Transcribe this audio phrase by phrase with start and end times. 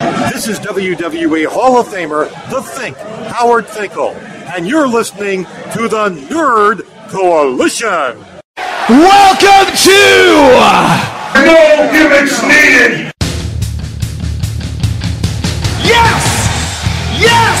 [0.00, 4.10] This is WWE Hall of Famer, The Fink, Howard Finkel,
[4.54, 8.18] and you're listening to the Nerd Coalition.
[8.88, 10.00] Welcome to
[11.44, 13.12] No gimmicks needed.
[15.84, 16.24] Yes!
[17.20, 17.60] Yes!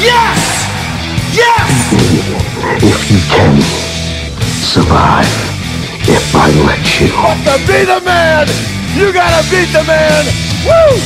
[0.00, 0.38] Yes!
[1.34, 1.92] Yes!
[2.84, 3.60] If you can
[4.62, 5.26] survive,
[6.08, 7.12] if I let you.
[7.16, 8.46] Want to be the man,
[8.94, 10.24] you gotta beat the man.
[10.66, 10.98] Woo!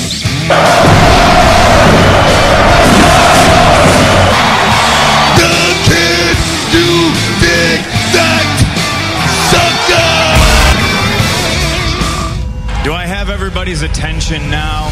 [5.36, 5.54] The
[5.86, 6.36] kid
[6.72, 6.90] you
[7.40, 7.80] dig
[8.14, 8.46] that
[9.50, 10.12] sucker.
[12.84, 14.90] Do I have everybody's attention now?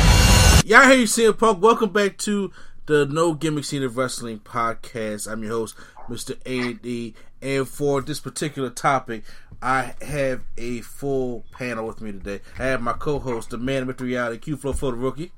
[0.65, 1.63] Y'all hear you CM Punk.
[1.63, 2.51] Welcome back to
[2.87, 5.31] the No Gimmick Scene of Wrestling podcast.
[5.31, 5.77] I'm your host,
[6.09, 6.37] Mr.
[6.47, 7.15] AD.
[7.41, 9.25] And for this particular topic,
[9.63, 12.41] I have a full panel with me today.
[12.59, 15.33] I have my co-host, the man with the reality, Q Flow for the rookie.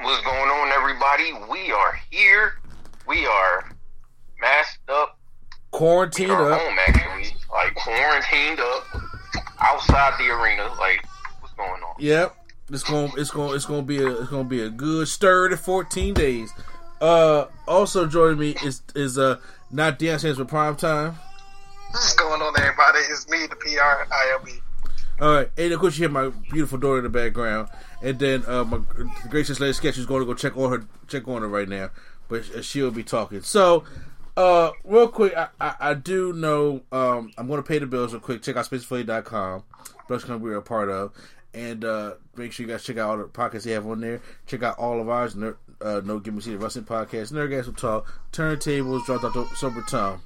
[0.00, 1.32] What's going on, everybody?
[1.50, 2.54] We are here.
[3.06, 3.70] We are
[4.40, 5.18] masked up.
[5.70, 6.60] Quarantined up.
[6.60, 7.36] home, actually.
[7.52, 8.84] Like, quarantined up.
[9.60, 10.64] Outside the arena.
[10.78, 11.04] Like,
[11.40, 11.94] what's going on?
[11.98, 12.36] Yep.
[12.70, 15.56] It's gonna it's gonna it's going to be a it's to be a good sturdy
[15.56, 16.50] 14 days.
[17.00, 19.38] Uh also joining me is is uh
[19.70, 21.16] not Dan stands for prime time.
[21.90, 22.98] What's going on, everybody?
[23.10, 24.60] It's me, the PR ILB.
[25.20, 27.68] All right, and of course you have my beautiful daughter in the background,
[28.02, 28.80] and then uh, my
[29.28, 31.90] gracious lady sketch is going to go check on her, check on her right now,
[32.28, 33.42] but she'll be talking.
[33.42, 33.84] So,
[34.36, 38.12] uh, real quick, I, I, I do know um, I'm going to pay the bills
[38.12, 38.42] real quick.
[38.42, 39.62] Check out spacefully.com.
[40.08, 41.12] That's to be a part of,
[41.54, 44.20] and uh, make sure you guys check out all the podcasts they have on there.
[44.46, 45.34] Check out all of ours.
[45.36, 47.32] Ner- uh, no, give me see the wrestling podcast.
[47.32, 48.12] Nerdgasm will talk.
[48.32, 50.20] Turntables dropped out the sober time.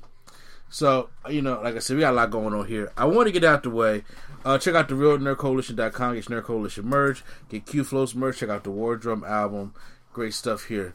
[0.71, 2.93] So, you know, like I said, we got a lot going on here.
[2.97, 4.05] I want to get out the way.
[4.45, 8.51] Uh, check out the real nerdcoalition.com, get Nerd Coalition merch, get Q Flows merch, check
[8.51, 9.75] out the War Drum album.
[10.13, 10.95] Great stuff here.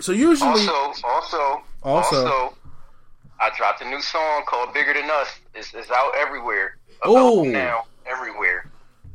[0.00, 0.72] So usually Also,
[1.04, 2.16] also, Also.
[2.26, 2.54] also,
[3.38, 5.28] I dropped a new song called Bigger Than Us.
[5.54, 6.76] It's, it's out everywhere.
[7.02, 8.70] Oh, now, everywhere.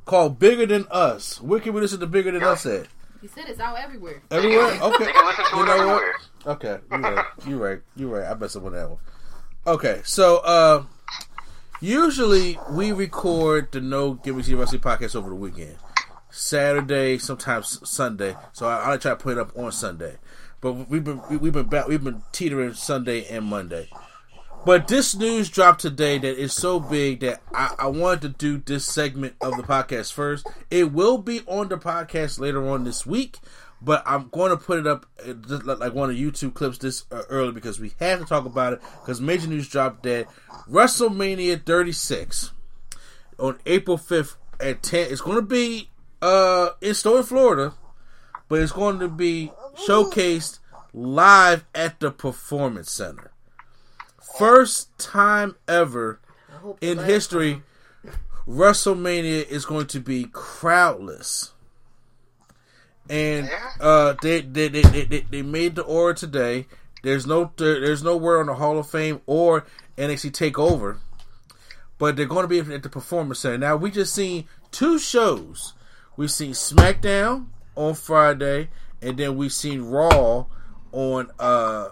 [0.08, 1.40] Called Bigger Than Us.
[1.42, 2.50] Where can we listen to the Bigger Than Yeah.
[2.50, 2.88] Us at?
[3.22, 4.22] He said it's out everywhere.
[4.32, 4.70] Everywhere?
[4.72, 5.12] They Okay.
[5.12, 5.96] can listen to You it know what?
[5.96, 6.14] everywhere.
[6.48, 7.26] Okay, you're right.
[7.46, 7.80] You're right.
[7.96, 8.32] You're right.
[8.32, 9.00] I messed up on that one.
[9.68, 10.84] Okay, so uh
[11.82, 15.78] usually we record the No Gimmick City Wrestling podcast over the weekend.
[16.30, 18.36] Saturday, sometimes Sunday.
[18.54, 20.18] So I, I try to put it up on Sunday.
[20.62, 23.90] But we've been we- we've been back, we've been teetering Sunday and Monday.
[24.68, 28.58] But this news dropped today that is so big that I, I wanted to do
[28.58, 30.46] this segment of the podcast first.
[30.70, 33.38] It will be on the podcast later on this week,
[33.82, 37.22] but I'm going to put it up uh, like one of YouTube clips this uh,
[37.30, 40.28] early because we have to talk about it because major news dropped that
[40.70, 42.52] WrestleMania 36
[43.40, 45.90] on April 5th at 10 it's going to be
[46.22, 47.74] uh in Stone, Florida,
[48.50, 49.50] but it's going to be
[49.88, 50.60] showcased
[50.94, 53.32] live at the Performance Center.
[54.38, 56.20] First time ever
[56.82, 57.62] in history,
[58.48, 61.52] WrestleMania is going to be crowdless.
[63.10, 63.50] And
[63.80, 66.68] uh, they, they, they, they, they- they made the order today.
[67.04, 69.66] There's no there, there's no word on the Hall of Fame or
[69.98, 70.98] NXT Takeover,
[72.00, 73.58] but they're going to be at the Performance Center.
[73.58, 75.74] Now we just seen two shows.
[76.18, 78.70] We seen SmackDown on Friday,
[79.02, 80.46] and then we seen Raw
[80.92, 81.90] on uh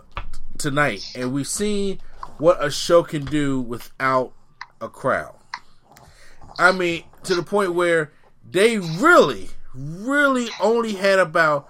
[0.57, 1.99] tonight, and we've seen
[2.37, 4.33] what a show can do without
[4.81, 5.35] a crowd.
[6.57, 8.11] I mean, to the point where
[8.49, 11.69] they really, really only had about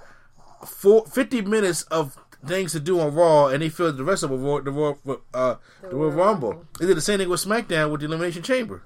[0.66, 4.30] four, 50 minutes of things to do on Raw, and they filled the rest of
[4.30, 5.00] the Royal, the Royal,
[5.34, 6.66] uh, the Royal Rumble.
[6.80, 8.84] They did the same thing with SmackDown with the Elimination Chamber.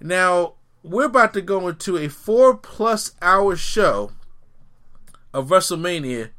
[0.00, 4.12] Now we're about to go into a four plus hour show
[5.32, 6.30] of WrestleMania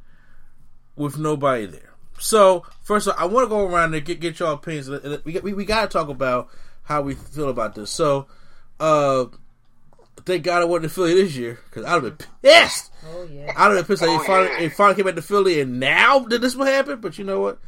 [0.95, 1.93] with nobody there.
[2.19, 4.89] So first of all, I want to go around and get get your opinions.
[5.25, 6.49] We we, we got to talk about
[6.83, 7.91] how we feel about this.
[7.91, 8.27] So,
[8.79, 9.25] uh,
[10.25, 12.91] thank God I wasn't in Philly this year because I'd have been pissed.
[13.05, 13.53] Oh yeah.
[13.55, 14.01] I'd have been pissed.
[14.01, 14.59] Like, Oh, it, finally, yeah.
[14.61, 17.01] it finally came back to Philly, and now did this what happened?
[17.01, 17.59] But you know what?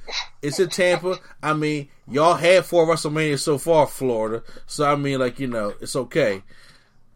[0.41, 1.17] It's in Tampa.
[1.43, 4.41] I mean, y'all had four WrestleMania so far, Florida.
[4.67, 6.41] So I mean, like you know, it's okay.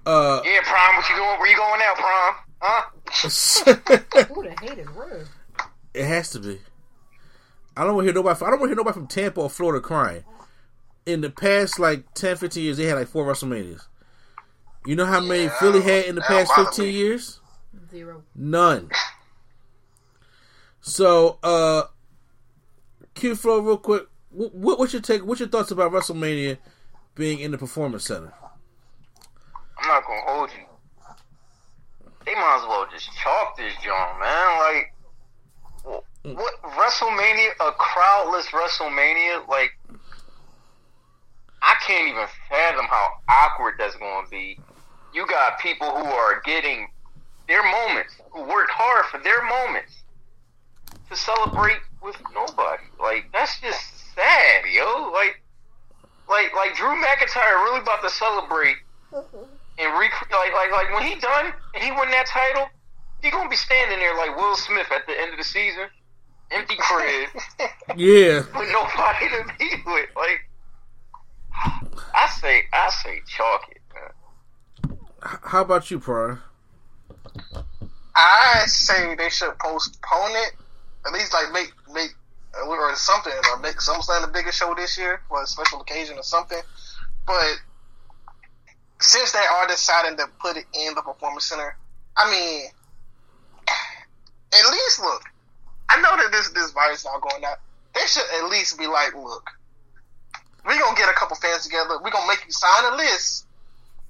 [0.05, 1.39] Uh, Yeah, Prime, what you going?
[1.39, 2.33] Where you going now, Prime?
[2.61, 2.83] Huh?
[4.37, 5.23] Ooh, the hate is real.
[5.93, 6.59] It has to be.
[7.75, 8.45] I don't want to hear nobody.
[8.45, 10.23] I don't want to hear nobody from Tampa or Florida crying.
[11.05, 13.87] In the past, like 10, 15 years, they had like four WrestleManias.
[14.85, 16.91] You know how many Philly had in the past fifteen me.
[16.91, 17.39] years?
[17.89, 18.23] Zero.
[18.35, 18.89] None.
[20.81, 21.83] So, uh,
[23.15, 24.07] Q Flow, real quick.
[24.29, 25.25] What, what's your take?
[25.25, 26.57] What's your thoughts about WrestleMania
[27.15, 28.33] being in the Performance Center?
[29.79, 30.65] I'm not gonna hold you.
[32.25, 34.59] They might as well just chalk this joint, man.
[34.59, 34.92] Like, wh-
[36.25, 36.35] Mm.
[36.35, 37.49] what WrestleMania?
[37.59, 39.47] A crowdless WrestleMania?
[39.47, 39.71] Like,
[41.61, 44.61] I can't even fathom how awkward that's gonna be.
[45.13, 46.87] You got people who are getting
[47.47, 50.03] their moments, who worked hard for their moments,
[51.09, 52.83] to celebrate with nobody.
[52.99, 53.79] Like, that's just
[54.15, 55.11] sad, yo.
[55.11, 55.35] Like,
[56.29, 58.77] like, like Drew McIntyre really about to celebrate
[59.77, 60.11] and like
[60.53, 62.67] like like when he done and he win that title,
[63.21, 65.87] he gonna be standing there like Will Smith at the end of the season,
[66.53, 67.29] empty crib
[67.97, 70.09] Yeah, with nobody to be with.
[70.15, 70.49] Like
[72.15, 73.81] I say, I say chalk it.
[73.93, 74.97] Man.
[75.21, 76.41] How about you, Pryor?
[78.15, 80.53] I say they should postpone it.
[81.05, 82.11] At least like make make
[82.61, 85.81] uh, or something or make some kind of bigger show this year for a special
[85.81, 86.61] occasion or something.
[87.25, 87.55] But
[88.99, 91.75] since they are deciding to put it in the performance center,
[92.15, 92.65] I mean,
[93.67, 95.23] at least look.
[95.89, 97.57] I know that this this virus is not going out.
[97.93, 99.49] They should at least be like, look,
[100.65, 101.99] we're gonna get a couple fans together.
[102.03, 103.45] We're gonna make you sign a list,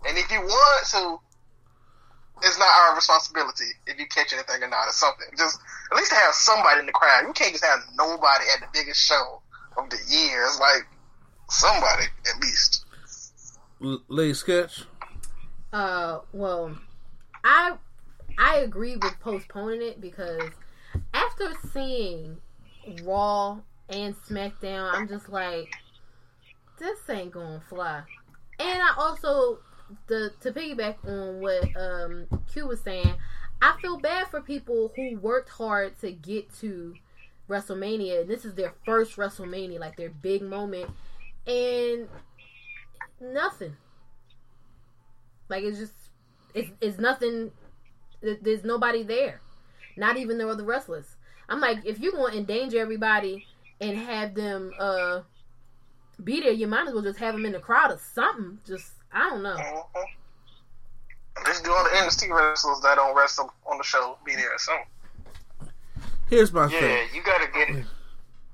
[0.08, 1.20] and if you want to,
[2.48, 5.28] it's not our responsibility if you catch anything or not or something.
[5.38, 5.60] Just
[5.92, 7.26] at least have somebody in the crowd.
[7.28, 9.42] You can't just have nobody at the biggest show
[9.78, 10.46] of the year.
[10.46, 10.88] It's like
[11.50, 12.86] somebody at least.
[13.84, 14.84] L- Lady Sketch?
[15.74, 16.78] Uh, well,
[17.44, 17.74] I
[18.38, 20.52] I agree with postponing it because
[21.34, 22.38] after seeing
[23.04, 23.60] Raw
[23.90, 25.74] and SmackDown, I'm just like,
[26.80, 28.04] this ain't gonna fly.
[28.60, 29.60] And I also
[30.08, 33.14] the to piggyback on what um Q was saying,
[33.62, 36.96] I feel bad for people who worked hard to get to
[37.50, 38.28] WrestleMania.
[38.28, 40.90] This is their first WrestleMania, like their big moment,
[41.48, 42.08] and
[43.22, 43.76] nothing.
[45.50, 45.94] Like it's just
[46.54, 47.52] it's it's nothing.
[48.22, 49.42] There's nobody there,
[49.98, 51.18] not even the other wrestlers.
[51.50, 53.46] I'm like, if you're going to endanger everybody
[53.82, 55.22] and have them uh
[56.24, 58.60] be there, you might as well just have them in the crowd or something.
[58.66, 59.56] Just I don't know.
[59.58, 60.06] Mhm.
[61.46, 64.58] Just do all the NXT wrestlers that don't wrestle on the show be there or
[64.60, 64.86] something.
[66.30, 67.08] Here's my Yeah, thing.
[67.14, 67.86] you gotta get it.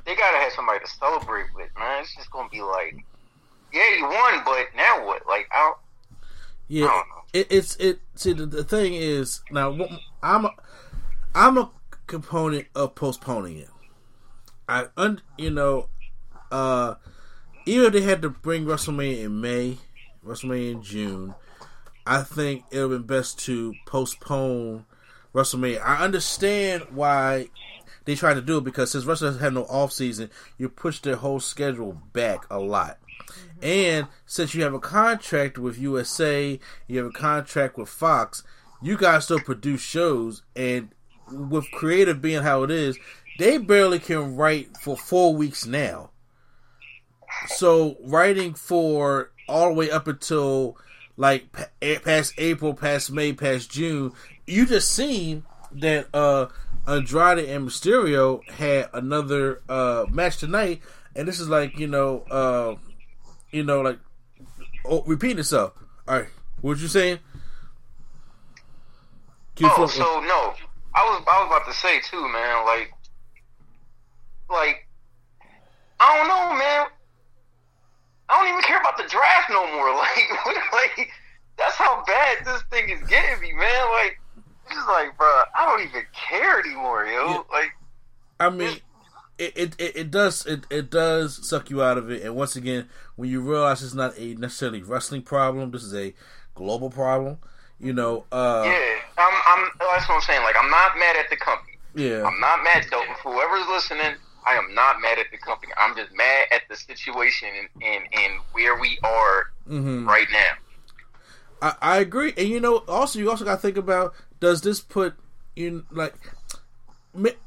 [0.06, 2.02] They gotta have somebody to celebrate with, man.
[2.02, 2.96] It's just gonna be like,
[3.72, 5.28] yeah, you won, but now what?
[5.28, 5.78] Like, I don't,
[6.68, 7.04] Yeah, know.
[7.34, 8.00] it, it's it.
[8.16, 9.78] See, the, the thing is now
[10.24, 10.52] I'm a,
[11.36, 11.70] I'm a
[12.10, 13.70] component of postponing it.
[14.68, 15.90] I un, you know,
[16.52, 16.96] uh,
[17.66, 19.78] even if they had to bring WrestleMania in May,
[20.26, 21.36] WrestleMania in June,
[22.06, 24.86] I think it would have been best to postpone
[25.34, 25.82] WrestleMania.
[25.84, 27.48] I understand why
[28.06, 31.16] they tried to do it because since wrestlers had no off season, you push their
[31.16, 32.98] whole schedule back a lot.
[33.62, 38.44] And since you have a contract with USA, you have a contract with Fox,
[38.82, 40.42] you guys still produce shows.
[40.56, 40.90] And
[41.31, 42.98] with creative being how it is,
[43.38, 46.12] they barely can write for four weeks now.
[47.48, 50.78] So writing for all the way up until
[51.18, 51.52] like
[52.04, 54.14] past April, past May, past June,
[54.48, 56.48] you just seen that uh
[56.88, 60.81] Andrade and Mysterio had another uh match tonight,
[61.16, 62.76] and this is like you know uh
[63.52, 64.00] you know like
[64.86, 65.74] oh, repeating itself.
[66.07, 66.28] All right,
[66.62, 67.19] what you saying?
[69.56, 70.54] Q Oh, so no,
[70.96, 72.66] I was I was about to say too, man.
[72.66, 72.92] Like,
[74.50, 74.88] like
[76.00, 76.88] I don't know, man.
[78.30, 79.90] I don't even care about the draft no more.
[79.96, 81.10] Like, like
[81.58, 83.92] that's how bad this thing is getting me, man.
[83.92, 84.19] Like,
[84.66, 87.12] it's just like, bro, I don't even care anymore, yo.
[87.12, 87.42] Yeah.
[87.52, 87.72] Like,
[88.40, 88.78] I mean,
[89.38, 92.24] it, it, it, it does it, it does suck you out of it.
[92.24, 96.14] And once again, when you realize it's not a necessarily wrestling problem, this is a
[96.56, 97.40] global problem.
[97.80, 99.69] You know, uh, yeah, I'm, I'm.
[99.80, 100.44] That's what I'm saying.
[100.44, 101.78] Like, I'm not mad at the company.
[101.95, 103.04] yeah, I'm not mad though.
[103.24, 105.71] Whoever's listening, I am not mad at the company.
[105.78, 110.06] I'm just mad at the situation and and, and where we are Mhm.
[110.07, 110.52] right now.
[111.62, 112.33] I, I agree.
[112.38, 115.14] And you know, also you also got to think about does this put
[115.56, 116.16] in like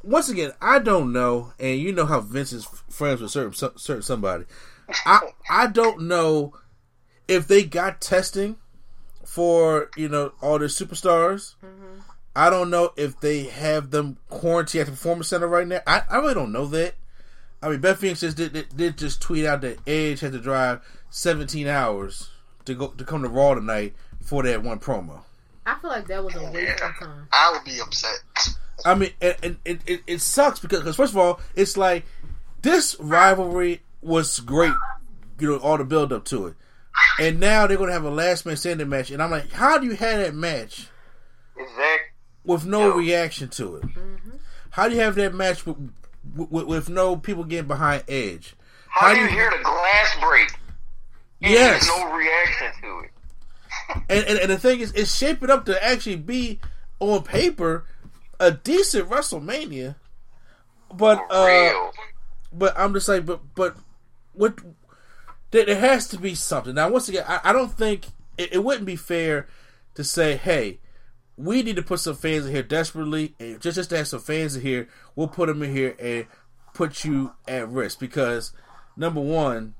[0.03, 4.03] once again, I don't know, and you know how Vince is friends with certain certain
[4.03, 4.45] somebody.
[5.07, 5.21] I
[5.51, 6.55] I don't know
[7.29, 8.57] if they got testing
[9.33, 12.01] for you know all their superstars, mm-hmm.
[12.37, 15.81] I don't know if they have them quarantined at the performance center right now.
[15.87, 16.97] I, I really don't know that.
[17.62, 20.39] I mean, Beth Phoenix just did, did, did just tweet out that Edge had to
[20.39, 22.29] drive 17 hours
[22.67, 25.23] to go to come to Raw tonight for that one promo.
[25.65, 27.29] I feel like that was a oh, waste of time.
[27.33, 28.19] I would be upset.
[28.85, 32.05] I mean, and, and it, it, it sucks because, because first of all, it's like
[32.61, 34.75] this rivalry was great,
[35.39, 36.55] you know, all the build up to it,
[37.21, 39.87] and now they're gonna have a last man standing match, and I'm like, how do
[39.87, 40.89] you have that match
[41.57, 42.11] Exactly.
[42.45, 43.85] with no reaction to it?
[44.71, 45.77] How do you have that match with,
[46.35, 48.55] with, with no people getting behind Edge?
[48.89, 50.51] How, do you hear the glass break?
[51.43, 51.87] And Yes.
[51.87, 53.11] No reaction to it.
[54.09, 56.61] And, and, and the thing is, it's shaping up to actually be
[57.01, 57.85] on paper
[58.41, 59.97] a decent WrestleMania.
[60.95, 61.91] But uh, Real.
[62.53, 63.77] but I'm just like, but but
[64.35, 64.59] what?
[65.53, 66.75] There, there has to be something.
[66.75, 68.07] Now, once again, I, I don't think
[68.37, 69.47] it, it wouldn't be fair
[69.95, 70.81] to say, hey,
[71.37, 74.21] we need to put some fans in here desperately, and just just to have some
[74.21, 76.27] fans in here, we'll put them in here and
[76.75, 78.53] put you at risk because
[78.97, 79.75] number one,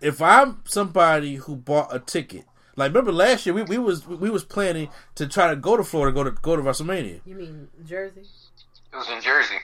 [0.00, 2.44] if I'm somebody who bought a ticket.
[2.76, 5.82] Like remember last year we, we was we was planning to try to go to
[5.82, 7.20] Florida, go to go to WrestleMania.
[7.26, 8.20] You mean Jersey?
[8.20, 9.56] It was in Jersey.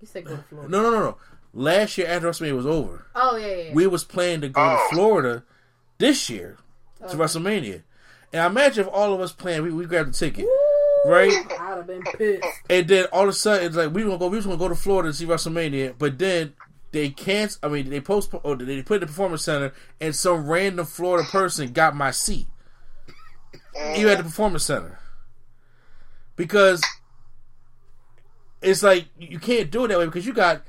[0.00, 0.68] You said go to Florida.
[0.68, 1.16] No, no, no, no.
[1.56, 3.62] Last year after WrestleMania was over, Oh yeah, yeah.
[3.68, 3.72] yeah.
[3.74, 4.88] we was planning to go Oh.
[4.90, 5.44] to Florida
[5.98, 6.58] this year
[7.08, 7.82] to WrestleMania.
[8.32, 10.46] And I imagine if all of us planned, we, we grabbed a ticket,
[11.06, 11.30] right?
[11.60, 12.44] I'd have been pissed.
[12.68, 14.68] And then all of a sudden, it's like we gonna go, we just gonna go
[14.68, 15.94] to Florida to see WrestleMania.
[15.96, 16.54] But then
[16.90, 17.56] they can't.
[17.62, 18.40] I mean, they postpone.
[18.42, 21.94] Or oh, they put it in the performance center, and some random Florida person got
[21.94, 22.46] my seat.
[23.96, 24.98] You at the performance center
[26.36, 26.82] because
[28.62, 30.62] it's like you can't do it that way because you got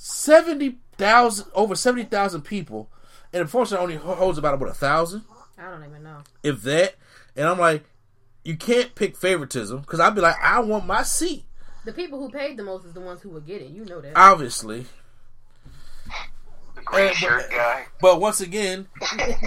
[0.00, 2.88] seventy thousand over seventy thousand people,
[3.32, 5.24] and unfortunately only holds about about a thousand
[5.58, 6.18] I don't even know.
[6.44, 6.94] if that.
[7.36, 7.84] And I'm like,
[8.44, 11.44] you can't pick favoritism because I'd be like, I want my seat.
[11.84, 13.70] The people who paid the most is the ones who would get it.
[13.70, 14.12] You know that.
[14.16, 14.86] Obviously,
[16.74, 17.86] The green but- shirt guy.
[18.00, 18.86] but once again,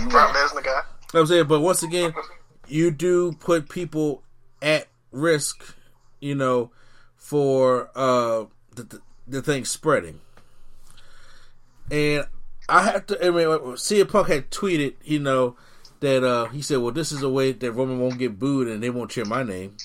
[0.10, 0.82] Brock Lesnar guy.
[1.14, 2.14] I'm saying, but once again,
[2.68, 4.24] you do put people
[4.62, 5.76] at risk,
[6.20, 6.72] you know,
[7.18, 10.20] for uh the the, the thing spreading.
[11.92, 12.26] And
[12.70, 13.18] I have to.
[13.26, 15.58] I mean, CM Punk had tweeted, you know,
[16.00, 18.82] that uh he said, "Well, this is a way that Roman won't get booed and
[18.82, 19.76] they won't cheer my name."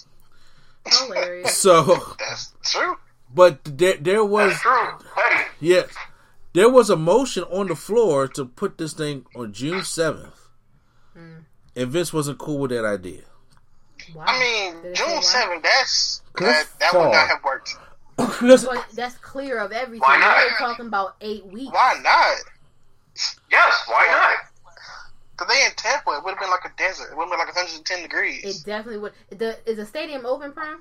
[0.86, 1.56] Hilarious.
[1.56, 2.96] So, That's true.
[3.34, 4.98] but there there was That's true.
[5.16, 5.88] Hey, yes,
[6.52, 10.48] there was a motion on the floor to put this thing on June seventh,
[11.14, 13.22] and Vince wasn't cool with that idea.
[14.14, 14.24] Wow.
[14.28, 15.62] I mean, Did it say June seventh.
[15.64, 17.74] That's that, that would not have worked.
[18.16, 20.00] Because But that's clear of everything.
[20.00, 20.36] Why not?
[20.36, 21.72] We're talking about eight weeks.
[21.72, 22.36] Why not?
[23.50, 24.74] yes, why not?
[25.32, 27.10] Because they in Tampa, it would have been like a desert.
[27.10, 28.44] It would have been like 110 degrees.
[28.44, 29.12] It definitely would.
[29.30, 30.78] The is the stadium open, Prime?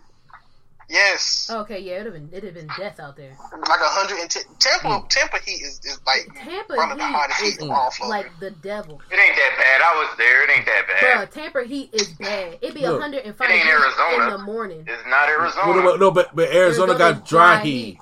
[0.89, 3.35] Yes, Okay, yeah, it'd have been it'd have been death out there.
[3.51, 4.43] like 110.
[4.59, 5.07] Tampa, hmm.
[5.07, 7.91] Tampa heat is, is like Tampa one of the hottest Heat heat is in all
[7.91, 8.27] Florida.
[8.29, 9.01] like the devil.
[9.11, 9.81] It ain't that bad.
[9.81, 10.43] I was there.
[10.43, 11.31] It ain't that Bruh, bad.
[11.31, 12.57] Tampa Heat is bad.
[12.61, 14.23] It'd be Look, 105 it ain't Arizona.
[14.25, 14.85] in the morning.
[14.87, 15.67] It's not Arizona.
[15.67, 17.99] Well, no, no, but, but Arizona Arizona's got dry dry heat.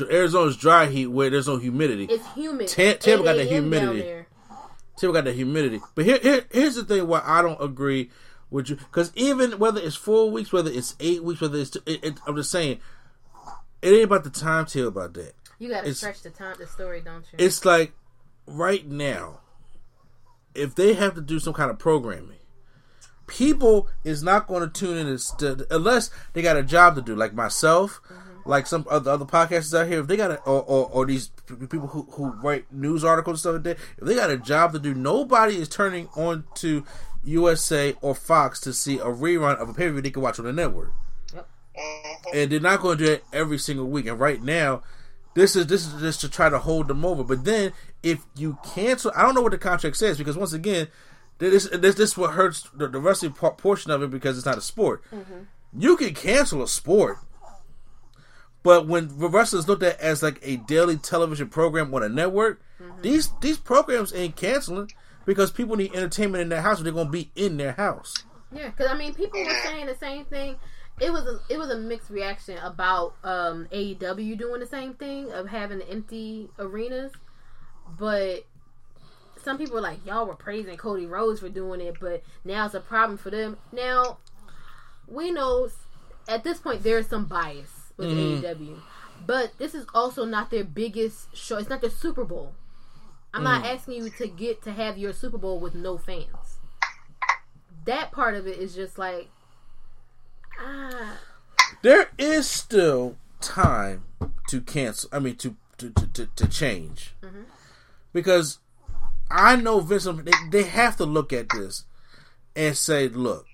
[0.00, 2.04] Arizona's dry heat where there's no humidity.
[2.10, 2.68] It's humid.
[2.68, 4.24] Tampa got the humidity.
[4.96, 5.80] Tampa got the humidity.
[5.94, 8.10] But here, here, here's the thing: why I don't agree
[8.50, 12.04] with you, because even whether it's four weeks, whether it's eight weeks, whether it's, it,
[12.04, 12.80] it, I'm just saying,
[13.82, 15.34] it ain't about the time timetable about that.
[15.58, 17.44] You gotta It's- stretch the time, the story, don't you?
[17.44, 17.92] It's like
[18.46, 19.40] right now,
[20.54, 22.38] if they have to do some kind of programming,
[23.26, 27.14] people is not going to tune in to, unless they got a job to do,
[27.14, 28.48] like myself, mm-hmm.
[28.48, 30.00] like some other other podcasters out here.
[30.00, 31.30] If they got a, or, or or these
[31.68, 34.72] people who who write news articles and stuff like that, if they got a job
[34.72, 36.84] to do, nobody is turning on to
[37.28, 40.38] USA or Fox to see a rerun of a pay per view they can watch
[40.38, 40.92] on the network
[41.78, 42.36] mm-hmm.
[42.36, 44.06] and they're not going to do it every single week.
[44.06, 44.82] And right now,
[45.34, 47.22] this is this is just to try to hold them over.
[47.22, 50.88] But then, if you cancel, I don't know what the contract says because once again,
[51.38, 54.58] this this this what hurts the, the wrestling por- portion of it because it's not
[54.58, 55.02] a sport.
[55.12, 55.44] Mm-hmm.
[55.78, 57.18] You can cancel a sport,
[58.62, 63.02] but when wrestlers looked at as like a daily television program on a network, mm-hmm.
[63.02, 64.90] these these programs ain't canceling
[65.28, 66.80] because people need entertainment in their house.
[66.80, 68.14] They're going to be in their house.
[68.50, 70.56] Yeah, because I mean, people were saying the same thing.
[71.00, 75.30] It was a, it was a mixed reaction about um, AEW doing the same thing
[75.30, 77.12] of having empty arenas,
[77.98, 78.46] but
[79.44, 82.74] some people were like, "Y'all were praising Cody Rhodes for doing it, but now it's
[82.74, 84.16] a problem for them." Now
[85.06, 85.68] we know
[86.26, 88.78] at this point there's some bias with AEW,
[89.26, 91.58] but this is also not their biggest show.
[91.58, 92.54] It's not their Super Bowl.
[93.34, 93.74] I'm not mm.
[93.74, 96.58] asking you to get to have your Super Bowl with no fans
[97.88, 99.30] that part of it is just like
[100.60, 101.18] Ah,
[101.82, 104.04] there is still time
[104.48, 105.08] to cancel.
[105.12, 107.42] I mean, to to to, to, change mm-hmm.
[108.12, 108.58] because
[109.30, 110.04] I know Vince.
[110.04, 111.84] They, they have to look at this
[112.56, 113.46] and say, "Look,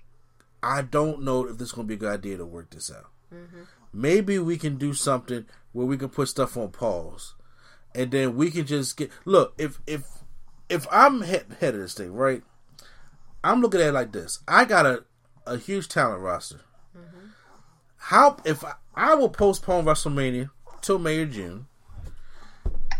[0.63, 2.91] I don't know if this is going to be a good idea to work this
[2.91, 3.11] out.
[3.31, 3.61] Mm-hmm.
[3.93, 7.35] Maybe we can do something where we can put stuff on pause,
[7.95, 9.53] and then we can just get look.
[9.57, 10.03] If if
[10.69, 12.43] if I'm head, head of this thing, right?
[13.43, 14.39] I'm looking at it like this.
[14.47, 15.03] I got a
[15.47, 16.61] a huge talent roster.
[16.97, 17.27] Mm-hmm.
[17.97, 20.49] How if I, I will postpone WrestleMania
[20.81, 21.67] till May or June,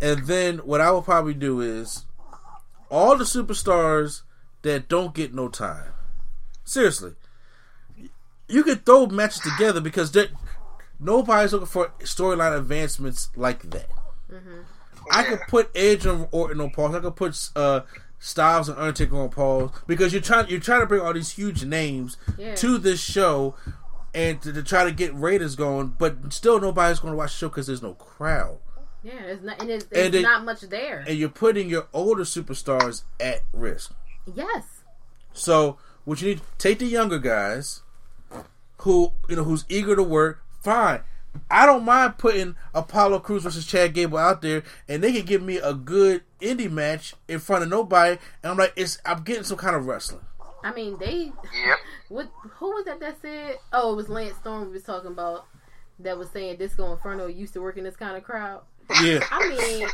[0.01, 2.05] and then what I will probably do is
[2.89, 4.21] all the superstars
[4.61, 5.91] that don't get no time.
[6.63, 7.15] Seriously,
[8.47, 10.15] you could throw matches together because
[10.99, 13.89] nobody's looking for storyline advancements like that.
[14.31, 14.61] Mm-hmm.
[15.11, 16.95] I could put Edge and Orton on pause.
[16.95, 17.81] I could put uh,
[18.19, 21.63] Styles and Undertaker on pause because you're trying you're trying to bring all these huge
[21.65, 22.55] names Yeah.
[22.55, 23.55] to this show
[24.13, 27.37] and to, to try to get ratings going, but still nobody's going to watch the
[27.37, 28.59] show because there's no crowd.
[29.03, 31.03] yeah, it's not, and it's, there's And not much there.
[31.07, 33.91] And you're putting your older superstars at risk.
[34.33, 34.63] yes,
[35.33, 37.81] So what you need take the younger guys
[38.79, 40.41] who you know who's eager to work.
[40.63, 41.01] Fine.
[41.49, 45.41] I don't mind putting Apollo Crews versus Chad Gable out there, and they can give
[45.41, 49.43] me a good indie match in front of nobody, and I'm like, it's I'm getting
[49.43, 50.21] some kind of wrestling.
[50.63, 51.25] I mean they.
[51.25, 51.77] Yep.
[52.07, 52.29] What?
[52.57, 53.55] Who was that that said?
[53.73, 55.47] Oh, it was Lance Storm we was talking about.
[55.97, 58.61] That was saying Disco Inferno used to work in this kind of crowd.
[59.01, 59.87] Yeah, I mean,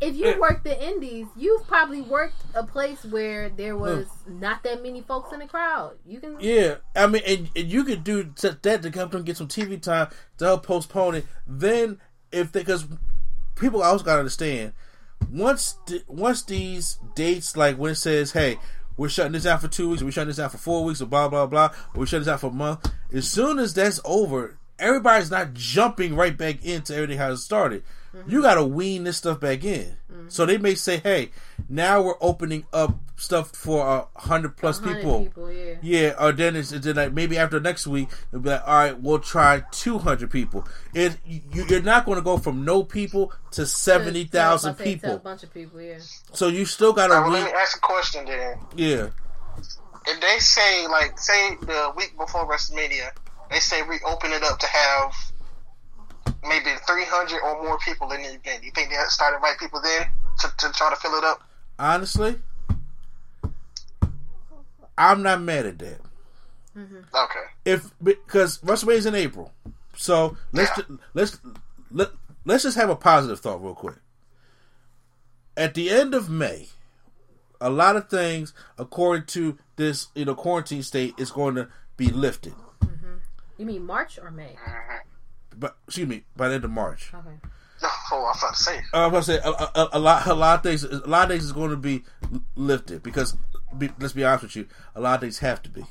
[0.00, 4.82] if you work the indies, you've probably worked a place where there was not that
[4.82, 5.96] many folks in the crowd.
[6.06, 6.76] You can, yeah.
[6.94, 10.08] I mean, and, and you could do that to help them get some TV time
[10.38, 11.26] to help postpone it.
[11.46, 12.00] Then
[12.32, 12.86] if they because
[13.54, 14.72] people also got to understand
[15.30, 18.58] once th- once these dates like when it says hey
[18.96, 21.06] we're shutting this down for two weeks we're shutting this down for four weeks or
[21.06, 24.00] blah blah blah or we're shutting this out for a month as soon as that's
[24.04, 27.82] over everybody's not jumping right back into everything how it started
[28.14, 28.30] Mm-hmm.
[28.30, 29.96] you got to wean this stuff back in
[30.28, 31.30] so they may say hey
[31.68, 35.74] now we're opening up stuff for a hundred plus 100 people people, yeah.
[35.82, 39.00] yeah, or then it's then like maybe after next week it'll be like, all right,
[39.00, 40.66] we'll try two hundred people.
[40.94, 44.96] It you, you're not going to go from no people to seventy thousand To- to-
[44.98, 45.98] to A bunch of people, yeah.
[46.32, 47.14] So you still got to.
[47.14, 48.58] well, let me ask a question then.
[48.76, 49.08] Yeah,
[50.06, 53.10] If they say, like, say the week before WrestleMania,
[53.50, 55.12] they say we open it up to have
[56.46, 58.62] maybe 300 or more people in the event.
[58.64, 60.06] You think they started inviting people then
[60.40, 61.42] to, to try to fill it up?
[61.78, 62.36] honestly,
[64.96, 66.00] I'm not mad at that.
[66.76, 66.96] Mm-hmm.
[67.14, 67.44] Okay.
[67.64, 69.52] If because WrestleMania's in April,
[69.96, 70.84] so let's Yeah.
[70.84, 71.38] ju- let's
[71.90, 72.08] let
[72.44, 73.96] let's just have a positive thought real quick.
[75.56, 76.68] At the end of May,
[77.60, 82.08] a lot of things, according to this you know quarantine state, is going to be
[82.08, 82.54] lifted.
[82.84, 83.14] Mm-hmm.
[83.58, 84.56] You mean March or May?
[84.66, 85.08] Mm-hmm.
[85.58, 87.12] But excuse me, by the end of March.
[87.14, 87.36] Okay.
[88.12, 88.78] Oh, I was about to say.
[88.92, 91.06] Uh, I was going to say a, a, a lot, a lot of things, a
[91.06, 92.04] lot of things is going to be
[92.54, 93.36] lifted because,
[93.76, 95.84] be, let's be honest with you, a lot of things have to be.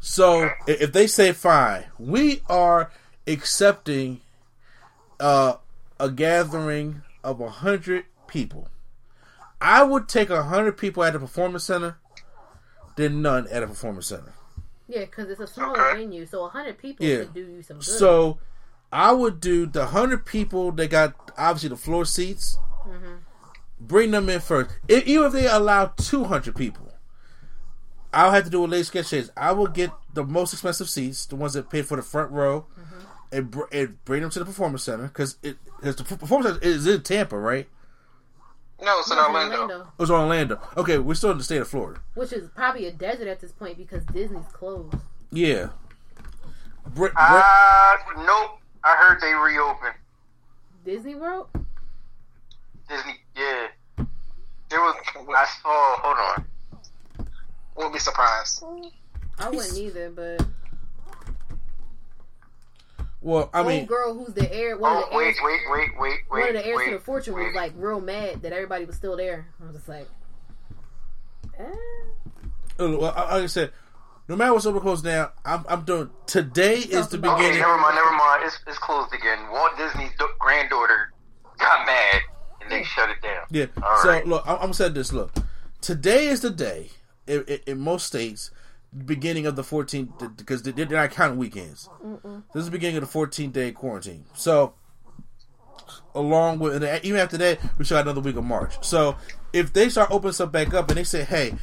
[0.00, 2.90] So i- if they say fine, we are
[3.26, 4.20] accepting
[5.20, 5.54] uh,
[6.00, 8.68] a gathering of a hundred people.
[9.60, 11.98] I would take a hundred people at a performance center
[12.96, 14.34] than none at a performance center.
[14.88, 16.00] Yeah, because it's a smaller Okay.
[16.00, 17.18] venue, so a hundred people Yeah.
[17.18, 17.84] could do you some good.
[17.86, 18.38] So
[18.92, 22.58] I would do the hundred people that got obviously the floor seats.
[23.80, 24.70] Bring them in first.
[24.86, 26.92] If, even if they allow two hundred people,
[28.12, 29.30] I'll have to do a late sketch chase.
[29.36, 32.66] I will get the most expensive seats, the ones that pay for the front row,
[33.32, 36.64] and, br- and bring them to the performance center because it because the performance center
[36.64, 37.66] is in Tampa, right?
[38.80, 39.56] No, it's in Orlando.
[39.62, 40.60] Orlando, It was Orlando.
[40.76, 42.00] Okay, we're still in the state of Florida.
[42.14, 44.94] which is probably a desert at this point because Disney's closed.
[45.32, 45.68] Yeah.
[46.86, 48.58] Br- br- Uh, nope.
[48.84, 49.94] I heard they reopened
[50.84, 51.48] Disney World?
[52.88, 53.14] Disney.
[53.36, 53.68] Yeah,
[54.68, 54.96] there was.
[55.16, 55.96] I saw.
[56.00, 56.46] Hold on.
[57.76, 58.64] Wouldn't be surprised.
[59.38, 60.46] I wouldn't either, but
[63.22, 65.90] well, I mean, old girl who's the heir, one of Oh the heirs, wait, wait,
[65.96, 66.40] wait, wait, wait.
[66.40, 68.96] one of the heirs wait, to the fortune was like real mad that everybody was
[68.96, 69.46] still there.
[69.60, 70.08] I was just like,
[71.56, 71.64] eh.
[72.80, 73.70] Uh, well, like I said,
[74.28, 76.10] no matter what's over closed down, I'm, I'm doing.
[76.26, 77.60] Today is the Okay, beginning.
[77.60, 78.42] never mind, never mind.
[78.44, 79.38] It's, it's closed again.
[79.50, 81.12] Walt Disney's do- granddaughter
[81.58, 82.20] got mad
[82.60, 83.44] and they shut it down.
[83.50, 83.66] Yeah.
[83.82, 84.26] All so right.
[84.26, 85.12] look, I'm, I'm gonna say this.
[85.12, 85.32] Look,
[85.80, 86.90] today is the day
[87.26, 88.50] in, in, in most states,
[89.06, 91.88] beginning of the 14th because they, they're not counting weekends.
[92.54, 94.24] This is the beginning of the 14 day quarantine.
[94.34, 94.74] So,
[96.14, 98.74] along with and even after that, we still got another week of March.
[98.84, 99.16] So,
[99.52, 101.54] if they start opening stuff back up and they say, "Hey,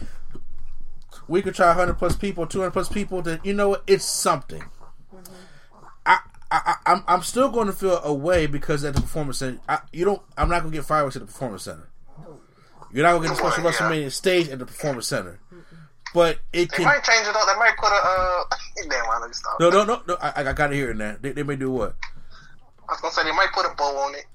[1.30, 3.22] we could try 100 plus people, 200 plus people.
[3.22, 3.78] Then you know?
[3.88, 4.64] It's something.
[6.06, 6.20] I,
[6.52, 9.80] I, I, am I'm still going to feel away because at the performance center, I,
[9.94, 10.22] you don't.
[10.38, 11.88] I'm not going to get fireworks at the performance center.
[12.92, 13.72] You're not going to get a special Yeah.
[13.72, 15.40] WrestleMania stage at the performance center.
[16.12, 16.86] But it They can.
[16.86, 17.46] might change it up.
[17.46, 17.96] They might put a.
[17.96, 18.44] Uh,
[18.90, 19.60] damn, why let me stop.
[19.60, 20.18] No, no, no, no.
[20.20, 21.16] I, I got to hear it now.
[21.22, 21.96] They, they may do what?
[22.88, 24.26] I was gonna say they might put a bow on it.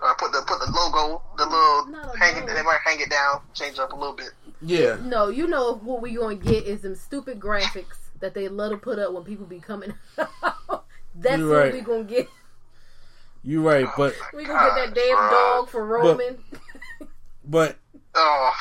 [0.00, 2.46] Or put the put the logo, the little Not a hang it.
[2.46, 4.30] They might hang it down, change it up a little bit.
[4.60, 4.98] Yeah.
[5.02, 8.76] No, you know what we're gonna get is them stupid graphics that they love to
[8.76, 9.94] put up when people be coming.
[11.14, 11.72] That's You're what right.
[11.72, 12.28] we gonna get.
[13.42, 16.38] You're right, but We gonna get that damn God, dog for Roman.
[17.44, 17.76] but
[18.14, 18.52] Oh,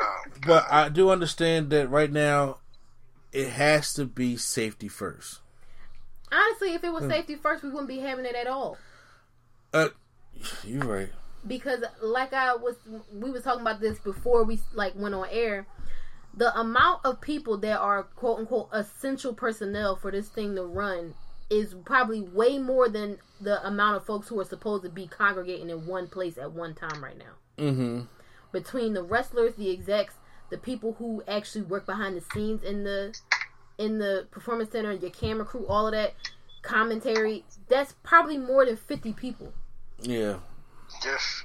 [0.00, 2.58] oh but I do understand that right now
[3.32, 5.40] it has to be safety first.
[6.30, 6.94] Honestly, if it Hmm.
[6.94, 8.76] was safety first, we wouldn't be having it at all.
[9.72, 9.88] Uh,
[10.64, 11.10] you're right.
[11.46, 12.76] Because like I was
[13.12, 15.66] we was talking about this before we like went on air
[16.36, 21.14] the amount of people that are quote unquote essential personnel for this thing to run
[21.50, 25.68] is probably way more than the amount of folks who are supposed to be congregating
[25.70, 28.00] in one place at one time right now Mm-hmm.
[28.50, 30.14] between the wrestlers the execs
[30.50, 33.16] the people who actually work behind the scenes in the
[33.78, 36.14] in the performance center your camera crew all of that
[36.62, 39.52] commentary that's probably more than 50 people
[40.02, 40.38] Yeah.
[41.02, 41.44] Just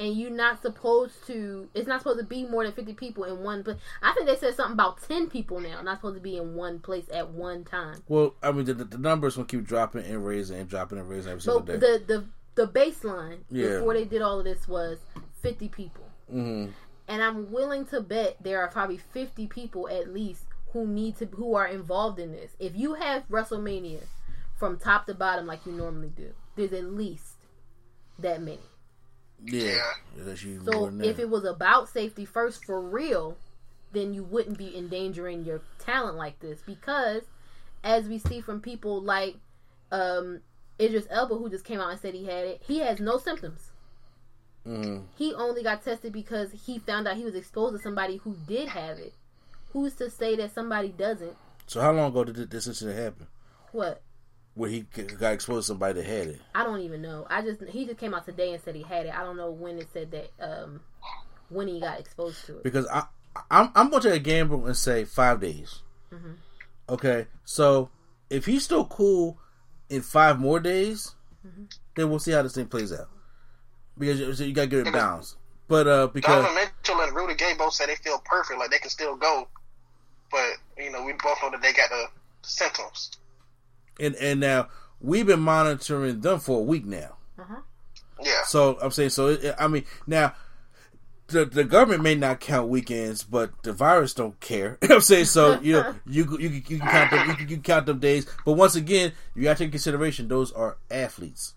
[0.00, 3.42] and you're not supposed to it's not supposed to be more than 50 people in
[3.42, 6.36] one place i think they said something about 10 people now not supposed to be
[6.36, 8.02] in one place at one time.
[8.08, 11.08] Well, I mean, the, the, the numbers will keep dropping and raising and dropping and
[11.08, 11.98] raising every single but day.
[11.98, 13.78] the the the baseline Yeah.
[13.78, 14.98] before they did all of this was
[15.42, 16.04] 50 people.
[16.30, 16.68] Hmm
[17.08, 21.26] and i'm willing to bet there are probably 50 people at least who need to
[21.26, 22.52] who are involved in this.
[22.58, 24.04] If you have wrestlemania
[24.56, 27.31] from top to bottom like you normally do there's at least
[28.22, 28.60] that many
[29.44, 29.80] Yeah.
[30.16, 33.36] That's you So if it was about safety first for real,
[33.92, 37.22] then you wouldn't be endangering your talent like this because
[37.84, 39.36] as we see from people like
[39.90, 40.40] um
[40.80, 43.70] Idris Elba who just came out and said he had it, he has no symptoms.
[44.66, 45.04] Mhm.
[45.16, 48.68] He only got tested because he found out he was exposed to somebody who did
[48.68, 49.12] have it.
[49.72, 51.36] Who's to say that somebody doesn't?
[51.66, 53.26] So how long ago did this incident happen?
[53.72, 54.02] What?
[54.54, 56.40] Where he got exposed to somebody that had it?
[56.54, 57.26] I don't even know.
[57.30, 59.14] I just he just came out today and said he had it.
[59.14, 60.80] I don't know when it said that um
[61.48, 62.62] when he got exposed to it.
[62.62, 63.04] Because I,
[63.50, 65.80] I'm, I'm going to take a gamble and say five days.
[66.12, 66.36] Mhm.
[66.88, 67.88] Okay, so
[68.28, 69.38] if he's still cool
[69.88, 71.14] in five more days,
[71.46, 71.64] Mm-hmm.
[71.96, 73.08] then we'll see how this thing plays out.
[73.98, 75.36] Because you, so you got to get it balanced.
[75.66, 78.78] But uh, because Donovan Mitchell and Rudy Gay both said they feel perfect, like they
[78.78, 79.48] can still go.
[80.30, 82.06] But you know, we both know that they got the
[82.42, 83.10] symptoms.
[84.00, 84.68] And and now
[85.00, 87.16] we've been monitoring them for a week now.
[87.38, 87.54] Mm-hmm.
[88.22, 88.42] Yeah.
[88.44, 90.34] So I'm saying, so it, I mean, now
[91.28, 94.78] the the government may not count weekends, but the virus don't care.
[94.82, 97.34] You know what I'm saying, so you know, you you you can count them, you
[97.34, 98.26] can, you can count them days.
[98.44, 101.54] But once again, you got to take consideration those are athletes.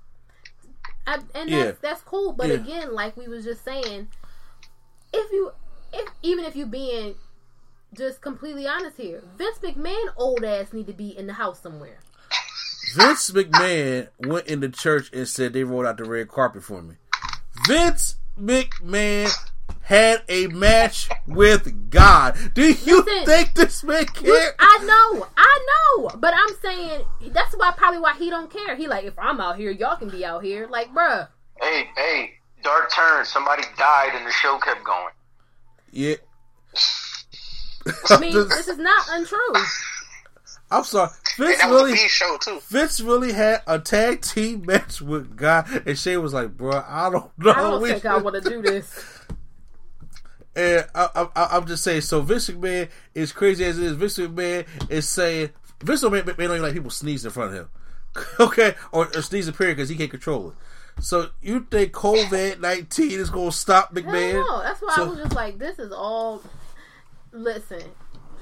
[1.08, 1.66] I, and Yeah.
[1.66, 2.34] that's that's cool.
[2.34, 2.56] But Yeah.
[2.56, 4.08] again, like we was just saying,
[5.14, 5.52] if you,
[5.94, 7.16] if even if you being
[7.94, 12.00] just completely honest here, Vince McMahon old ass need to be in the house somewhere.
[12.96, 16.96] Vince McMahon went into church and said they rolled out the red carpet for me.
[17.68, 19.32] Vince McMahon
[19.82, 22.38] had a match with God.
[22.54, 24.56] Do you Listen, think this man You- care?
[24.60, 25.66] I know, I
[25.98, 27.04] know, but I'm saying
[27.34, 28.76] that's why probably why he don't care.
[28.76, 30.68] He like if I'm out here, y'all can be out here.
[30.68, 31.28] Like, bruh,
[31.62, 33.26] Hey, hey, dark turn.
[33.26, 35.14] Somebody died and the show kept going.
[35.92, 36.16] Yeah.
[38.10, 39.54] I mean, this is not untrue.
[40.72, 41.12] I'm sorry.
[41.38, 42.60] And Vince that was a really, show too.
[42.68, 47.10] Vince really had a tag team match with God, and Shane was like, "Bro, I
[47.10, 49.12] don't know." I don't We think I want to do this.
[50.58, 52.00] And I, I, I'm just saying.
[52.00, 53.92] So Vince McMahon is crazy as it is.
[53.98, 55.50] Vince McMahon is saying
[55.84, 57.70] Vince McMahon, McMahon don't even like people sneeze in front of him.
[58.40, 61.04] okay, or, or sneeze period because he can't control it.
[61.04, 64.46] So you think COVID nineteen is going to stop McMahon?
[64.48, 64.62] no.
[64.62, 66.42] That's why I was just like, this is all.
[67.34, 67.84] Listen,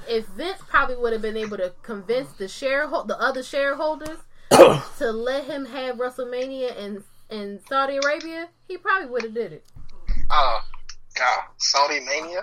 [0.08, 4.18] if Vince probably would have been able to convince the shareholder, the other shareholders,
[4.50, 9.64] to let him have WrestleMania in in Saudi Arabia, he probably would have did it.
[10.30, 10.60] Oh,
[11.18, 12.42] God, Saudi Mania.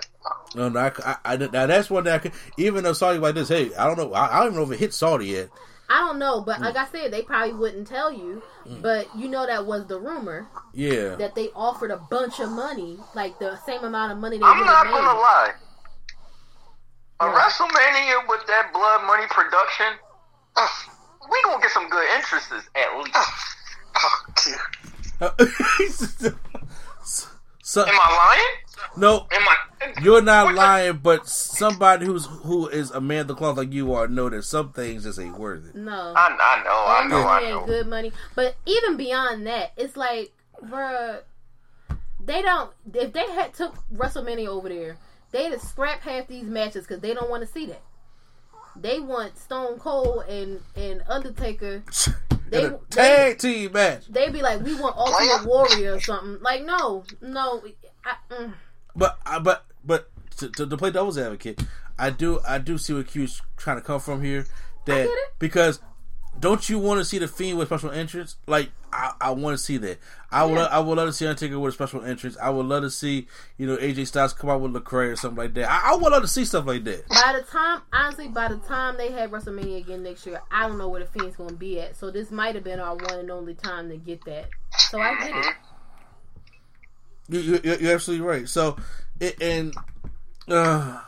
[0.54, 2.32] No, no, I, I, I- now that's one that I could.
[2.56, 4.12] Even though Saudi like this, hey, I don't know.
[4.12, 5.48] I, I don't even know if it hit Saudi yet.
[5.88, 6.62] I don't know, but Mm.
[6.62, 8.42] like I said, they probably wouldn't tell you.
[8.80, 11.16] But you know that was the rumor Yeah.
[11.16, 14.60] that they offered a bunch of money, like the same amount of money they I'm
[14.64, 15.20] not have gonna made.
[15.20, 15.52] lie.
[17.22, 19.86] A WrestleMania with that blood money production,
[20.56, 20.68] uh,
[21.30, 23.16] we gonna get some good interests at least.
[23.94, 24.58] Oh, dear.
[27.62, 28.56] so, Am I lying?
[28.96, 29.56] no, Am I?
[30.02, 33.94] you're not lying, but somebody who's who is a man of the cloth like you
[33.94, 35.76] are know that some things just ain't worth it.
[35.76, 37.66] No, I, I know, I know, I know.
[37.66, 38.10] good money.
[38.34, 41.20] But even beyond that, it's like, bruh,
[42.24, 42.72] they don't.
[42.92, 44.96] If they had took WrestleMania over there,
[45.32, 47.82] they'd have scrapped half these matches because they don't want to see that.
[48.76, 51.82] They want Stone Cold and and Undertaker.
[52.52, 54.08] They, In a tag team match.
[54.08, 56.36] they be like, we want Ultimate Warrior or something.
[56.42, 57.62] Like, no, no.
[58.04, 58.52] I, mm.
[58.94, 61.62] But but but to, to, to play devil's advocate,
[61.98, 64.44] I do I do see where Q's trying to come from here.
[64.84, 65.80] That because
[66.38, 68.36] don't you want to see the Fiend with special entrance?
[68.46, 69.98] Like I, I want to see that.
[70.30, 70.66] I would Yeah.
[70.66, 72.36] I would love to see Undertaker with a special entrance.
[72.40, 73.26] I would love to see
[73.56, 75.70] you know AJ Styles come out with Lecrae or something like that.
[75.70, 77.08] I, I would love to see stuff like that.
[77.08, 80.78] By the time, honestly, by the time they have WrestleMania again next year, I don't
[80.78, 81.96] know where the Fiend's going to be at.
[81.96, 84.48] So this might have been our one and only time to get that.
[84.76, 85.54] So I get it.
[87.28, 88.48] You, you, you're absolutely right.
[88.48, 88.76] So,
[89.20, 89.74] it, and
[90.48, 91.00] uh,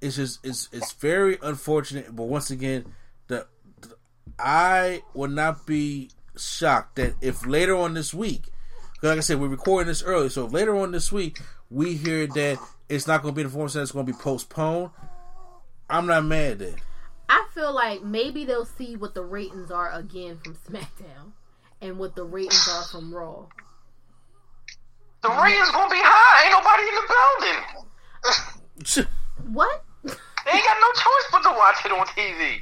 [0.00, 2.14] it's just it's it's very unfortunate.
[2.14, 2.92] But once again,
[3.26, 3.46] the,
[3.80, 3.96] the
[4.38, 8.44] I will not be shocked that if later on this week,
[9.00, 11.94] 'cause like I said, we're recording this early, so if later on this week we
[11.96, 14.90] hear that it's not going to be the performance center, it's going to be postponed.
[15.88, 16.74] I'm not mad at that.
[17.28, 21.32] I feel like maybe they'll see what the ratings are again from SmackDown
[21.80, 23.46] and what the ratings are from Raw.
[25.22, 26.44] The ratings gonna be high.
[26.44, 27.06] Ain't nobody in the
[28.94, 29.08] building.
[29.52, 29.84] What?
[30.04, 32.60] They ain't got no choice but to watch it on TV.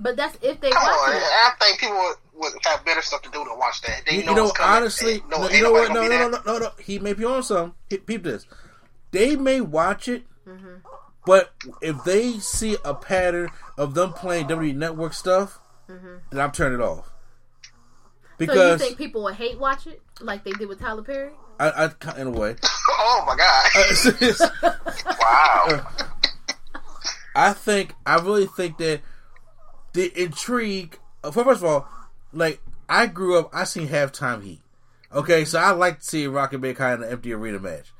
[0.00, 1.22] But that's if they Come watch on, it.
[1.22, 4.02] I think people would, would have better stuff to do than watch that.
[4.06, 5.88] They You, know, you know, honestly, Ain't- no, ain't you know what?
[5.92, 6.70] No, gonna no, no, no, no.
[6.80, 7.74] He may be on some.
[7.90, 8.46] He, peep this.
[9.10, 10.76] They may watch it, Mm-hmm.
[11.26, 15.58] but if they see a pattern of them playing WWE Network stuff,
[15.88, 17.10] then I'm turning it off.
[18.38, 21.32] so you think people would hate watch it like they did with Tyler Perry?
[21.60, 22.54] I, I, in a way,
[22.88, 24.72] Oh my god!
[25.20, 25.86] Wow.
[27.34, 29.00] I think I really think that
[29.92, 30.98] the intrigue.
[31.24, 31.88] uh, First of all,
[32.32, 34.60] like I grew up, I seen halftime heat.
[35.12, 37.92] Okay, so I like to see Rock and Mankind in an empty arena match.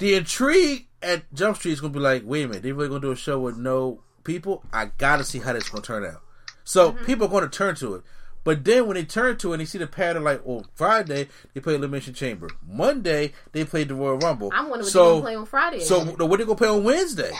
[0.00, 3.00] The intrigue at Jump Street is gonna be like, wait a minute, they really gonna
[3.00, 4.64] do a show with no people?
[4.72, 6.20] I gotta see how that's gonna turn out.
[6.64, 8.02] So people are gonna turn to it.
[8.42, 11.28] But then when they turn to it and they see the pattern, like, oh, Friday
[11.54, 14.50] they play Elimination Chamber, Monday they played the Royal Rumble.
[14.52, 15.80] I'm wondering what so, they're gonna play on Friday.
[15.80, 17.32] So what they gonna play on Wednesday?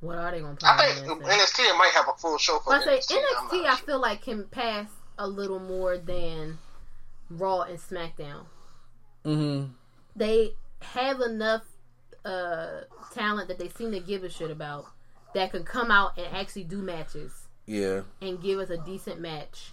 [0.00, 0.68] What are they gonna play?
[0.70, 1.62] I think Wednesday?
[1.64, 4.44] NXT might have a full show for I say I'm NXT, I feel like can
[4.44, 6.58] pass a little more than
[7.30, 8.44] Raw and SmackDown.
[9.24, 9.72] Mm-hmm.
[10.16, 11.62] They have enough
[12.24, 12.82] uh,
[13.14, 14.86] talent that they seem to give a shit about
[15.34, 17.32] that can come out and actually do matches
[17.66, 18.02] Yeah.
[18.20, 19.72] and give us a decent match.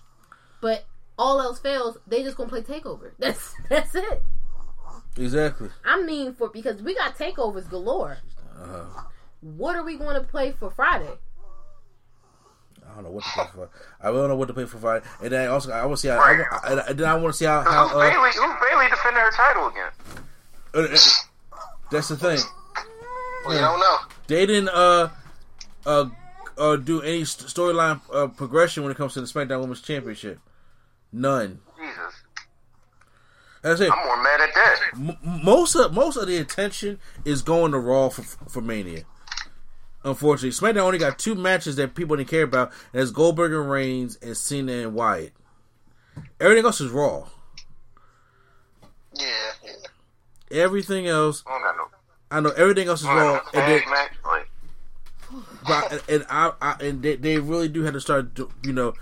[0.61, 0.85] But
[1.17, 3.11] all else fails, they just gonna play Takeover.
[3.19, 4.23] That's that's it.
[5.17, 5.69] Exactly.
[5.83, 8.17] I mean, for because we got takeovers galore.
[8.57, 8.85] Uh,
[9.41, 11.09] What are we going to play for Friday?
[12.89, 13.69] I don't know what to play for.
[14.01, 15.05] I don't know what to play for Friday.
[15.21, 16.19] And then I also I want to see how.
[16.19, 16.37] I,
[16.73, 17.61] want- and then I want to see how.
[17.61, 18.29] how Who's uh, Bayley?
[18.35, 19.91] Who's Bayley defending her title again?
[20.73, 21.57] uh, uh,
[21.89, 22.39] that's the thing.
[23.45, 23.97] Well, you don't know.
[24.27, 25.09] They didn't uh
[25.85, 26.05] uh
[26.57, 30.39] uh do any st- storyline uh, progression when it comes to the SmackDown Women's Championship.
[31.11, 31.59] None.
[31.79, 32.23] Jesus,
[33.63, 33.91] That's it.
[33.91, 34.79] I'm more mad at that.
[34.93, 39.03] M- most of most of the attention is going to Raw for, for Mania.
[40.03, 42.71] Unfortunately, SmackDown only got two matches that people didn't care about.
[42.91, 45.33] And that's Goldberg and Reigns and Cena and Wyatt.
[46.39, 47.27] Everything else is Raw.
[49.13, 50.59] Yeah, yeah.
[50.63, 51.87] Everything else, I don't got no.
[52.31, 53.41] I know everything else is Raw.
[53.53, 54.11] And, then, tag match.
[54.25, 54.49] Like,
[55.67, 58.93] but, and I, I and they, they really do have to start, you know,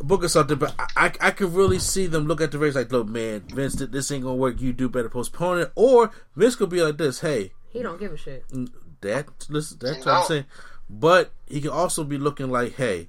[0.00, 0.58] booking something.
[0.58, 3.44] But I, I, I could really see them look at the race like, look, man,
[3.52, 4.60] Vince, this ain't gonna work.
[4.60, 5.72] You do better postpone it.
[5.74, 8.44] Or Vince could be like this, hey, He don't give a shit.
[9.00, 10.44] That listen that's what I'm saying.
[10.90, 13.08] But he can also be looking like, hey,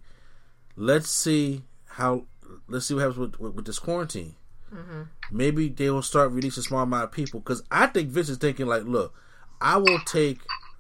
[0.76, 2.26] let's see how
[2.68, 4.36] let's see what happens with with, with this quarantine.
[4.74, 5.02] Mm-hmm.
[5.32, 8.68] Maybe they will start releasing small amount of people because I think Vince is thinking
[8.68, 9.14] like, look,
[9.62, 10.40] I will take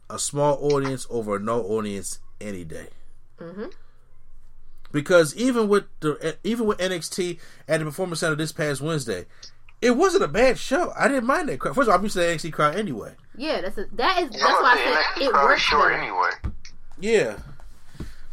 [0.09, 2.87] a small audience over no audience any day.
[3.39, 3.65] Mm-hmm.
[4.91, 9.25] Because even with the even with NXT at the Performance Center this past Wednesday,
[9.81, 10.91] it wasn't a bad show.
[10.97, 11.75] I didn't mind that crowd.
[11.75, 13.13] First of all, I'm used to the NXT crowd anyway.
[13.37, 15.49] Yeah, that's a, that is that's I'm why gonna I NXT said it crowd is
[15.49, 16.29] works short anyway.
[16.99, 17.37] Yeah.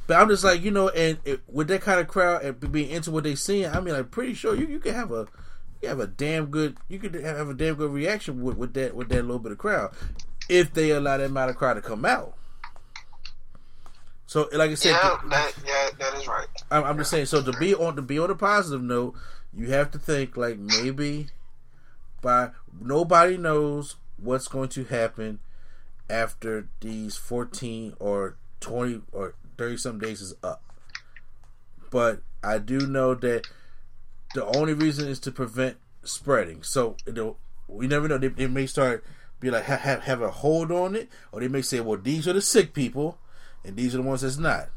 [0.08, 2.90] But I'm just like, you know, and it, with that kind of crowd and being
[2.90, 5.26] into what they seeing, I mean, I'm pretty sure you, you can have a
[5.82, 8.94] you have a damn good you could have a damn good reaction with, with that
[8.94, 9.92] with that little bit of crowd
[10.48, 12.34] if they allow that amount of crowd to come out.
[14.26, 16.46] So, like I said, Yeah, to- that, yeah, that is right.
[16.70, 17.26] I'm, I'm just saying.
[17.26, 19.14] So to be on to be on a positive note,
[19.54, 21.28] you have to think like maybe
[22.20, 22.50] by
[22.80, 25.40] nobody knows what's going to happen
[26.08, 30.62] after these 14 or 20 or 30 some days is up.
[31.90, 33.46] But I do know that
[34.34, 36.62] the only reason is to prevent spreading.
[36.62, 36.96] So
[37.68, 38.18] we never know.
[38.18, 39.04] They, they may start
[39.40, 42.26] be like have, have have a hold on it, or they may say, "Well, these
[42.26, 43.18] are the sick people,
[43.64, 44.68] and these are the ones that's not."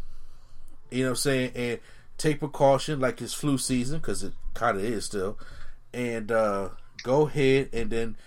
[0.92, 1.52] You know what I'm saying?
[1.56, 1.80] And
[2.18, 5.38] take precaution, like it's flu season, because it kind of is still.
[5.94, 6.70] And uh,
[7.04, 8.18] go ahead, and then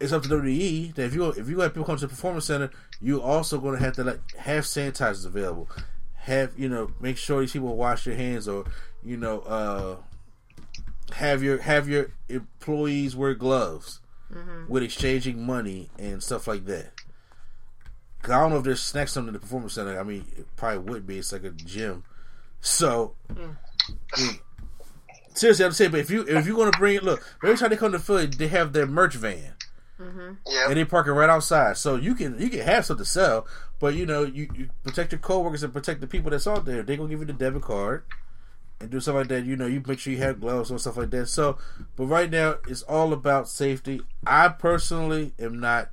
[0.00, 2.46] it's up to WWE that if you if you have people come to the performance
[2.46, 5.68] center, you also going to have to like have sanitizers available.
[6.14, 8.64] Have you know make sure these people wash their hands, or
[9.04, 9.96] you know uh,
[11.14, 14.00] have your have your employees wear gloves
[14.34, 14.66] Mm-hmm.
[14.66, 16.90] with exchanging money and stuff like that.
[18.24, 20.00] I don't know if there's snacks under the performance center.
[20.00, 21.18] I mean, it probably would be.
[21.18, 22.02] It's like a gym.
[22.60, 23.56] So, mean,
[25.36, 27.76] seriously, I'm saying, but if you if you're gonna bring it, look, every time they
[27.76, 29.54] come to Philly, they have their merch van,
[30.00, 30.32] mm-hmm.
[30.46, 30.66] Yeah.
[30.68, 31.76] and they park it right outside.
[31.76, 33.46] So you can you can have something to sell,
[33.78, 36.82] but you know you, you protect your coworkers and protect the people that's out there.
[36.82, 38.04] They gonna give you the debit card
[38.80, 39.44] and do stuff like that.
[39.44, 41.26] You know, you make sure you have gloves and stuff like that.
[41.28, 41.58] So,
[41.96, 44.00] but right now it's all about safety.
[44.26, 45.90] I personally am not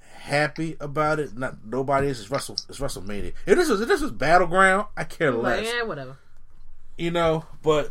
[0.00, 1.36] happy about it.
[1.36, 2.20] Not nobody is.
[2.20, 2.56] It's Wrestle.
[2.68, 3.32] It's WrestleMania.
[3.46, 5.72] If this was if this was Battleground, I care Like, less.
[5.74, 6.16] yeah, whatever.
[6.98, 7.90] You know, but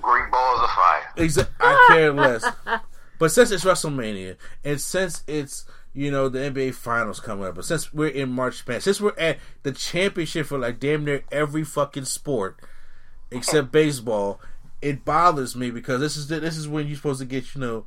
[0.00, 1.12] Great balls of fire.
[1.16, 2.44] Exa- I care less.
[3.18, 7.66] But since it's WrestleMania, and since it's you know the NBA Finals coming up, but
[7.66, 11.62] since we're in March Madness, since we're at the championship for like damn near every
[11.62, 12.58] fucking sport
[13.30, 14.40] except baseball,
[14.80, 17.60] it bothers me because this is the, this is when you're supposed to get you
[17.60, 17.84] know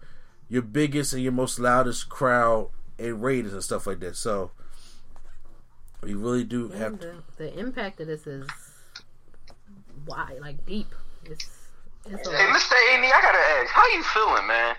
[0.50, 4.16] your biggest and your most loudest crowd and ratings and stuff like that.
[4.16, 4.52] So
[6.04, 7.08] we really do have And to.
[7.38, 8.48] the, the impact of this is
[10.06, 10.94] why like deep.
[11.26, 11.63] It's, it's
[12.06, 12.74] Hey, Mr.
[12.74, 14.76] A&E, I gotta ask, how you feeling, man?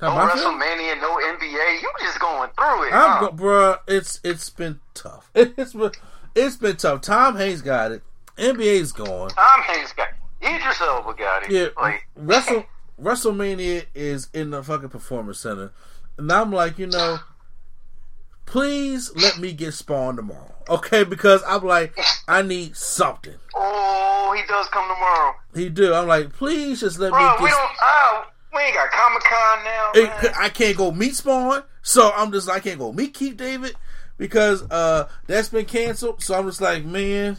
[0.00, 0.58] How No am I feeling?
[0.58, 1.80] WrestleMania, no NBA.
[1.82, 3.20] You just going through it, I'm huh?
[3.20, 3.78] go, bruh.
[3.88, 5.30] It's it's been tough.
[5.34, 5.90] It's been
[6.34, 7.00] it's been tough.
[7.00, 8.02] Tom Hayes got it.
[8.36, 9.30] NBA's gone.
[9.30, 10.46] Tom Hanks got it.
[10.46, 11.50] Idris Elba got it.
[11.50, 12.66] Yeah, Like, Wrestle
[13.00, 15.72] WrestleMania is in the fucking performance center,
[16.18, 17.18] and I'm like, you know,
[18.46, 21.04] please let me get Spawn tomorrow, okay?
[21.04, 23.34] Because I'm like, I need something.
[23.54, 25.34] oh, he does come tomorrow.
[25.54, 25.92] He do.
[25.92, 27.70] I'm like, please just let Bro, me we don't.
[27.82, 28.22] Uh,
[28.54, 29.90] we ain't got Comic Con now.
[29.94, 30.36] It-.
[30.38, 33.74] I can't go meet Spawn, so I'm just I can't go meet Keith David
[34.18, 36.22] because uh that's been canceled.
[36.22, 37.38] So I'm just like, man,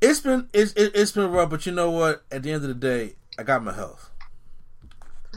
[0.00, 1.50] it's been it's it, it's been rough.
[1.50, 2.22] But you know what?
[2.30, 4.10] At the end of the day, I got my health.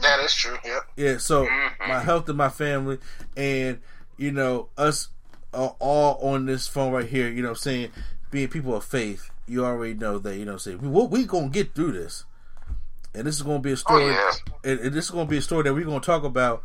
[0.02, 0.56] That is true.
[0.64, 0.82] Yep.
[0.96, 1.48] Yeah, so
[1.80, 2.98] my health and my family,
[3.36, 3.80] and
[4.18, 5.08] you know us
[5.54, 7.28] are all on this phone right here.
[7.28, 7.90] You know, what I'm saying
[8.30, 10.36] being people of faith, you already know that.
[10.36, 12.24] You know, what I'm saying we we gonna get through this,
[13.14, 14.06] and this is gonna be a story.
[14.06, 14.30] yeah.
[14.64, 16.62] and, and this is gonna be a story that we're gonna talk about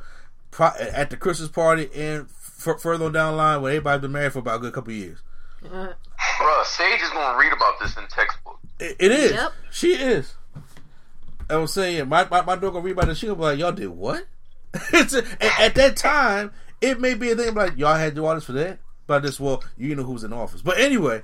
[0.51, 4.11] pro- at the Christmas party and f- further on down the line when everybody's been
[4.11, 5.19] married for about a good couple of years.
[5.65, 5.93] uh,
[6.39, 8.59] Bro, Sage is gonna read about this in textbook.
[8.79, 9.31] It, it is.
[9.31, 9.53] Yep.
[9.71, 10.33] She is.
[11.49, 13.17] I was saying, my my, my daughter gonna read about this.
[13.19, 14.25] She gonna be like, "Y'all did what?"
[14.93, 15.13] at,
[15.59, 16.51] at that time,
[16.83, 18.79] it may be a thing like y'all had to do all this for that.
[19.07, 20.61] But this, well, you know who's in office.
[20.61, 21.23] But anyway,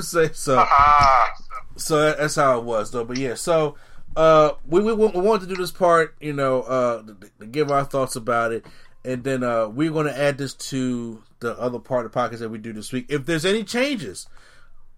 [0.00, 0.56] say so.
[0.58, 1.30] Ah,
[1.76, 3.04] So that- that's how it was, though.
[3.04, 3.76] But yeah, so
[4.16, 7.70] uh, we, we we wanted to do this part, you know, uh, to, to give
[7.70, 8.64] our thoughts about it,
[9.04, 12.38] and then uh, we're going to add this to the other part of the podcast
[12.38, 13.06] that we do this week.
[13.10, 14.26] If there's any changes,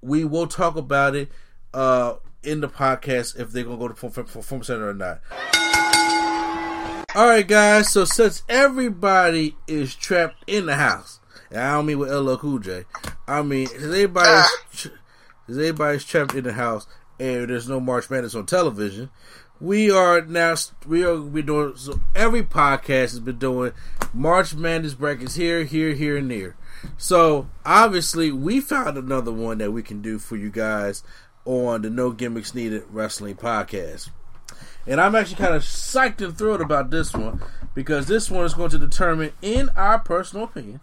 [0.00, 1.30] we will talk about it
[1.74, 5.20] uh, in the podcast if they're going to go to Perform- Performance Center or not.
[7.12, 7.90] All right, guys.
[7.90, 11.18] So since everybody is trapped in the house,
[11.50, 12.84] and I don't mean with LL Cool J,
[13.26, 14.62] I mean since everybody's ah.
[14.72, 14.90] tra-
[15.46, 16.86] since everybody's trapped in the house
[17.18, 19.10] and there's no March Madness on television,
[19.60, 20.54] we are now
[20.86, 23.72] we are we doing so every podcast has been doing
[24.14, 26.54] March Madness brackets here, here, here, and there.
[26.96, 31.02] So obviously we found another one that we can do for you guys
[31.44, 34.10] on the No Gimmicks Needed Wrestling podcast.
[34.86, 37.42] And I'm actually kind of psyched and thrilled about this one
[37.74, 40.80] because this one is going to determine, in our personal opinion,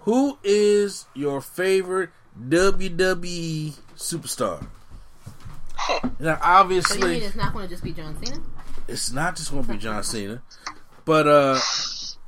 [0.00, 2.10] who is your favorite
[2.40, 4.66] WWE superstar.
[6.02, 8.40] Now, so you obviously, mean it's not going to just be John Cena?
[8.86, 10.40] it's not just going to be John Cena,
[11.04, 11.58] but uh,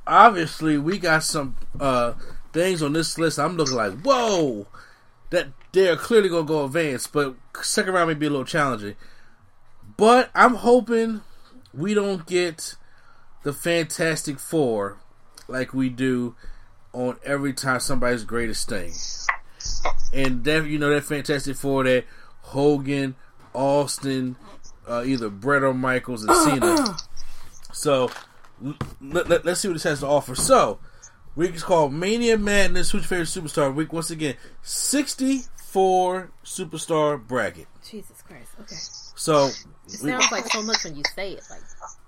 [0.05, 2.13] obviously we got some uh,
[2.51, 3.39] things on this list.
[3.39, 4.67] I'm looking like, whoa,
[5.29, 8.95] that they're clearly going to go advance, but second round may be a little challenging.
[9.97, 11.21] But I'm hoping
[11.73, 12.75] we don't get
[13.43, 14.97] the Fantastic Four
[15.47, 16.35] like we do
[16.93, 18.93] on every time somebody's greatest thing.
[20.13, 22.05] And that you know that Fantastic Four that
[22.41, 23.15] Hogan,
[23.53, 24.35] Austin,
[24.87, 26.97] uh, either Bret or Michaels and Cena.
[27.73, 28.09] So
[29.01, 30.33] let, let, us see what this has to offer.
[30.33, 30.79] So,
[31.35, 32.91] week is called Mania Madness.
[32.91, 33.91] Who's your favorite superstar week?
[33.91, 37.67] Once again, sixty-four superstar bracket.
[37.87, 38.49] Jesus Christ.
[38.61, 38.75] Okay.
[39.15, 39.49] So
[39.87, 41.43] it we, sounds like so much when you say it.
[41.49, 41.61] Like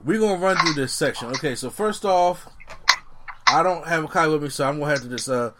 [0.03, 1.29] we're gonna run through this section.
[1.29, 2.47] Okay, so first off,
[3.47, 5.51] I don't have a copy with me, so I'm gonna have to just uh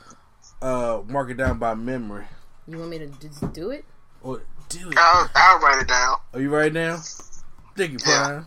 [0.62, 2.26] uh mark it down by memory.
[2.68, 3.86] You want me to just do it?
[4.22, 4.98] Or do it?
[4.98, 6.18] I'll, I'll write it down.
[6.34, 6.98] Are you right now?
[7.78, 8.34] Thank you, Prime.
[8.34, 8.44] Yeah.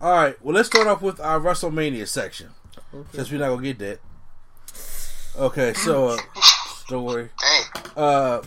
[0.00, 0.44] All right.
[0.44, 2.50] Well, let's start off with our WrestleMania section,
[2.92, 3.08] okay.
[3.12, 4.00] since we're not gonna get that.
[5.38, 6.18] Okay, so uh,
[6.88, 7.30] don't worry.
[7.96, 8.42] Uh,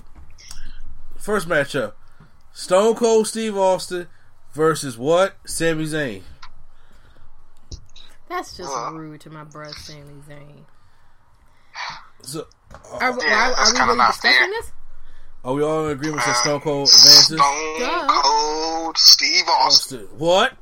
[1.17, 1.93] first matchup:
[2.51, 4.07] Stone Cold Steve Austin
[4.53, 5.35] versus what?
[5.45, 6.23] Sami Zayn.
[8.29, 10.63] That's just uh, rude to my brother, Sami Zayn.
[12.21, 14.71] So, uh, are, yeah, are, are we really discussing this?
[15.43, 17.37] Are we all in agreement that Stone Cold advances?
[17.37, 19.99] Stone Cold Steve Austin.
[19.99, 20.17] Austin.
[20.17, 20.53] What?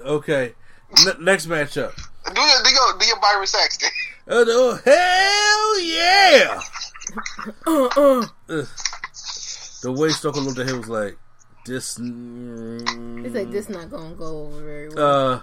[0.00, 0.54] Okay.
[1.06, 1.94] N- next matchup.
[2.34, 3.90] Do your, do your, do your Byron Saxton.
[4.26, 6.58] Uh, oh, hell yeah!
[7.66, 8.64] uh, uh.
[9.82, 11.18] The way Stone Cold looked at him was like,
[11.64, 11.96] this.
[11.96, 15.32] He's like, this not gonna go over very well.
[15.32, 15.40] Uh,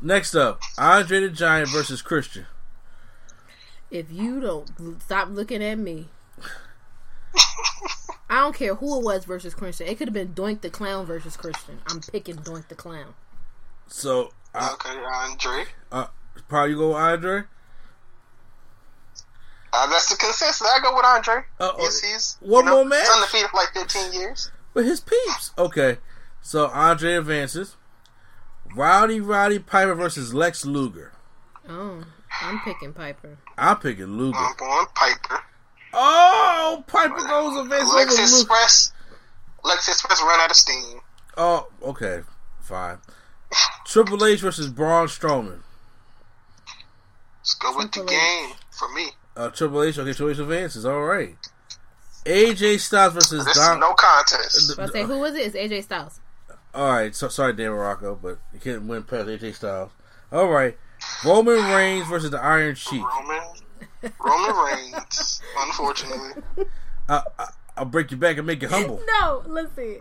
[0.00, 2.46] next up, Andre the Giant versus Christian.
[3.90, 6.08] If you don't stop looking at me,
[8.28, 9.86] I don't care who it was versus Christian.
[9.86, 11.78] It could have been Doink the Clown versus Christian.
[11.88, 13.14] I'm picking Doink the Clown.
[13.86, 15.64] So uh, okay, Andre.
[15.92, 16.06] Uh,
[16.48, 17.42] probably go with Andre.
[19.72, 20.66] Uh, that's the consensus.
[20.66, 21.44] I go with Andre.
[21.60, 23.06] Uh, yes, he's one you know, more match.
[23.14, 24.50] Undefeated for like 15 years.
[24.76, 25.52] But his peeps.
[25.56, 25.96] Okay,
[26.42, 27.76] so Andre advances.
[28.74, 31.12] Rowdy Roddy Piper versus Lex Luger.
[31.66, 32.04] Oh,
[32.42, 33.38] I'm picking Piper.
[33.56, 34.36] I'm picking Luger.
[34.36, 35.42] I'm going Piper.
[35.94, 38.92] Oh, Piper goes advance Lex Express.
[39.64, 41.00] Lex Express run out of steam.
[41.38, 42.20] Oh, okay,
[42.60, 42.98] fine.
[43.86, 45.60] Triple H versus Braun Strowman.
[47.38, 49.06] Let's go with Triple the game for me.
[49.34, 50.84] Uh, Triple H, okay, Triple H advances.
[50.84, 51.38] All right.
[52.26, 54.78] AJ Styles versus this Dom- no contest.
[54.78, 55.54] I say who was it?
[55.54, 56.20] It's AJ Styles.
[56.74, 59.92] All right, so sorry, Don Muraco, but you can't win past AJ Styles.
[60.32, 60.76] All right,
[61.24, 63.02] Roman Reigns versus the Iron Sheik.
[63.02, 63.42] Roman,
[64.24, 65.40] Roman Reigns.
[65.58, 66.42] Unfortunately,
[67.08, 67.46] I, I,
[67.76, 69.00] I'll break your back and make you humble.
[69.20, 69.98] no, listen.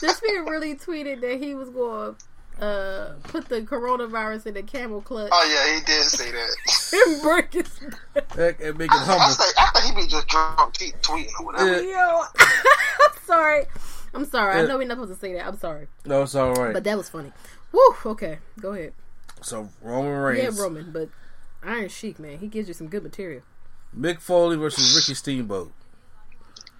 [0.00, 2.16] This man really tweeted that he was going
[2.60, 5.30] uh, put the coronavirus in the camel clutch.
[5.32, 7.02] Oh yeah, he did say that.
[7.06, 7.68] and break his
[8.36, 9.20] back and make it humble.
[9.20, 11.82] I, say, I think he be just drunk tweeting or whatever.
[11.82, 12.08] Yeah.
[12.08, 13.64] Yo, I'm sorry.
[14.14, 14.56] I'm sorry.
[14.56, 14.62] Yeah.
[14.62, 15.46] I know we're not supposed to say that.
[15.46, 15.88] I'm sorry.
[16.06, 16.72] No, it's all right.
[16.72, 17.32] But that was funny.
[17.72, 17.80] Woo.
[18.06, 18.94] Okay, go ahead.
[19.42, 20.56] So Roman Reigns.
[20.56, 21.10] Yeah, Roman, but
[21.62, 23.42] Iron Sheik, man, he gives you some good material.
[23.96, 25.72] Mick Foley versus Ricky Steamboat.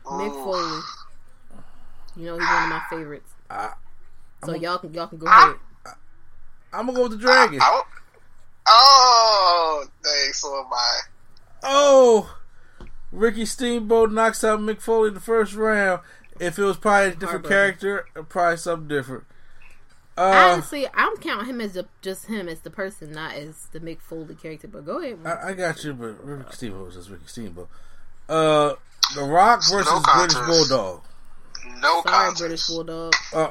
[0.04, 0.82] Mick Foley.
[2.16, 3.30] You know he's one of my favorites.
[3.50, 3.72] I,
[4.46, 5.96] so a, y'all can y'all can go I, ahead.
[6.72, 7.60] I'm gonna go with the dragon.
[7.60, 7.82] I,
[8.68, 11.00] oh, dang, so am I.
[11.62, 12.36] Oh,
[13.12, 16.00] Ricky Steamboat knocks out Mick Foley in the first round.
[16.38, 19.24] If it was probably a different character, probably something different.
[20.18, 23.80] Uh, Honestly, I'm counting him as a, just him as the person, not as the
[23.80, 24.68] Mick Foley character.
[24.68, 25.18] But go ahead.
[25.24, 27.68] I, I, got you, but Ricky Steamboat was Ricky Steamboat.
[28.28, 28.74] Uh,
[29.14, 31.02] The Rock versus no British Bulldog.
[31.80, 32.38] No Sorry, contest.
[32.38, 33.12] British Bulldog.
[33.34, 33.50] Uh,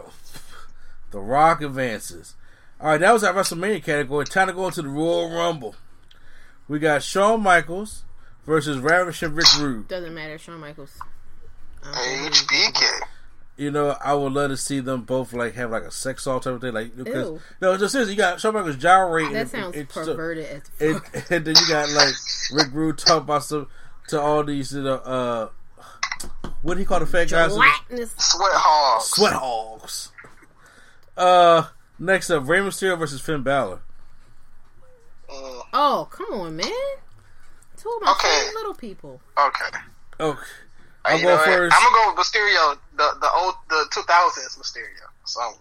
[1.16, 2.36] the Rock advances.
[2.80, 4.26] All right, that was our WrestleMania category.
[4.26, 5.74] Time to go into the Royal Rumble.
[6.68, 8.03] We got Shawn Michaels
[8.45, 9.88] versus Ravishing Rick Rude.
[9.88, 10.99] Doesn't matter, Shawn Michaels.
[11.84, 12.84] HBK.
[13.55, 16.41] You know, I would love to see them both like have like a sex all
[16.41, 16.74] type of thing.
[16.74, 19.32] Like, because no, just seriously, you got Shawn Michaels gyrating.
[19.32, 21.16] That sounds and, perverted and, as fuck.
[21.16, 22.13] And, and, then you got like
[22.51, 23.70] Rick Rude talk about some
[24.09, 25.49] to all these, you know, uh,
[26.61, 27.53] what do you call the fat guys?
[27.53, 29.05] Sweat hogs.
[29.05, 30.11] Sweat hogs.
[31.18, 33.80] Uh, Next up, Rey Mysterio versus Finn Balor.
[35.30, 36.68] Uh, oh, come on, man!
[37.78, 38.49] Two of my okay.
[38.53, 39.22] little people.
[39.38, 39.78] Okay.
[40.20, 40.39] Okay.
[41.05, 41.76] I'm going first.
[41.76, 45.07] I'm gonna go with Mysterio, the the old the 2000s Mysterio.
[45.24, 45.53] So I'm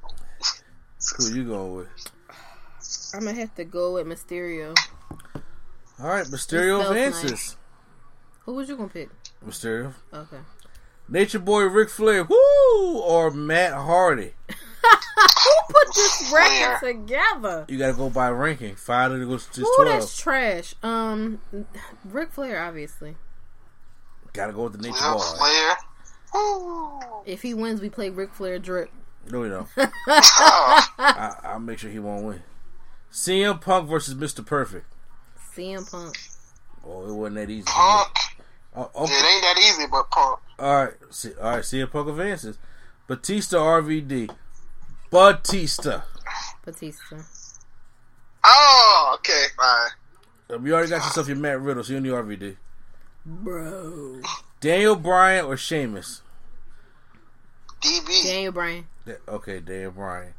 [1.18, 1.88] Who you going with?
[3.14, 4.76] I'm gonna have to go with Mysterio.
[6.00, 7.30] All right, Mysterio advances.
[7.30, 7.56] Nice.
[8.40, 9.10] Who was you gonna pick?
[9.46, 9.92] Mysterio.
[10.12, 10.38] Okay.
[11.08, 14.32] Nature Boy Ric Flair, woo, or Matt Hardy.
[14.84, 17.64] Who put this record together?
[17.68, 18.76] You gotta go by ranking.
[18.76, 20.74] Five to go to Ooh, that's trash.
[20.82, 21.40] Um,
[22.04, 23.16] Ric Flair, obviously.
[24.32, 25.18] Gotta go with the nature boy.
[25.38, 25.76] Flair.
[27.24, 28.90] If he wins, we play Ric Flair drip.
[29.30, 29.68] No, we don't.
[29.76, 32.42] I, will make sure he won't win.
[33.12, 34.44] CM Punk versus Mr.
[34.44, 34.86] Perfect.
[35.54, 36.16] CM Punk.
[36.84, 37.64] Oh, it wasn't that easy.
[37.66, 38.08] Punk.
[38.76, 39.12] Oh, okay.
[39.14, 40.40] It ain't that easy, but Punk.
[40.58, 41.62] All right, see, all right.
[41.62, 42.58] CM Punk advances.
[43.06, 44.30] Batista RVD.
[45.14, 46.02] Batista.
[46.64, 47.16] Batista.
[48.44, 50.64] Oh, Okay, fine.
[50.66, 52.56] You already got yourself your Matt Riddle, so you don't need RVD.
[53.24, 54.20] Bro.
[54.60, 56.20] Daniel Bryan or Sheamus?
[57.80, 58.24] DB.
[58.24, 58.86] Daniel Bryan.
[59.06, 60.34] Da- Okay, Daniel Bryan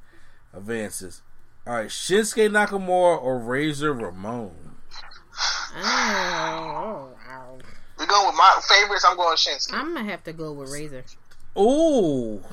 [0.53, 1.21] advances.
[1.65, 4.75] All right, Shinsuke Nakamura or Razor Ramon?
[5.77, 7.57] Oh, wow.
[7.97, 9.05] We going with my favorites.
[9.07, 9.73] I'm going Shinsuke.
[9.73, 11.03] I'm gonna have to go with Razor.
[11.57, 12.43] Ooh,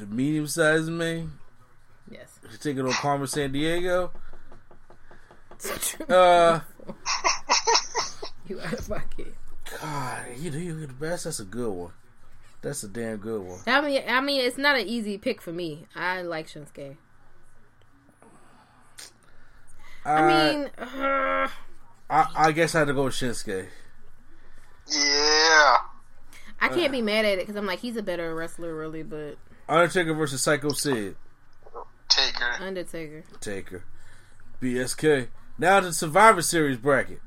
[0.00, 1.32] the the medium sized man.
[2.10, 2.38] Yes.
[2.48, 4.10] He's taking on Carmen Sandiego.
[6.08, 6.60] Uh,
[8.48, 9.34] You out of pocket.
[9.80, 11.24] God, you you the best.
[11.24, 11.92] That's a good one.
[12.62, 13.60] That's a damn good one.
[13.66, 15.86] I mean, I mean, it's not an easy pick for me.
[15.94, 16.96] I like Shinsuke.
[20.04, 21.48] I mean, uh,
[22.08, 23.66] I, I guess I had to go with Shinsuke.
[24.88, 25.76] Yeah.
[26.62, 29.02] I can't be mad at it because I'm like he's a better wrestler, really.
[29.02, 29.36] But
[29.70, 31.16] Undertaker versus Psycho Sid.
[32.08, 32.56] Taker.
[32.60, 33.24] Undertaker.
[33.40, 33.84] Taker.
[34.60, 35.28] BSK.
[35.58, 37.20] Now the Survivor Series bracket.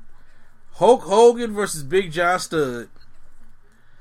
[0.72, 2.88] Hulk Hogan versus Big John Studd.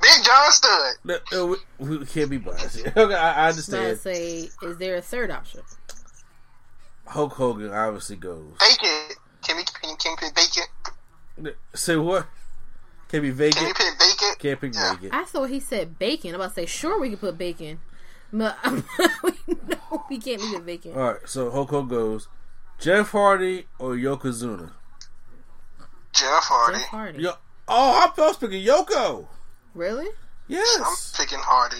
[0.01, 0.93] Big John Studd.
[1.03, 2.77] No, no, we, we can't be biased.
[2.77, 2.91] here.
[2.97, 3.99] Okay, I, I Now understand.
[3.99, 5.61] say, is there a third option?
[7.05, 8.53] Hulk Hogan obviously goes.
[8.59, 9.15] Bacon.
[9.43, 11.53] Can we can, can we pick bacon?
[11.73, 12.27] Say what?
[13.09, 13.65] Can't be Can vacant.
[13.67, 14.35] we pick bacon?
[14.39, 14.93] Can't pick Yeah.
[14.95, 15.13] vacant.
[15.13, 16.29] I thought he said bacon.
[16.33, 17.79] I'm about to say, sure, we can put bacon,
[18.33, 18.57] but
[19.23, 19.31] we
[20.09, 20.97] we can't leave it vacant.
[20.97, 22.27] All right, so Hoko goes.
[22.79, 24.71] Jeff Hardy or Yokozuna?
[26.11, 26.79] Jeff Hardy.
[26.79, 27.21] Jeff Hardy.
[27.21, 27.31] Yo,
[27.67, 29.27] oh, I was picking Yoko.
[29.73, 30.07] Really?
[30.47, 30.79] Yes.
[30.79, 31.77] I'm picking Hardy.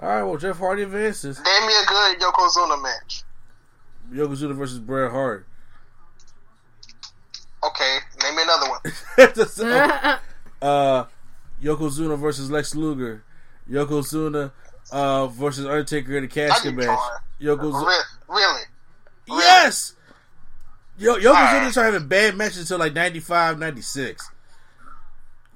[0.00, 1.38] All right, well, Jeff Hardy advances.
[1.38, 3.22] Name me a good Yokozuna match.
[4.12, 5.46] Yokozuna versus Bret Hart.
[7.64, 8.80] Okay, name me another one.
[9.16, 9.60] That's-
[10.62, 11.06] uh,
[11.62, 13.24] Yokozuna versus Lex Luger.
[13.68, 14.52] Yokozuna
[14.92, 16.98] uh, versus Undertaker in a casket match.
[17.40, 17.86] Yokozuna.
[17.86, 18.62] Re- really?
[19.28, 19.94] Yes!
[20.98, 21.72] Yo, Yokozuna Alright.
[21.72, 24.30] started having bad matches until like 95, 96.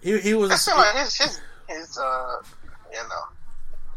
[0.03, 2.37] He, he was I a, feel like his his his uh
[2.91, 3.22] you know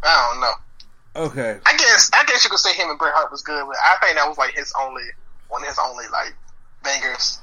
[0.04, 1.28] I don't know.
[1.28, 1.60] okay.
[1.66, 3.96] I guess I guess you could say him and Bret Hart was good, but I
[4.06, 5.04] think that was like his only
[5.50, 6.36] one of his only like
[6.84, 7.40] bangers.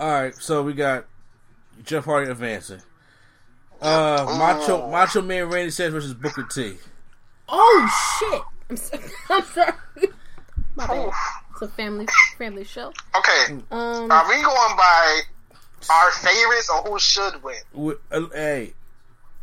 [0.00, 1.04] All right, so we got
[1.84, 2.80] Jeff Hardy advancing.
[3.82, 6.76] Uh, Macho Macho Man Randy Savage versus Booker T.
[7.48, 8.42] Oh shit!
[8.70, 8.98] I'm, so,
[9.30, 9.72] I'm sorry.
[10.76, 11.10] My bad.
[11.52, 12.06] It's a family
[12.38, 12.92] family show.
[13.16, 15.20] Okay, Um, are we going by
[15.90, 17.56] our favorites or who should win?
[17.74, 18.74] Wi- uh, Hey,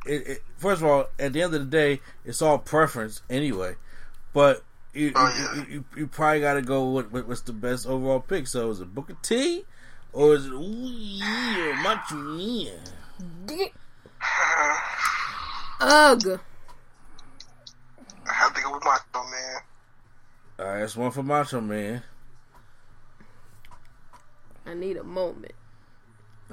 [0.05, 3.75] it, it, first of all, at the end of the day, it's all preference anyway.
[4.33, 4.63] But
[4.93, 5.67] you Oh, you, yeah.
[5.69, 8.47] you, you probably got to go with, with what's the best overall pick.
[8.47, 9.65] So is it Booker T
[10.13, 13.69] or is it ooh yeah Macho Man?
[15.81, 16.39] Ugh.
[18.27, 19.61] I have to go with Macho Man.
[20.59, 22.03] All right, that's one for Macho Man.
[24.65, 25.53] I need a moment.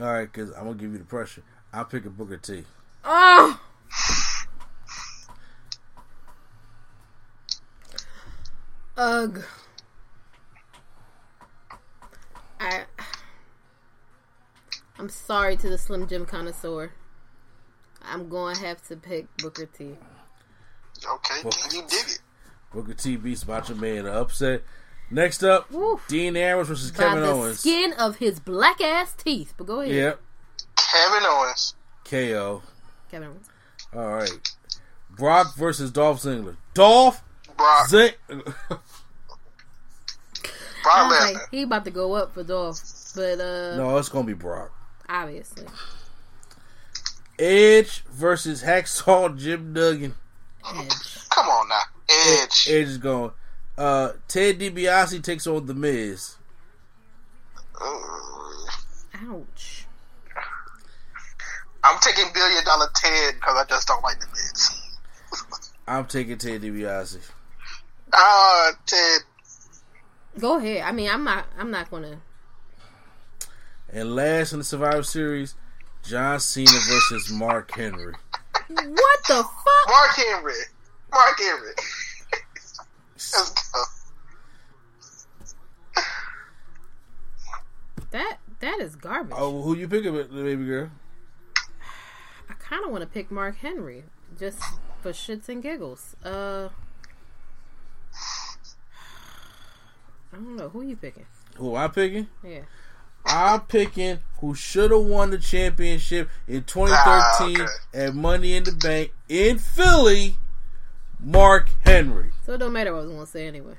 [0.01, 1.43] All right, because I'm gonna give you the pressure.
[1.73, 2.64] I'll pick a Booker T.
[3.05, 3.61] Oh.
[8.97, 9.43] Ugh.
[12.59, 12.85] I.
[14.99, 16.93] I'm sorry to the Slim Jim connoisseur.
[18.07, 19.96] I'm going to have to pick Booker T.
[21.07, 22.20] Okay, can you dig it?
[22.72, 24.62] Booker T beats Macho Man in an upset.
[25.11, 26.02] Next up, Woof.
[26.09, 27.61] Dean Ambrose versus By Kevin the Owens.
[27.61, 29.54] skin of his black ass teeth.
[29.57, 29.94] But go ahead.
[29.94, 30.20] Yep,
[30.76, 31.74] Kevin Owens.
[32.04, 32.62] KO.
[33.11, 33.48] Kevin Owens.
[33.94, 34.30] All right,
[35.11, 36.57] Brock versus Dolph Ziggler.
[36.74, 37.22] Dolph
[37.57, 38.12] Brock, Zing.
[38.28, 38.82] Brock
[40.84, 41.34] I Lesnar.
[41.34, 42.80] like, he about to go up for Dolph.
[43.14, 44.72] But, uh, no, it's gonna be Brock.
[45.09, 45.66] obviously.
[47.39, 50.14] Edge versus Hacksaw Jim Duggan.
[50.74, 51.28] Edge.
[51.30, 52.68] Come on now, Edge.
[52.68, 53.32] Edge is going.
[53.76, 56.37] Uh, Ted DiBiase takes on The Miz.
[59.14, 59.87] Ouch.
[61.84, 65.70] I'm taking Billion Dollar Ted because I just don't like the Miz.
[65.89, 67.30] I'm taking Ted DiBiase.
[68.12, 69.20] Ah, Ted.
[70.39, 70.82] Go ahead.
[70.82, 71.47] I mean, I'm not.
[71.59, 72.20] I'm not gonna.
[73.93, 75.55] And last in the Survivor Series,
[76.07, 78.14] John Cena versus Mark Henry.
[78.68, 79.88] What the fuck?
[79.88, 80.54] Mark Henry.
[81.12, 81.72] Mark Henry.
[83.14, 83.82] Let's go.
[88.12, 89.34] That that is garbage.
[89.36, 90.90] Oh, who you picking, baby girl?
[92.48, 94.04] I kind of want to pick Mark Henry
[94.38, 94.62] just
[95.00, 96.14] for shits and giggles.
[96.24, 96.68] Uh,
[100.32, 101.26] I don't know who you picking.
[101.57, 102.28] Who am I picking?
[102.44, 102.61] Yeah.
[103.27, 107.64] I'm picking who should have won the championship in 2013 Ah,
[107.95, 108.05] okay.
[108.07, 110.37] at Money in the Bank in Philly,
[111.18, 112.31] Mark Henry.
[112.45, 113.74] So it don't matter what I was gonna say anyway.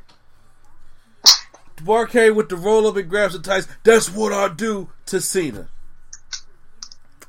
[1.77, 3.67] Barcade with the roll up and grabs the tights.
[3.83, 5.69] That's what I do to Cena.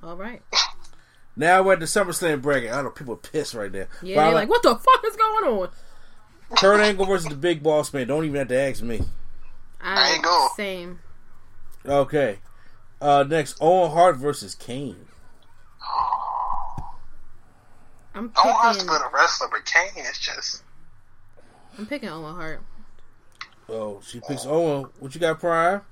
[0.03, 0.43] All right.
[1.37, 2.71] Now we're at the SummerSlam bracket.
[2.73, 3.85] I don't know people are pissed right now.
[4.03, 5.69] Yeah, they're like like, what the fuck is going on?
[6.57, 8.07] Kurt Angle versus the Big Boss Man.
[8.07, 9.03] Don't even have to ask me.
[9.83, 10.49] I ain't go.
[10.57, 10.99] Same.
[11.87, 12.39] Okay.
[13.01, 15.07] Uh, next, Owen Hart versus Kane.
[18.15, 18.89] I'm I don't have to picking.
[18.89, 20.63] be a wrestler, but Kane is just.
[21.79, 22.63] I'm picking Owen Hart.
[23.69, 24.87] Oh, she picks Owen.
[24.99, 25.83] What you got, Prime?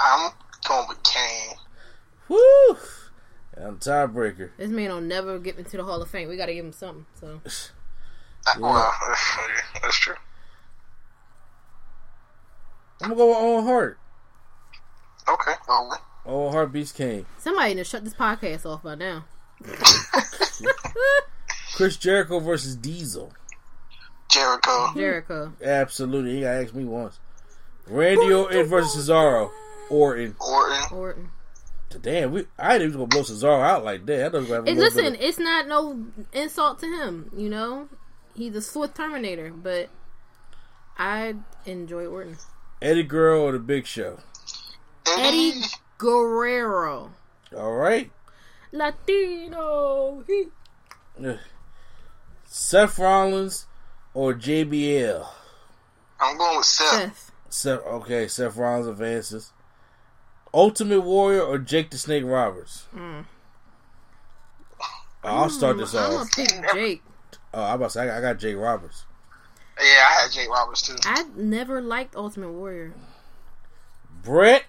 [0.00, 0.32] I'm
[0.66, 1.56] going with Kane.
[2.28, 2.76] Woo!
[3.56, 4.50] I'm tiebreaker.
[4.56, 6.28] This man will never get into the Hall of Fame.
[6.28, 7.06] We got to give him something.
[7.20, 7.40] So
[8.46, 8.92] Uh, Well,
[9.82, 10.14] that's true.
[13.02, 13.98] I'm gonna go with Owen Hart.
[15.28, 15.54] Okay.
[15.68, 16.92] Oh, Owen Hart beats
[17.38, 19.24] somebody need to shut this podcast off by now.
[21.74, 23.32] Chris Jericho versus Diesel.
[24.30, 24.92] Jericho.
[24.94, 25.52] Jericho.
[25.62, 26.34] Absolutely.
[26.36, 27.18] He got asked me once.
[27.86, 29.50] Randy Orton versus Cesaro.
[29.90, 30.36] Orton.
[30.40, 30.82] Orton.
[30.92, 31.30] Orton.
[32.02, 34.26] Damn, we I didn't even gonna blow Cesaro out like that.
[34.26, 37.30] I don't have a And listen, bit it's not no insult to him.
[37.34, 37.88] You know,
[38.34, 39.88] he's a swift Terminator, but
[40.98, 42.32] I enjoy Orton.
[42.32, 42.46] of
[42.82, 44.18] Eddie Guerrero or the Big Show.
[45.18, 45.60] Eddie
[45.98, 47.10] Guerrero,
[47.56, 48.10] All right.
[48.72, 50.22] Latino.
[50.26, 50.48] He.
[52.44, 53.66] Seth Rollins
[54.14, 55.26] or JBL.
[56.20, 56.90] I'm going with Seth.
[56.90, 57.32] Seth.
[57.50, 59.52] Seth, okay, Seth Rollins advances.
[60.52, 62.86] Ultimate Warrior or Jake the Snake Roberts.
[62.94, 63.24] Mm.
[65.24, 66.30] I'll start this I'm gonna off.
[66.32, 67.02] pick Jake.
[67.52, 69.04] Oh, I'm about to say I got, I got Jake Roberts.
[69.78, 70.96] Yeah, I had Jake Roberts too.
[71.04, 72.92] I never liked Ultimate Warrior.
[74.22, 74.64] Bret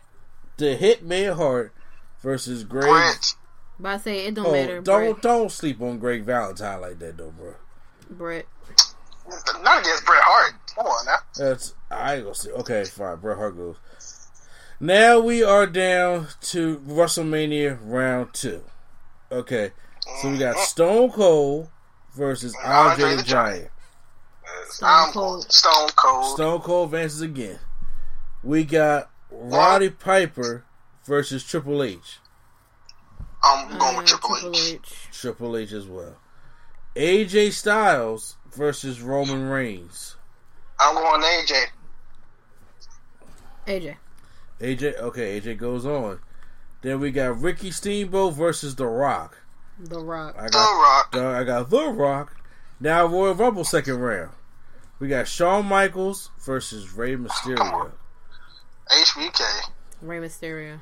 [0.60, 1.74] the Hitman Hart
[2.22, 2.86] versus Greg.
[2.88, 3.34] Bret.
[3.80, 4.82] But I say it don't Oh, matter.
[4.82, 5.22] don't Bret.
[5.22, 7.56] don't sleep on Greg Valentine like that though, bro.
[8.10, 8.46] Bret.
[9.64, 10.54] Not against Bret Hart.
[10.76, 11.18] Come on now.
[11.36, 12.52] That's I ain't gonna say.
[12.52, 13.18] Okay, fine.
[13.18, 13.78] Bret Hart goes.
[14.80, 18.64] Now we are down to WrestleMania round two.
[19.32, 19.72] Okay,
[20.22, 20.64] so we got mm-hmm.
[20.64, 21.70] Stone Cold
[22.16, 23.70] versus Andre the Giant.
[24.70, 25.52] Stone Cold.
[25.52, 26.26] Stone Cold.
[26.36, 27.60] Stone Cold advances again.
[28.44, 30.64] We got Roddy Piper
[31.06, 32.20] versus Triple H.
[33.44, 34.74] I'm going Uh, with Triple, Triple H.
[34.74, 35.08] H.
[35.12, 36.16] Triple H as well.
[36.96, 40.16] AJ Styles versus Roman Reigns.
[40.80, 41.66] I'm going AJ.
[43.68, 43.96] AJ.
[44.60, 46.20] AJ, okay, AJ goes on.
[46.82, 49.38] Then we got Ricky Steamboat versus The Rock.
[49.78, 50.36] The Rock.
[50.38, 51.12] I The got, Rock.
[51.12, 52.36] the- I got The Rock.
[52.80, 54.32] Now Royal Rumble second round.
[55.00, 57.92] We got Shawn Michaels versus Rey Mysterio.
[58.90, 59.70] HBK.
[60.02, 60.80] Rey Mysterio.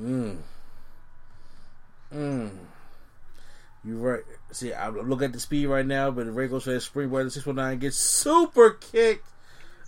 [0.00, 0.38] Mm.
[2.12, 2.50] Mm.
[3.84, 4.22] You right.
[4.52, 7.26] See, I look at the speed right now, but if Ray goes for that springboard
[7.26, 9.26] the 619 gets super kicked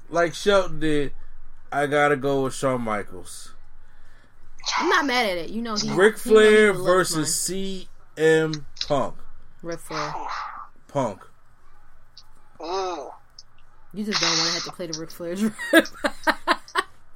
[0.08, 1.12] like Shelton did,
[1.72, 3.54] I gotta go with Shawn Michaels.
[4.76, 5.50] I'm not mad at it.
[5.50, 5.90] You know he.
[5.90, 9.16] Ric he know he Flair would versus CM Punk.
[9.16, 9.24] mine.
[9.62, 10.14] Ric Flair.
[10.88, 11.20] Punk.
[12.62, 13.10] Ooh.
[13.92, 15.42] You just don't want to have to play the Ric Flair's.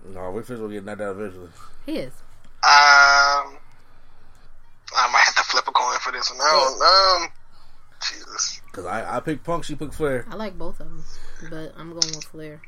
[0.06, 1.48] No, Ric Flair's gonna get knocked out eventually.
[1.86, 2.12] he is.
[2.62, 3.56] Um,
[4.94, 6.40] I might have to flip a coin for this one.
[6.42, 7.32] I don't, um,
[8.02, 8.60] Jesus.
[8.72, 10.26] Cause I, I picked Punk, she picked Flair.
[10.30, 11.04] I like both of them,
[11.50, 12.60] but I'm going with Flair.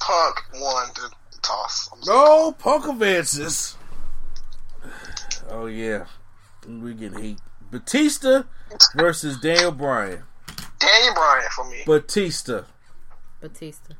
[0.00, 1.10] Punk won the
[1.42, 1.90] toss.
[1.92, 3.76] I'm No, Punk advances.
[5.50, 6.06] Oh yeah,
[6.66, 7.38] We're getting heat.
[7.70, 8.44] Batista
[8.94, 10.22] versus Daniel Bryan.
[10.78, 11.82] Daniel Bryan for me.
[11.86, 12.62] Batista.
[13.44, 13.92] Batista.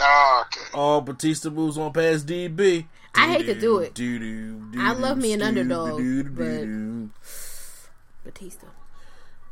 [0.00, 0.66] Oh, okay.
[0.72, 2.86] Oh, Batista moves on past DB.
[3.12, 3.98] I hate to do it.
[4.78, 7.10] I love me an underdog, doo-doo-doo-doo.
[8.24, 8.68] Batista.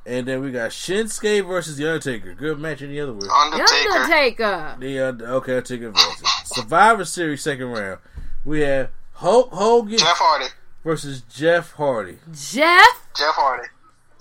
[0.07, 2.35] And then we got Shinsuke versus The Undertaker.
[2.35, 3.27] Good match in the other way.
[3.29, 3.91] Undertaker.
[3.91, 4.77] Undertaker.
[4.79, 7.99] The uh, okay, Undertaker versus Survivor Series second round.
[8.45, 10.55] We have Hulk Hogan Jeff Hardy.
[10.85, 12.19] versus Jeff Hardy.
[12.33, 13.09] Jeff.
[13.17, 13.69] Jeff Hardy.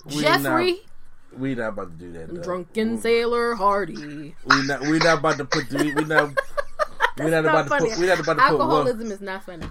[0.04, 0.80] We Jeffrey.
[1.32, 2.34] Not, we not about to do that.
[2.34, 2.42] Though.
[2.42, 4.34] Drunken Sailor Hardy.
[4.44, 4.80] We not.
[4.82, 5.68] We not about to put.
[5.68, 6.30] The, we not.
[7.18, 7.90] We not about Not to funny.
[7.90, 7.98] put.
[7.98, 8.60] We not about to put one.
[8.60, 9.66] Alcoholism is not funny.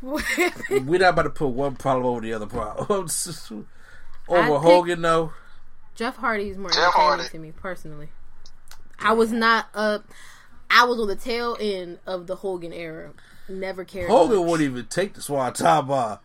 [0.00, 3.08] We not about to put one problem over the other problem.
[4.28, 5.32] over I Hogan, though.
[5.94, 7.28] Jeff Hardy is more Jeff entertaining Hardy.
[7.30, 8.08] to me personally.
[9.00, 10.04] I was not up.
[10.70, 13.10] I was on the tail end of the Hogan era.
[13.48, 14.08] Never cared.
[14.10, 14.48] Hogan much.
[14.48, 16.20] wouldn't even take the SWAT top off.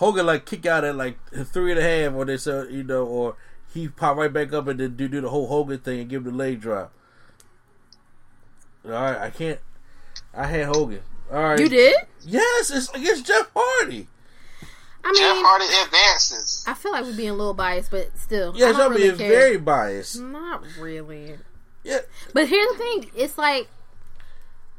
[0.00, 3.04] Hogan like kick out at like three and a half, or they said you know,
[3.04, 3.36] or
[3.72, 6.24] he pop right back up and then do, do the whole Hogan thing and give
[6.26, 6.90] him the leg drop.
[8.84, 9.60] All right, I can't.
[10.34, 11.02] I had Hogan.
[11.30, 11.96] All right, You did?
[12.22, 14.08] Yes, it's against Jeff Hardy.
[15.04, 16.64] I mean, Jeff mean, Hardy advances.
[16.66, 19.02] I feel like we're being a little biased, but still, Yeah, I don't y'all really
[19.08, 19.28] being care.
[19.28, 20.18] very biased.
[20.18, 21.36] Not really.
[21.84, 21.98] Yeah,
[22.32, 23.68] But here's the thing: it's like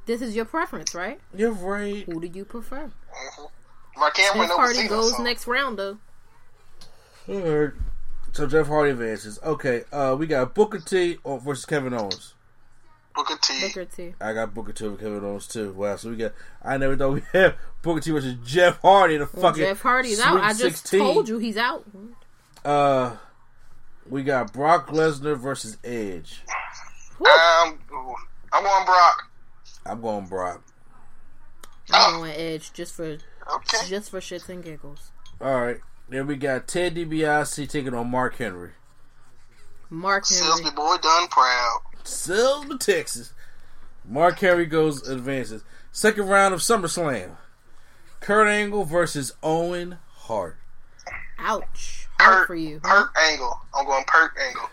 [0.08, 1.20] this is your preference, right?
[1.36, 2.04] you're right.
[2.06, 2.86] Who do you prefer?
[2.90, 3.46] Mm-hmm.
[4.02, 5.24] Mark Cameron Jeff over Hardy Cena, goes so.
[5.24, 5.98] next round, though.
[7.30, 7.72] Alright.
[8.34, 9.40] So Jeff Hardy advances.
[9.44, 12.34] Okay, uh, we got Booker T versus Kevin Owens.
[13.14, 13.60] Booker T.
[13.62, 14.14] Booker T.
[14.22, 15.72] I got Booker T over Kevin Owens too.
[15.74, 16.34] Wow, so we got.
[16.64, 19.18] I never thought we had Booker T versus Jeff Hardy.
[19.18, 20.42] The Well, fucking Jeff Hardy's Sweet out.
[20.42, 21.00] I just 16.
[21.00, 21.86] told you he's out.
[22.66, 23.18] Uh,
[24.10, 26.42] we got Brock Lesnar versus Edge.
[27.20, 28.16] Um, ooh,
[28.54, 29.30] I'm going Brock.
[29.86, 30.64] I'm going Brock.
[31.92, 33.18] I'm going Edge just for
[33.56, 33.88] Okay.
[33.88, 35.12] just for shits and giggles.
[35.40, 35.78] All right.
[36.10, 38.72] Then we got Ted DiBiase taking on Mark Henry.
[39.90, 40.44] Mark Henry.
[40.46, 41.80] Silsbee boy done proud.
[42.04, 43.34] Selma, Texas.
[44.06, 45.64] Mark Henry goes advances.
[45.92, 47.38] Second round of SummerSlam.
[48.20, 50.58] Kurt Angle versus Owen Hart.
[51.40, 52.08] Ouch.
[52.20, 52.80] Hard Pert, for you.
[52.82, 53.60] Pert Angle.
[53.76, 54.70] I'm going Pert Angle.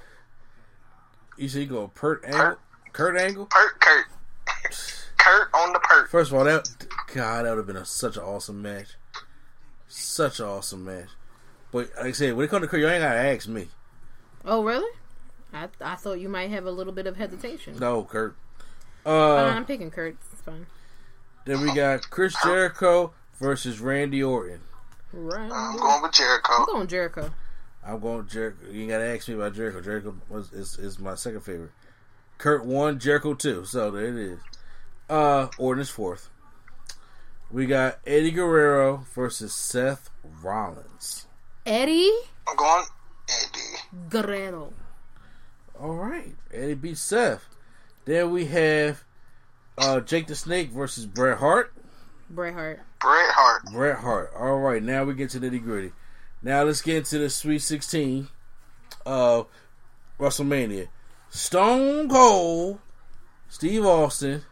[1.36, 2.56] You see, you go Pert Angle.
[2.92, 3.46] Kurt Angle.
[3.46, 4.06] Pert Kurt.
[5.18, 6.10] Kurt on the Pert.
[6.10, 6.77] First of all, that
[7.14, 8.96] God, that would have been a, such an awesome match.
[9.88, 11.08] Such an awesome match.
[11.72, 13.68] But like I said, when it comes to Kurt, you ain't gotta ask me.
[14.44, 14.90] Oh, really?
[15.52, 17.78] I I thought you might have a little bit of hesitation.
[17.78, 18.36] No, Kurt.
[19.04, 20.16] Fine, Uh, I'm picking Kurt.
[20.32, 20.66] It's fine.
[21.46, 24.60] then we got Chris Jericho versus Randy Orton.
[25.12, 25.50] Right.
[25.50, 26.66] I'm I'm going with Jericho.
[26.66, 27.30] going Jericho.
[27.86, 28.66] I'm going Jericho.
[28.70, 29.80] You ain't gotta ask me about Jericho.
[29.80, 31.70] Jericho was is, is my second favorite.
[32.36, 33.64] Kurt one, Jericho two.
[33.64, 34.38] So there it is.
[35.08, 36.28] Uh, Orton is fourth.
[37.50, 40.10] We got Eddie Guerrero versus Seth
[40.42, 41.26] Rollins.
[41.64, 42.12] Eddie
[42.46, 42.84] I'm going
[43.28, 44.08] Eddie.
[44.10, 44.72] Guerrero.
[45.80, 47.48] All right, Eddie beats Seth.
[48.04, 49.04] Then we have
[49.78, 51.72] uh, Jake the Snake versus Bret Hart.
[52.28, 52.80] Bret Hart.
[53.00, 53.64] Bret Hart.
[53.72, 54.32] Bret Hart.
[54.36, 55.92] All right, now we get to nitty gritty.
[56.42, 58.28] Now let's get into the Sweet 16
[59.06, 59.46] of
[60.18, 60.88] WrestleMania.
[61.30, 62.80] Stone Cold
[63.48, 64.42] Steve Austin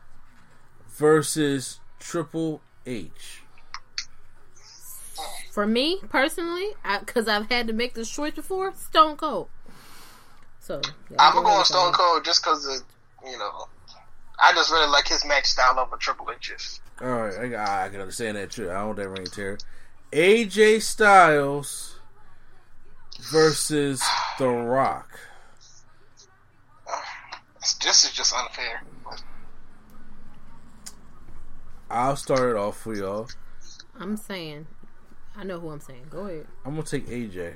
[0.88, 3.42] versus Triple H.
[5.50, 6.70] For me personally,
[7.00, 9.48] because I've had to make this choice before, Stone Cold.
[10.60, 10.80] So
[11.10, 12.84] yeah, I'm go going ahead, Stone Cold just because
[13.24, 13.68] you know,
[14.40, 16.80] I just really like his match style over Triple H's.
[17.00, 18.70] All right, I, I can understand that too.
[18.70, 19.58] I don't want that ring terror.
[20.12, 21.98] AJ Styles
[23.30, 24.02] versus
[24.38, 25.18] The Rock.
[27.82, 28.82] This is just unfair.
[31.88, 33.28] But I'll start it off for y'all.
[33.98, 34.66] I'm saying,
[35.36, 36.06] I know who I'm saying.
[36.10, 36.46] Go ahead.
[36.64, 37.54] I'm gonna take AJ.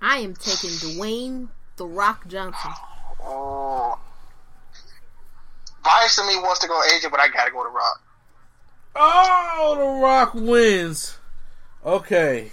[0.00, 2.70] I am taking Dwayne the Rock Johnson.
[3.22, 3.98] Oh.
[5.84, 8.02] Bias to me wants to go AJ, but I gotta go to Rock.
[8.94, 11.18] Oh, The Rock wins.
[11.84, 12.52] Okay,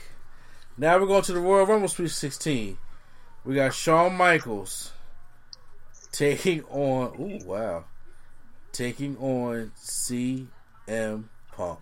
[0.78, 2.78] now we're going to the Royal Rumble Sweet 16.
[3.46, 4.92] We got Shawn Michaels
[6.12, 7.14] taking on.
[7.20, 7.86] Ooh, wow,
[8.72, 9.72] taking on
[10.90, 11.24] CM
[11.56, 11.80] Punk.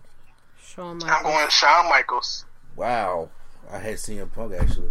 [0.62, 1.04] Shawn Michaels.
[1.10, 1.34] I'm Michaels.
[1.34, 2.44] going Shawn Michaels.
[2.76, 3.30] Wow,
[3.70, 4.90] I had CM Punk actually.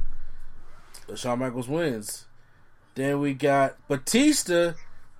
[1.07, 2.25] But Shawn Michaels wins.
[2.95, 4.73] Then we got Batista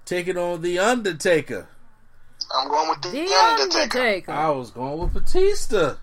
[0.06, 1.68] taking on The Undertaker.
[2.56, 3.82] I'm going with the, The Undertaker.
[4.00, 4.32] Undertaker.
[4.32, 5.96] I was going with Batista.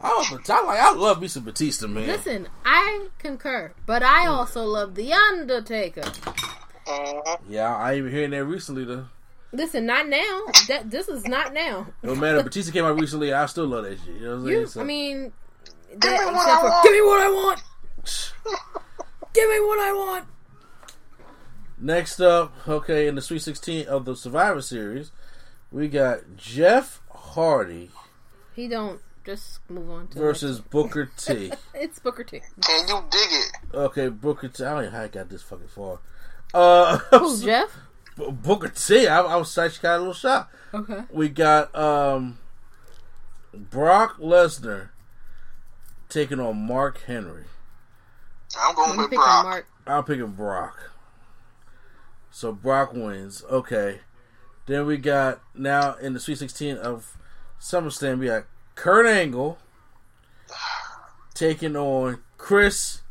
[0.00, 2.06] I was, I like, I love me some Batista, man.
[2.06, 6.02] Listen, I concur, but I also love The Undertaker.
[6.02, 7.40] Mhm.
[7.48, 9.06] Yeah, I ain't been hearing that recently though.
[9.54, 10.42] Listen, not now.
[10.68, 11.86] That this is not now.
[12.02, 14.14] No matter Batista came out recently, I still love that shit.
[14.16, 14.60] You know what I'm saying?
[14.60, 15.32] You, So- I mean,
[16.00, 16.82] Give me what I for, want.
[16.84, 17.62] give me what I want.
[19.32, 20.24] give me what I want.
[21.78, 25.12] next up, okay, in the Sweet 16 of the Survivor Series,
[25.70, 27.90] we got Jeff Hardy
[28.54, 31.48] He don't just move on to versus Booker T.
[31.48, 32.40] next- It's Booker T.
[32.60, 33.52] Can you dig it?
[33.74, 34.64] Okay, Booker T.
[34.64, 36.00] I don't know how I got this fucking far.
[36.52, 37.70] Uh, Who's Jeff?
[38.16, 39.06] B- Booker T.
[39.06, 40.54] I, I was actually got a little shocked.
[40.72, 41.02] Okay.
[41.10, 42.38] We got um
[43.52, 44.88] Brock Lesnar
[46.08, 47.44] taking on Mark Henry.
[48.58, 49.44] I'm going I'm with picking Brock.
[49.44, 49.66] Mark.
[49.86, 50.90] I'm picking Brock.
[52.30, 53.44] So Brock wins.
[53.50, 54.00] Okay.
[54.66, 57.16] Then we got now in the Sweet 16 of
[57.60, 58.44] SummerSlam, we got
[58.74, 59.58] Kurt Angle
[61.34, 63.02] taking on Chris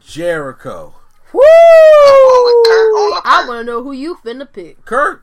[0.00, 0.94] Jericho.
[1.32, 1.42] Woo!
[3.26, 4.84] I want to know who you finna pick.
[4.84, 5.22] Kurt,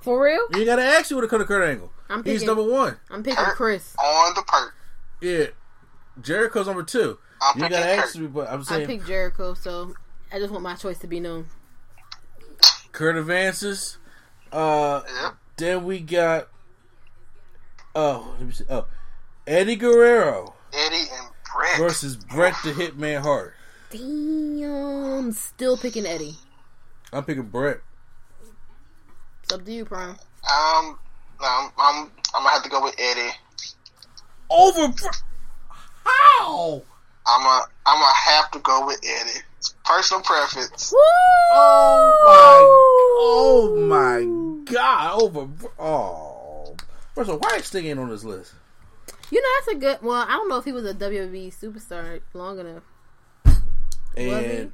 [0.00, 0.46] For real?
[0.54, 1.92] you gotta ask you what to come to Kurt Angle.
[2.08, 2.96] I'm picking, He's number one.
[3.10, 3.94] I'm picking Kurt Chris.
[3.98, 4.74] on the Perk.
[5.20, 5.46] Yeah.
[6.20, 7.18] Jericho's number two.
[7.40, 8.22] I'm You gotta ask Kurt.
[8.22, 9.94] me, but I'm saying I saying picked Jericho, so
[10.32, 11.46] I just want my choice to be known.
[12.92, 13.98] Kurt advances.
[14.52, 15.34] Uh, Yep.
[15.56, 16.48] then we got.
[17.94, 18.64] Oh, let me see.
[18.70, 18.86] Oh,
[19.46, 23.54] Eddie Guerrero Eddie and versus Bret the Hitman Hart.
[23.90, 25.32] Damn.
[25.32, 26.36] Still picking Eddie.
[27.12, 27.80] I'm picking Bret.
[29.42, 30.10] It's up to you, Prime.
[30.10, 30.98] Um,
[31.40, 33.34] no, I'm, I'm, I'm gonna have to go with Eddie.
[34.50, 35.22] Over Bret.
[36.04, 36.82] How?
[37.26, 39.40] I'm a, I'm gonna have to go with Eddie.
[39.58, 40.92] It's personal preference.
[40.96, 42.62] Oh my!
[43.20, 45.22] Oh my God!
[45.22, 45.48] Over.
[45.78, 46.74] Oh.
[47.14, 48.54] First of all, why is Sting ain't on this list?
[49.30, 49.98] You know, that's a good.
[50.02, 52.82] Well, I don't know if he was a WWE superstar long enough.
[54.16, 54.72] And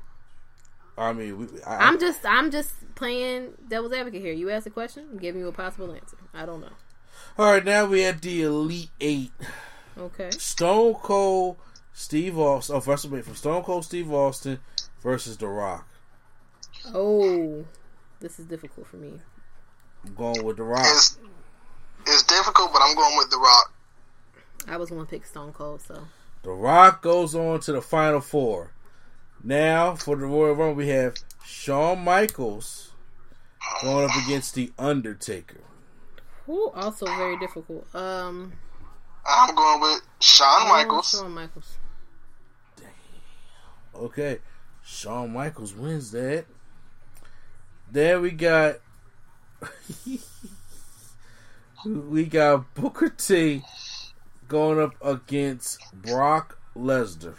[0.99, 4.33] I mean, we, I, I'm just, I'm just playing devil's advocate here.
[4.33, 6.17] You asked a question, I'm giving you a possible answer.
[6.35, 6.73] I don't know.
[7.39, 9.33] All right, now we at the Elite Eight.
[9.97, 10.31] Okay.
[10.33, 11.57] Stone Cold
[11.93, 12.77] Steve Austin.
[12.77, 14.59] Oh, first of all, from Stone Cold Steve Austin
[15.01, 15.89] versus The Rock.
[16.93, 17.65] Oh,
[18.21, 19.21] this is difficult for me.
[20.05, 20.85] I'm going with The Rock.
[20.85, 21.19] It's,
[22.07, 23.73] it's difficult, but I'm going with The Rock.
[24.67, 26.07] I was going to pick Stone Cold, so.
[26.43, 28.73] The Rock goes on to the Final Four.
[29.43, 31.15] Now, for the Royal Rumble, we have
[31.45, 32.91] Shawn Michaels
[33.83, 35.61] going up against The Undertaker.
[36.49, 37.87] Ooh, also very difficult.
[37.95, 38.53] Um,
[39.27, 41.11] I'm going with Shawn Michaels.
[41.11, 41.77] Shawn Michaels.
[43.95, 44.39] Okay,
[44.85, 46.47] Shawn Michaels wins that.
[47.91, 48.77] There we got.
[51.85, 53.63] we got Booker T
[54.47, 57.35] going up against Brock Lesnar.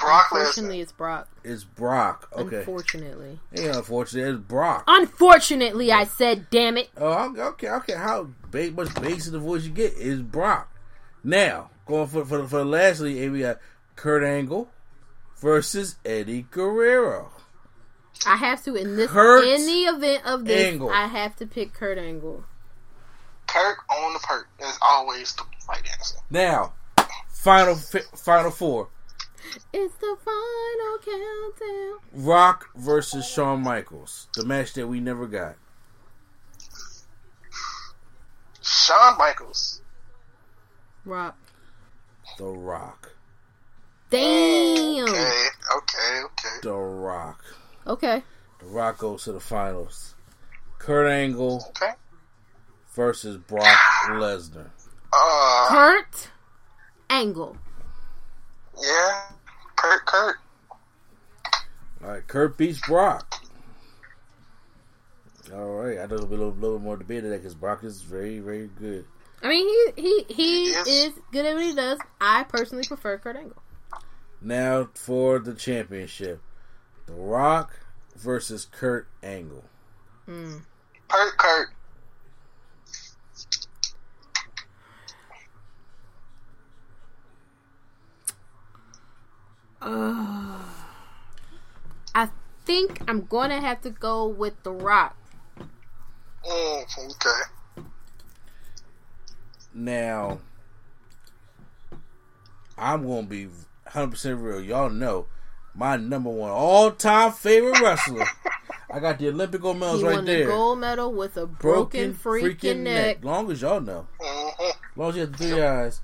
[0.00, 0.82] Brock Unfortunately, Lesnar.
[0.82, 1.28] it's Brock.
[1.44, 2.28] It's Brock.
[2.36, 2.56] Okay.
[2.58, 3.38] Unfortunately.
[3.52, 4.84] Yeah, unfortunately, it's Brock.
[4.86, 6.90] Unfortunately, I said, damn it.
[6.96, 7.94] Oh, okay, okay, okay.
[7.94, 10.72] How ba- much bass in the voice you get is Brock.
[11.22, 13.58] Now, going for for, for lastly, we got
[13.96, 14.68] Kurt Angle
[15.38, 17.30] versus Eddie Guerrero.
[18.26, 20.90] I have to in this Kurt in the event of this, Angle.
[20.90, 22.44] I have to pick Kurt Angle.
[23.46, 26.16] Kurt on the perk is always the right answer.
[26.30, 26.74] Now,
[27.30, 28.88] final fi- final four:
[29.72, 31.98] It's the final countdown.
[32.26, 35.56] Rock versus Shawn Michaels, the match that we never got.
[38.62, 39.80] Shawn Michaels.
[41.04, 41.36] Rock.
[42.38, 43.12] The Rock.
[44.10, 45.08] Damn.
[45.08, 46.56] Okay, okay, okay.
[46.62, 47.44] The Rock.
[47.86, 48.22] Okay.
[48.60, 50.14] The Rock goes to the finals.
[50.78, 51.92] Kurt Angle Okay.
[52.94, 53.64] versus Brock
[54.08, 54.70] Lesnar.
[55.12, 56.28] Uh, Kurt
[57.08, 57.56] Angle.
[58.80, 59.22] Yeah.
[59.76, 60.36] Kurt, Kurt.
[62.02, 63.34] All right, Kurt beats Brock.
[65.52, 67.82] All right, I know there'll be a little, little more debate of that because Brock
[67.82, 69.04] is very, very good.
[69.42, 69.66] I mean,
[69.96, 70.86] he he he Yes.
[70.86, 71.98] is good at what he does.
[72.20, 73.62] I personally prefer Kurt Angle.
[74.42, 76.40] Now for the championship,
[77.06, 77.80] The Rock
[78.16, 79.64] versus Kurt Angle.
[80.26, 80.58] Hmm.
[81.08, 81.68] Kurt, Kurt.
[89.82, 90.58] I
[92.64, 95.16] think I'm gonna have to go with The Rock.
[96.44, 97.42] Mm, okay.
[99.72, 100.38] Now,
[102.76, 104.60] I'm gonna be 100 percent real.
[104.60, 105.26] Y'all know
[105.74, 108.26] my number one all time favorite wrestler.
[108.92, 110.46] I got the Olympic gold medals He right won there.
[110.46, 113.18] the gold medal with a broken, freaking, neck.
[113.22, 114.08] Long as y'all know.
[114.20, 116.00] hmm Long as you have three eyes.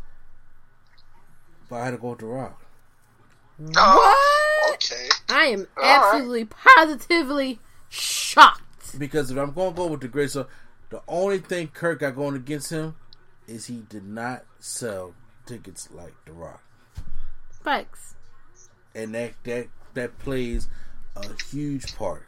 [1.69, 2.63] But I had to go with The Rock.
[3.77, 5.09] Oh, okay.
[5.29, 5.99] I am All right.
[6.15, 8.99] absolutely positively shocked.
[8.99, 10.47] Because if I'm going to go with the great, so
[10.91, 12.95] the only thing Kurt got going against him
[13.47, 15.15] is he did not sell
[15.47, 16.63] tickets like The Rock.
[17.63, 18.15] Thanks.
[18.95, 20.69] and that that that plays
[21.17, 22.27] a huge part,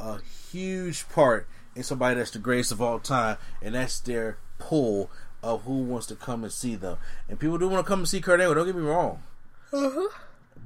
[0.00, 0.20] a
[0.50, 1.46] huge part
[1.76, 5.10] in somebody that's the greatest of all time, and that's their pull
[5.42, 6.96] of who wants to come and see them.
[7.28, 8.54] And people do want to come and see Kurt Angle.
[8.54, 9.22] Don't get me wrong,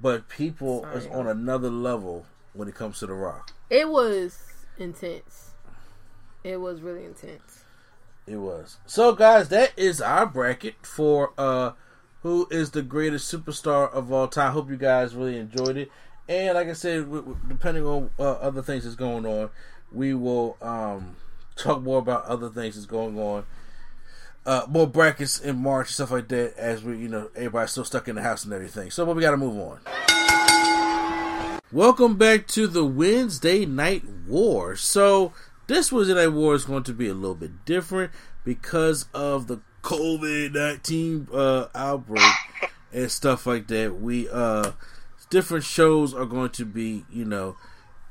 [0.00, 3.52] but people is on another level when it comes to The Rock.
[3.70, 4.38] It was
[4.78, 5.50] intense.
[6.44, 7.64] It was really intense.
[8.26, 8.78] It was.
[8.86, 11.72] So guys, that is our bracket for uh
[12.22, 14.52] who is the greatest superstar of all time.
[14.52, 15.90] Hope you guys really enjoyed it.
[16.28, 19.50] And like I said, w- w- depending on uh, other things that's going on,
[19.92, 21.16] we will um
[21.54, 23.44] talk more about other things that's going on.
[24.46, 28.06] Uh, more brackets in March, stuff like that, as we, you know, everybody's still stuck
[28.06, 28.92] in the house and everything.
[28.92, 29.80] So, but we got to move on.
[31.72, 34.76] Welcome back to the Wednesday Night War.
[34.76, 35.32] So,
[35.66, 38.12] this Wednesday Night War is going to be a little bit different
[38.44, 42.22] because of the COVID 19 uh, outbreak
[42.92, 44.00] and stuff like that.
[44.00, 44.70] We, uh,
[45.28, 47.56] different shows are going to be, you know,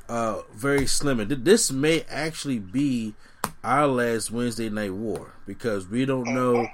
[0.10, 1.22] uh, very slim.
[1.22, 3.16] And th- this may actually be
[3.66, 6.68] our last Wednesday Night War because we don't know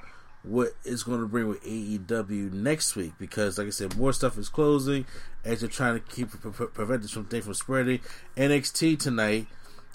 [0.44, 4.38] what it's going to bring with AEW next week because, like I said, more stuff
[4.38, 5.06] is closing
[5.46, 8.02] as they're trying to keep pre- prevent this from thing from spreading.
[8.36, 9.48] NXT tonight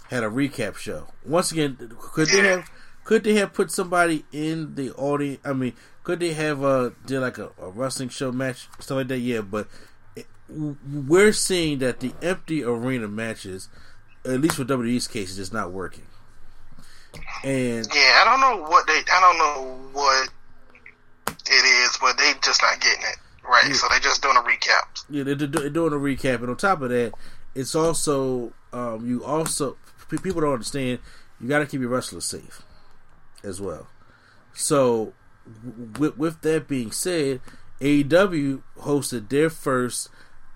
[0.09, 1.09] had a recap show.
[1.24, 2.70] Once again, could they have
[3.05, 5.40] could they have put somebody in the audience?
[5.44, 9.09] I mean, could they have uh did like a, a wrestling show match stuff like
[9.09, 9.18] that?
[9.18, 9.68] Yeah, but
[10.14, 13.68] it, we're seeing that the empty arena matches,
[14.24, 16.07] at least for WWE's case, is just not working.
[17.44, 19.02] And yeah, I don't know what they.
[19.12, 20.28] I don't know what
[21.28, 23.16] it is, but they just not getting it
[23.48, 23.64] right.
[23.68, 23.74] Yeah.
[23.74, 25.04] So they're just doing a recap.
[25.08, 27.12] Yeah, they're, they're doing a recap, and on top of that,
[27.54, 29.76] it's also um, you also
[30.08, 31.00] people don't understand.
[31.40, 32.62] You got to keep your wrestlers safe
[33.44, 33.88] as well.
[34.54, 35.12] So,
[35.98, 37.40] with, with that being said,
[37.80, 40.08] AEW hosted their first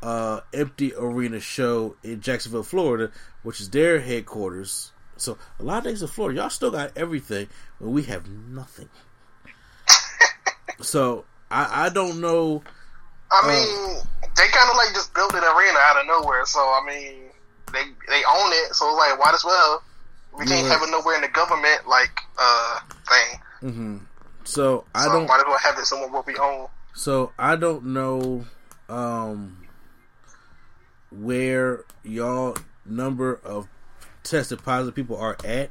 [0.02, 3.10] uh, empty arena show in Jacksonville, Florida,
[3.42, 4.92] which is their headquarters.
[5.20, 7.48] So a lot of things in Florida, y'all still got everything,
[7.80, 8.88] but we have nothing.
[10.80, 12.62] so I, I don't know.
[13.30, 14.02] I uh, mean,
[14.36, 16.46] they kind of like just built an arena out of nowhere.
[16.46, 17.30] So I mean,
[17.72, 18.74] they they own it.
[18.74, 19.82] So like, why as well?
[20.38, 23.40] We can't have it nowhere in the government like uh thing.
[23.62, 23.96] Mm-hmm.
[24.44, 25.26] So I so don't.
[25.26, 26.68] Might as well have it somewhere where we own.
[26.94, 28.44] So I don't know
[28.88, 29.58] um
[31.10, 32.56] where y'all
[32.86, 33.68] number of
[34.22, 35.70] tested positive people are at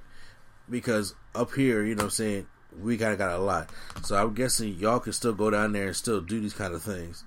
[0.70, 2.48] because up here, you know what I'm saying,
[2.80, 3.70] we kind of got a lot.
[4.04, 6.82] So I'm guessing y'all can still go down there and still do these kind of
[6.82, 7.24] things.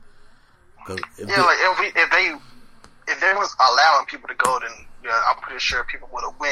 [0.87, 4.59] Cause yeah, they, like if, we, if they if they was allowing people to go,
[4.61, 4.71] then
[5.05, 6.51] yeah, I'm pretty sure people would have win.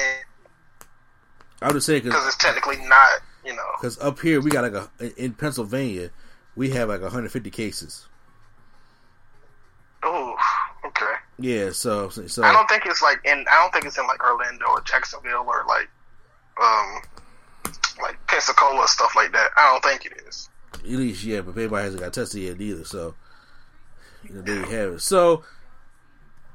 [1.62, 3.66] I would say because it's technically not, you know.
[3.80, 6.10] Because up here we got like a in Pennsylvania,
[6.54, 8.06] we have like 150 cases.
[10.02, 10.36] Oh,
[10.84, 11.14] okay.
[11.40, 14.22] Yeah, so, so I don't think it's like in I don't think it's in like
[14.22, 15.88] Orlando or Jacksonville or like
[16.62, 17.00] um
[18.02, 19.50] like Pensacola stuff like that.
[19.56, 20.50] I don't think it is.
[20.74, 22.84] At least yeah, but everybody hasn't got tested yet either.
[22.84, 23.14] So
[24.22, 25.00] you know, there you have it.
[25.00, 25.42] So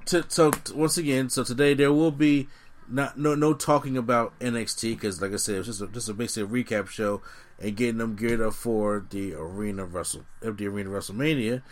[0.05, 2.47] to, so once again, so today there will be
[2.87, 6.13] not no no talking about NXT because like I said, it's just a, just a
[6.13, 7.23] basically a recap show
[7.59, 11.63] and getting them geared up for the arena Wrestle the arena WrestleMania.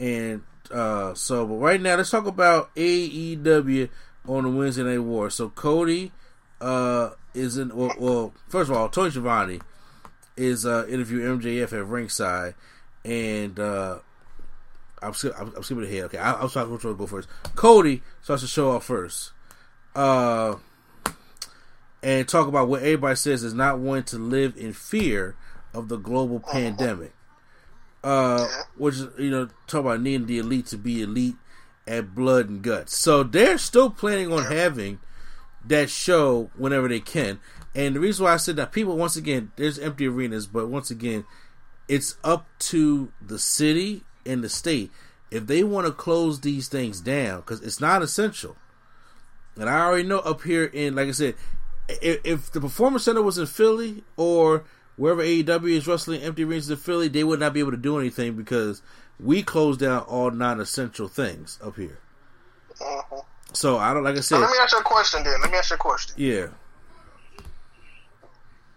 [0.00, 3.88] And uh, so, but right now, let's talk about AEW
[4.26, 5.30] on the Wednesday Night War.
[5.30, 6.12] So Cody
[6.60, 7.74] uh, is in.
[7.74, 9.60] Well, well, first of all, Tony Schiavone
[10.36, 12.54] is uh, interviewing MJF at ringside,
[13.04, 13.98] and uh,
[15.02, 16.04] I'm, I'm, I'm skipping ahead.
[16.04, 17.28] Okay, I, I'm sorry, which one to go first.
[17.54, 19.32] Cody starts to show off first,
[19.94, 20.56] uh,
[22.02, 25.36] and talk about what everybody says is not wanting to live in fear
[25.72, 27.13] of the global pandemic
[28.04, 28.46] uh,
[28.76, 31.36] which you know talk about needing the elite to be elite
[31.86, 32.96] at blood and guts.
[32.96, 35.00] So they're still planning on having
[35.66, 37.40] that show whenever they can.
[37.74, 40.90] And the reason why I said that people once again there's empty arenas, but once
[40.90, 41.24] again
[41.88, 44.90] it's up to the city and the state
[45.30, 48.56] if they want to close these things down because it's not essential.
[49.56, 51.34] And I already know up here in like I said,
[51.88, 54.64] if, if the performance center was in Philly or
[54.96, 57.98] wherever AEW is wrestling empty rings in Philly, they would not be able to do
[57.98, 58.82] anything because
[59.20, 61.98] we closed down all non-essential things up here.
[62.80, 63.16] Mm-hmm.
[63.52, 64.38] So I don't like I said.
[64.38, 65.22] let me ask you a question.
[65.22, 66.14] Then let me ask you a question.
[66.18, 66.46] Yeah.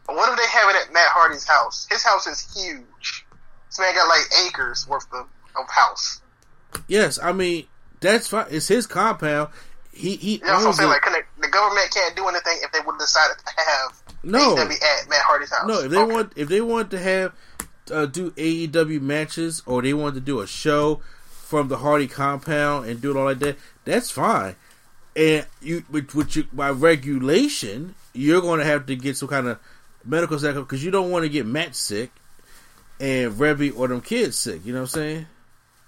[0.05, 1.87] What if they have it at Matt Hardy's house?
[1.89, 3.25] His house is huge.
[3.67, 5.27] This man got like acres worth of,
[5.59, 6.21] of house.
[6.87, 7.65] Yes, I mean
[7.99, 8.45] that's fine.
[8.49, 9.49] It's his compound.
[9.97, 10.33] He he.
[10.33, 10.89] You know what I'm saying.
[10.89, 11.03] Like,
[11.39, 15.21] the government can't do anything if they would decide to have no AEW at Matt
[15.21, 15.67] Hardy's house.
[15.67, 16.13] No, if they okay.
[16.13, 17.33] want if they want to have
[17.91, 22.87] uh, do AEW matches or they want to do a show from the Hardy compound
[22.87, 24.55] and do it all like that, that's fine.
[25.15, 29.59] And you, which you, by regulation, you're going to have to get some kind of
[30.05, 32.11] medical stuff because you don't want to get Matt sick
[32.99, 34.65] and Reby or them kids sick.
[34.65, 35.25] You know what I'm saying?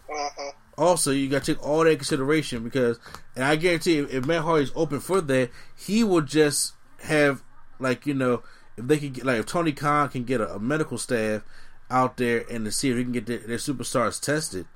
[0.09, 0.49] Mm-hmm.
[0.79, 2.99] Also, you got to take all that consideration because,
[3.35, 6.73] and I guarantee, you, if Matt Hardy's open for that, he will just
[7.03, 7.43] have
[7.79, 8.43] like you know,
[8.77, 11.43] if they can get like if Tony Khan can get a, a medical staff
[11.91, 14.67] out there and to see if he can get their, their, superstars tested,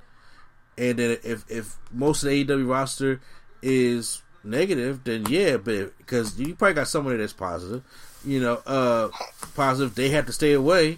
[0.77, 3.21] and then if if most of the AEW roster
[3.61, 7.81] is negative, then yeah, but because you probably got someone that's positive,
[8.25, 9.07] you know, uh,
[9.55, 10.97] positive, they have to stay away,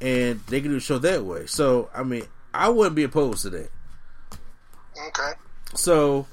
[0.00, 1.46] and they can do a show that way.
[1.46, 3.70] So I mean, I wouldn't be opposed to that.
[5.08, 5.32] Okay.
[5.74, 6.26] So,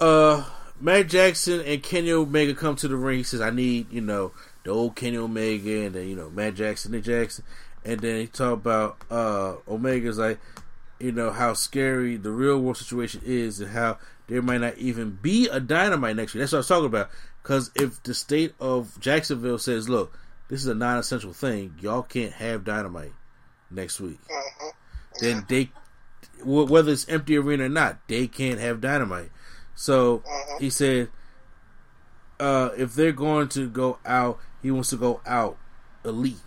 [0.00, 0.44] uh,
[0.80, 3.18] Matt Jackson and Kenny Omega come to the ring.
[3.18, 4.32] He says, "I need you know
[4.64, 7.44] the old Kenny Omega and then you know Matt Jackson and Jackson."
[7.84, 10.38] And then he talk about uh, Omega's like,
[10.98, 13.98] you know how scary the real world situation is and how
[14.28, 16.42] there might not even be a dynamite next year.
[16.42, 17.10] That's what I was talking about.
[17.42, 20.16] Because if the state of Jacksonville says, "Look,
[20.48, 21.74] this is a non-essential thing.
[21.80, 23.14] Y'all can't have dynamite,"
[23.70, 24.18] next week.
[24.30, 24.68] Mm-hmm.
[25.20, 25.70] Then they,
[26.44, 29.30] whether it's empty arena or not, they can't have dynamite.
[29.74, 30.64] So Mm-hmm.
[30.64, 31.08] he said,
[32.38, 35.56] uh, if they're going to go out, he wants to go out
[36.04, 36.38] elite.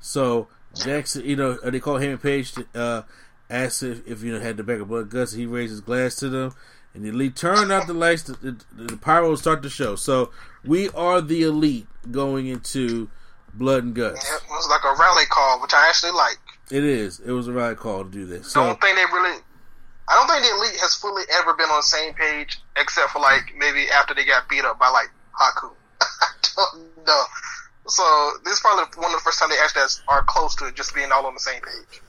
[0.00, 2.52] So Jackson, you know, uh, they call him Page.
[2.74, 3.02] Uh,
[3.50, 5.32] asked if, if you know had the bag of blood guts.
[5.32, 6.54] He raised his glass to them,
[6.94, 8.22] and the elite turned out the lights.
[8.22, 9.94] The, the, the pyro start the show.
[9.96, 10.30] So
[10.64, 13.10] we are the elite going into
[13.52, 14.26] blood and guts.
[14.28, 16.38] Yeah, it was like a rally call, which I actually like.
[16.72, 17.20] It is.
[17.20, 18.46] It was a right call to do this.
[18.46, 19.38] I So don't think they really.
[20.08, 23.20] I don't think the elite has fully ever been on the same page, except for
[23.20, 25.70] like maybe after they got beat up by like Haku.
[26.00, 27.24] I don't know.
[27.86, 30.74] So this is probably one of the first time they actually are close to it,
[30.74, 32.00] just being all on the same page.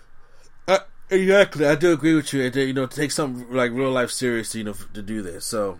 [0.67, 2.43] Uh, exactly, I do agree with you.
[2.43, 5.45] You know, to take something like real life serious, you know, to do this.
[5.45, 5.79] So,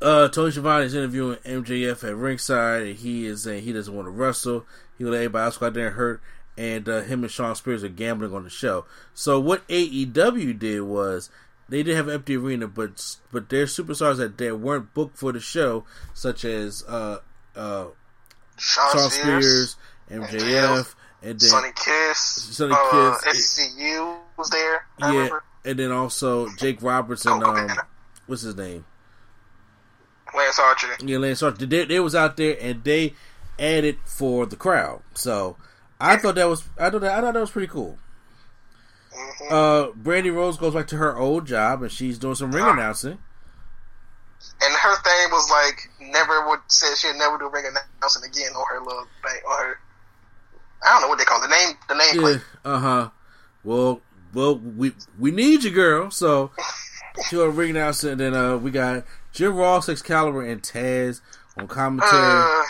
[0.00, 4.06] uh, Tony Schiavone is interviewing MJF at ringside, and he is saying he doesn't want
[4.06, 4.64] to wrestle.
[4.96, 6.22] He will let everybody else go out there and hurt,
[6.58, 8.84] and uh, him and Shawn Spears are gambling on the show.
[9.14, 11.30] So, what AEW did was
[11.68, 15.40] they did have empty arena, but but their superstars that, that weren't booked for the
[15.40, 17.18] show, such as uh,
[17.54, 17.86] uh,
[18.56, 19.76] Shawn, Shawn Spears, Spears,
[20.10, 24.84] MJF, and then Sonny Kiss, Sonny uh, Kiss, SCU was there.
[25.00, 25.44] I yeah, remember.
[25.64, 27.70] and then also Jake Roberts and um,
[28.26, 28.84] what's his name?
[30.34, 30.88] Lance Archer.
[31.04, 31.66] Yeah, Lance Archer.
[31.66, 33.14] They, they was out there and they
[33.58, 35.02] added for the crowd.
[35.14, 35.56] So
[36.00, 37.98] I thought that was I thought that, I thought that was pretty cool.
[39.12, 39.52] Mm-hmm.
[39.54, 42.72] Uh, Brandi Rhodes goes back to her old job and she's doing some ring Ah.
[42.72, 43.18] announcing.
[44.60, 48.64] And her thing was like never would said she'd never do ring announcing again on
[48.70, 49.78] her little thing on her.
[50.84, 51.48] I don't know what they call it.
[51.48, 51.76] the name.
[51.88, 53.10] The name Yeah, uh huh.
[53.64, 54.00] Well,
[54.32, 56.10] well, we we need you, girl.
[56.12, 56.52] So
[57.28, 61.20] she was ring announcing, and then uh, we got Jim Ross, Excalibur, and Taz
[61.56, 62.12] on commentary.
[62.14, 62.62] Uh,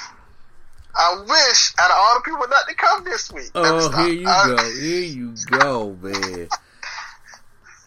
[0.99, 3.51] I wish out of all the people not to come this week.
[3.55, 4.57] Oh, here you I- go.
[4.80, 6.49] Here you go, man.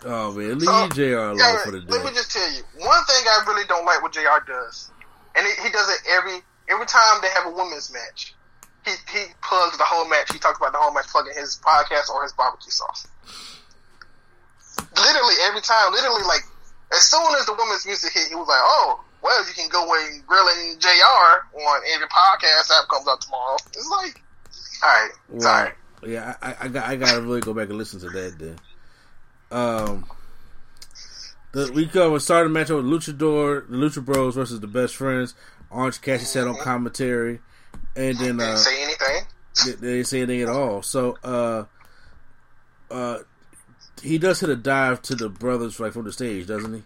[0.03, 3.03] Oh man, leave So, JR alone yeah, for the Let me just tell you one
[3.05, 4.41] thing I really don't like what Jr.
[4.47, 4.89] does,
[5.35, 6.39] and he, he does it every
[6.69, 8.33] every time they have a women's match.
[8.83, 10.31] He he plugs the whole match.
[10.33, 13.05] He talks about the whole match, plugging his podcast or his barbecue sauce.
[14.95, 16.41] Literally every time, literally like
[16.93, 19.87] as soon as the women's music hit, he was like, "Oh, well, you can go
[19.93, 20.87] and grilling Jr.
[21.59, 24.21] on every podcast app comes out tomorrow." It's like,
[24.83, 25.39] all right, Wow.
[25.41, 25.71] sorry.
[26.03, 28.55] Yeah, I, I got I gotta really go back and listen to that then.
[29.51, 30.05] Um,
[31.51, 35.35] the we cover started the match with Luchador, the Lucha Bros versus the Best Friends.
[35.69, 37.39] Orange Cassidy sat on commentary,
[37.95, 39.21] and then Didn't uh, say anything.
[39.65, 40.81] they, they didn't say anything at all.
[40.81, 41.65] So, uh,
[42.89, 43.19] uh,
[44.01, 46.83] he does hit a dive to the brothers right from the stage, doesn't he?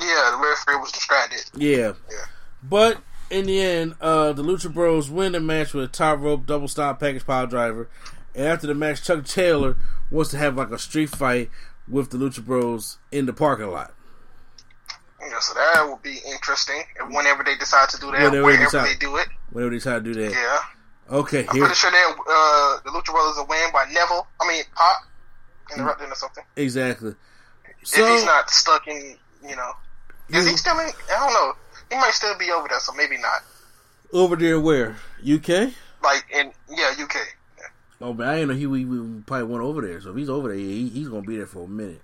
[0.00, 1.44] Yeah, the referee was distracted.
[1.56, 1.92] Yeah.
[2.10, 2.24] Yeah.
[2.62, 2.98] But
[3.30, 6.68] in the end, uh, the Lucha Bros win the match with a top rope double
[6.68, 7.88] stop package pile driver.
[8.34, 9.76] And after the match, Chuck Taylor
[10.10, 11.50] wants to have like a street fight
[11.88, 13.92] with the Lucha Bros in the parking lot.
[15.20, 16.82] Yeah, so that would be interesting.
[17.00, 18.88] And whenever they decide to do that, Whenever they wherever decide.
[18.88, 20.32] they do it, Whenever they try to do that.
[20.32, 20.58] yeah.
[21.10, 24.26] Okay, I'm here pretty sure they uh, the Lucha Brothers will win by Neville.
[24.40, 24.96] I mean, PAC
[25.76, 26.44] interrupting or something.
[26.56, 27.14] exactly.
[27.80, 29.16] if So he's not stuck in,
[29.48, 29.72] you know,
[30.30, 30.86] is he still in?
[31.10, 31.52] I don't know.
[31.90, 33.42] He might still be over there, so maybe not.
[34.12, 35.72] over there, where UK?
[36.02, 37.14] Like in yeah, UK.
[37.58, 37.64] Yeah.
[38.00, 40.00] Oh, but I didn't know he we, we probably went over there.
[40.00, 42.02] So if he's over there, he, he's gonna be there for a minute.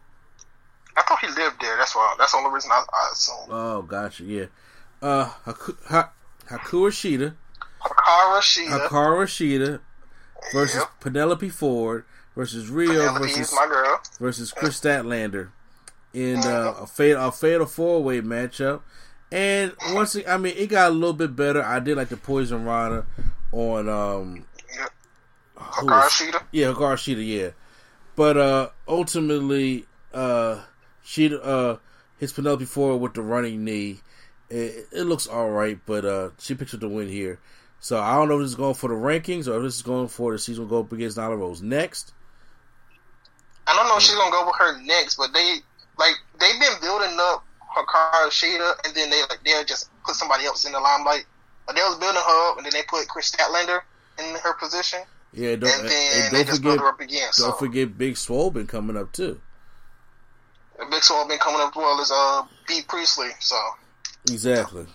[0.97, 1.77] I thought he lived there.
[1.77, 2.15] That's why.
[2.19, 3.37] That's the only reason I, I assume.
[3.49, 4.25] Oh, gotcha.
[4.25, 4.47] Yeah.
[5.01, 6.11] Uh, Haku, ha,
[6.49, 7.35] Haku Ashida,
[7.83, 8.89] Hikaru Shida.
[8.89, 9.81] Hikaru Ashida
[10.53, 10.91] versus Yep.
[11.01, 12.05] Penelope Ford
[12.37, 14.01] versus Rio Penelope versus my girl.
[14.19, 15.51] versus Kris Statlander
[16.13, 18.83] in uh, a fatal a fatal four way matchup.
[19.33, 21.63] And once it, I mean, it got a little bit better.
[21.63, 23.07] I did like the Poison Rana
[23.53, 24.45] on um
[24.77, 24.91] Yep.
[25.57, 26.43] who Hikaru Shida.
[26.53, 27.51] yeah, Shida, yeah.
[28.17, 30.63] But uh ultimately uh
[31.05, 31.77] Shida uh
[32.19, 34.01] hits Penelope Ford with the running knee.
[34.49, 37.39] It, it looks all right, but uh she picks up the win here.
[37.79, 39.83] So I don't know if this is going for the rankings or if this is
[39.83, 42.13] going for the season go up against Nyla Rose next.
[43.67, 45.59] I don't know if she's gonna go with her next, but they
[46.01, 47.45] like they've been building up
[47.77, 51.27] Hikaru Shida, and then they like they'll just put somebody else in the limelight.
[51.67, 53.83] But they was building her up, and then they put Kris Statlander
[54.19, 55.01] in her position,
[55.33, 57.29] Yeah, don't and and, then they don't just build forget her up again.
[57.39, 59.41] Don't forget Big Swole been coming up too.
[60.79, 63.31] the Big Swole been coming up as well as uh Bea Priestley.
[63.39, 63.57] So
[64.29, 64.87] Exactly.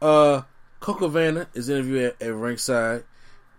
[0.00, 0.42] Uh,
[0.80, 3.04] Colt Cabana is interviewed at, at ringside,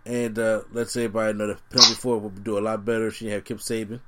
[0.06, 3.16] and uh, let's say everybody know that Penelope Ford would do a lot better if
[3.16, 4.00] she had Kip Sabian.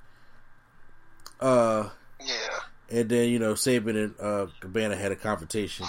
[1.40, 1.90] Uh,
[2.24, 5.86] yeah, and then you know Sabian and uh, Cabana had a confrontation,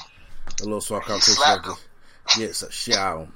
[0.61, 1.43] a little small confrontation.
[1.43, 1.87] Like this.
[2.39, 3.29] yes, a shout.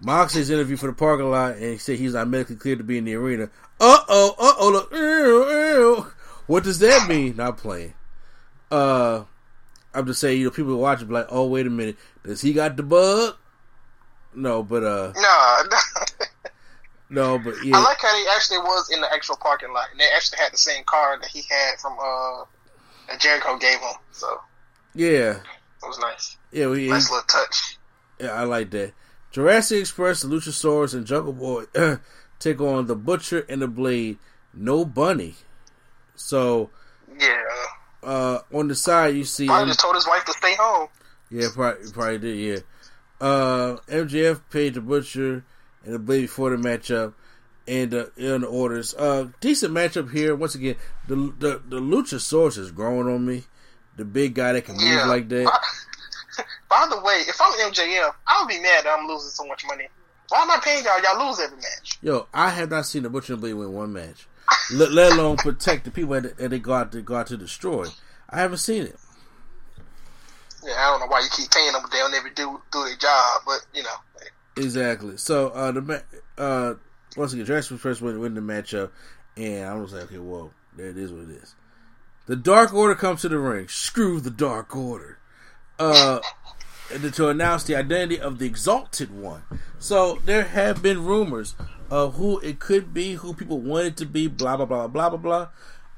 [0.00, 2.98] Moxley's interview for the parking lot, and he said he's not medically cleared to be
[2.98, 3.44] in the arena.
[3.80, 6.06] Uh oh, uh oh, look, ew, ew.
[6.46, 7.36] what does that mean?
[7.36, 7.94] Not playing.
[8.70, 9.24] Uh,
[9.94, 12.52] I'm just saying, you know, people watching be like, oh, wait a minute, does he
[12.52, 13.34] got the bug?
[14.34, 15.62] No, but uh, Nah,
[17.10, 20.00] no, but yeah, I like how he actually was in the actual parking lot, and
[20.00, 22.44] they actually had the same car that he had from uh
[23.08, 23.94] that Jericho gave him.
[24.12, 24.40] So
[24.94, 25.42] yeah, it
[25.86, 26.36] was nice.
[26.52, 27.78] yeah, we, Nice little touch.
[28.20, 28.92] Yeah, I like that.
[29.30, 31.64] Jurassic Express, the Luchasaurus, and Jungle Boy
[32.38, 34.18] take on the Butcher and the Blade.
[34.54, 35.36] No Bunny.
[36.16, 36.70] So
[37.18, 37.42] Yeah.
[38.02, 39.46] uh, on the side, you see.
[39.46, 40.88] Probably just told his wife to stay home.
[41.30, 42.36] Yeah, probably, probably did.
[43.20, 43.26] Yeah.
[43.26, 45.44] Uh, MJF paid the Butcher
[45.84, 47.14] and the Blade before the matchup,
[47.66, 48.94] and uh, in the orders.
[48.94, 50.34] Uh, decent matchup here.
[50.34, 50.76] Once again,
[51.06, 53.44] the the the Luchasaurus is growing on me.
[53.96, 55.06] The big guy that can move Yeah.
[55.06, 55.44] like that.
[56.70, 59.64] By the way, if I'm MJF, I would be mad that I'm losing so much
[59.66, 59.88] money.
[60.28, 61.02] Why am I paying y'all?
[61.02, 61.98] Y'all lose every match.
[62.02, 64.28] Yo, I have not seen the Butcher and Blade win one match,
[64.72, 67.36] let, let alone protect the people that, that they go out to go out to
[67.38, 67.86] destroy.
[68.30, 68.96] I haven't seen it.
[70.64, 72.96] Yeah, I don't know why you keep paying them, but they'll never do do their
[72.96, 73.42] job.
[73.46, 73.88] But you know,
[74.58, 75.16] Exactly.
[75.16, 76.02] So uh, the
[76.36, 76.74] uh,
[77.16, 78.90] once again, Jurassic first win, win the matchup,
[79.36, 81.12] and I was like, okay, well, there it is.
[81.12, 81.54] What it is.
[82.26, 83.68] The Dark Order comes to the ring.
[83.68, 85.18] Screw the Dark Order.
[85.78, 86.20] Uh,
[87.12, 89.42] to announce the identity of the Exalted One.
[89.78, 91.54] So there have been rumors
[91.90, 95.10] of who it could be, who people want it to be, blah blah blah blah
[95.10, 95.48] blah blah.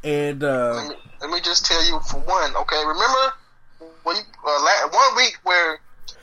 [0.02, 2.82] And uh, let me, let me just tell you for one, okay?
[2.86, 3.32] Remember
[4.04, 5.80] when you, uh, one week where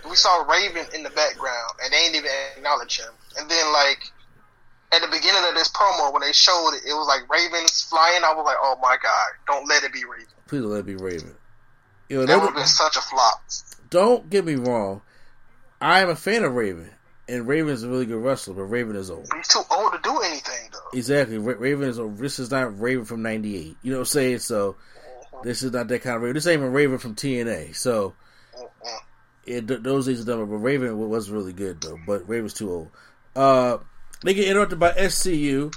[0.10, 4.12] we saw Raven in the background and they ain't even acknowledge him, and then like
[4.94, 8.24] at the beginning of this promo when they showed it, it was like Ravens flying.
[8.24, 10.28] I was like, oh my god, don't let it be Raven.
[10.48, 11.36] please don't let it be Raven.
[12.10, 13.42] You know, That would have been such a flop.
[13.90, 15.02] don't get me wrong.
[15.82, 16.90] I am a fan of Raven,
[17.28, 19.28] and Raven is a really good wrestler, but Raven is old.
[19.36, 20.98] He's too old to do anything though.
[20.98, 21.38] Exactly.
[21.38, 22.18] Ra- Raven is old.
[22.18, 23.78] This is not Raven from '98.
[23.82, 24.40] You know what I'm saying?
[24.40, 25.48] So mm-hmm.
[25.48, 26.36] this is not that kind of Raven.
[26.36, 27.76] This ain't even Raven from TNA.
[27.76, 28.14] So
[29.48, 30.46] it, th- those days are done.
[30.46, 31.98] But Raven was really good though.
[32.06, 32.92] But Raven's too old.
[33.36, 33.78] Uh,
[34.24, 35.74] they get interrupted by SCU.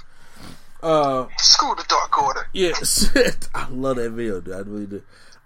[0.81, 2.47] Uh, Screw the Dark Order.
[2.53, 3.09] Yes,
[3.55, 4.53] I love that video, dude.
[4.53, 5.03] I really do.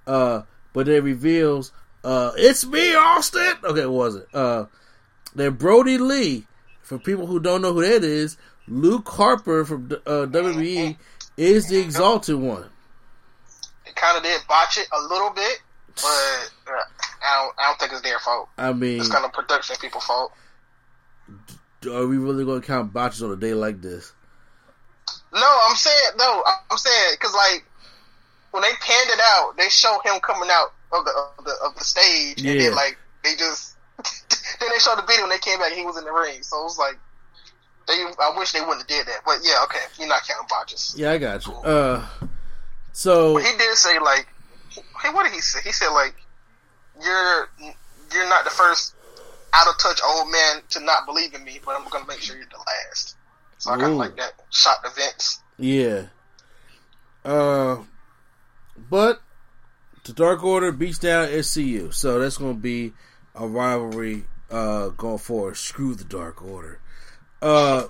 [0.07, 0.41] Uh,
[0.71, 1.73] but it reveals,
[2.03, 3.55] uh, it's me, Austin.
[3.63, 4.33] Okay, it wasn't.
[4.33, 4.65] Uh,
[5.35, 6.45] that Brodie Lee.
[6.81, 8.37] For people who don't know who that is,
[8.67, 10.95] Luke Harper from uh, WWE
[11.35, 12.69] is the Exalted One.
[13.85, 15.61] They kind of did botch it a little bit,
[15.95, 16.03] but
[16.67, 16.83] uh,
[17.23, 17.55] I don't.
[17.59, 18.49] I don't think it's their fault.
[18.57, 20.31] I mean, It's kind of production people fault.
[21.89, 24.11] are we really going to count botches on a day like this?
[25.33, 26.43] No, I'm saying no.
[26.71, 27.65] I'm saying because like
[28.51, 31.75] when they panned it out, they show him coming out of the of the, of
[31.75, 33.75] the stage, and then like they just
[34.59, 35.71] then they showed the video when they came back.
[35.71, 36.97] and He was in the ring, so it was like
[37.87, 37.93] they.
[37.93, 40.95] I wish they wouldn't have did that, but yeah, okay, you're not counting botches.
[40.97, 41.53] Yeah, I got you.
[41.53, 42.05] Uh,
[42.93, 44.27] so But he did say like,
[45.01, 45.59] hey, what did he say?
[45.63, 46.15] He said like,
[47.01, 47.49] you're
[48.13, 48.95] you're not the first
[49.53, 52.35] out of touch old man to not believe in me, but I'm gonna make sure
[52.35, 53.15] you're the last.
[53.57, 55.39] So I kind of like that shot the Vince.
[55.57, 56.07] Yeah.
[57.23, 57.77] Uh,
[58.89, 59.21] but
[60.03, 62.93] the Dark Order beats down SCU, so that's going to be
[63.33, 65.57] a rivalry uh, going forward.
[65.57, 66.79] Screw the Dark Order.
[67.41, 67.85] Uh,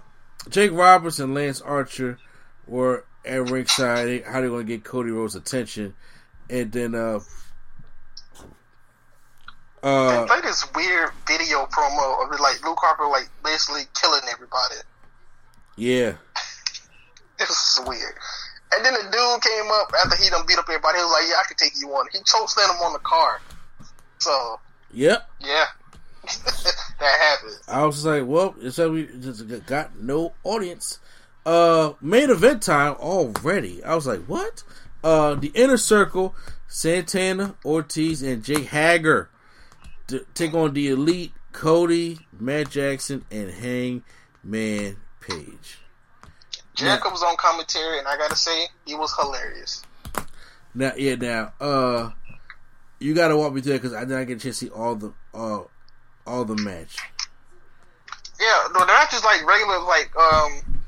[0.49, 2.17] Jake Roberts and Lance Archer
[2.65, 4.23] were at ringside.
[4.23, 5.93] How they're going to get Cody Rhodes' attention,
[6.49, 7.19] and then uh,
[9.81, 14.75] They uh, played this weird video promo of like Luke Harper like basically killing everybody.
[15.77, 16.13] yeah,
[17.39, 18.13] It was weird.
[18.73, 20.97] And then the dude came up after he done beat up everybody.
[20.97, 23.39] He was like, "Yeah, I can take you on." He chokeslammed him on the car.
[24.17, 24.59] So
[24.91, 25.29] yep.
[25.39, 25.65] yeah,
[26.23, 27.59] that happened.
[27.67, 30.99] I was like, well, it's like we just got no audience.
[31.45, 33.83] Uh, main event time already.
[33.83, 34.63] I was like, what?
[35.05, 36.33] Uh, the inner circle,
[36.67, 39.29] Santana, Ortiz, and Jake Hager
[40.33, 45.77] take on the elite Cody, Matt Jackson, and Hangman Page.
[46.73, 49.83] Jericho was on commentary, and I gotta say, he was hilarious.
[50.73, 52.09] Now, yeah, now, uh,
[52.99, 54.71] you gotta walk me through it because I did not get a chance to see
[54.71, 55.61] all the, uh,
[56.25, 56.97] all the match.
[58.39, 59.79] Yeah, no, they're not just like regular.
[59.81, 60.81] Like, um,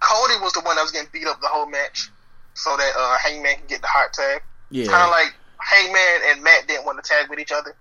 [0.00, 2.10] Cody was the one that was getting beat up the whole match,
[2.54, 4.42] so that uh, Hangman can get the hot tag.
[4.70, 7.74] Yeah, Kind of like Hangman and Matt didn't want to tag with each other,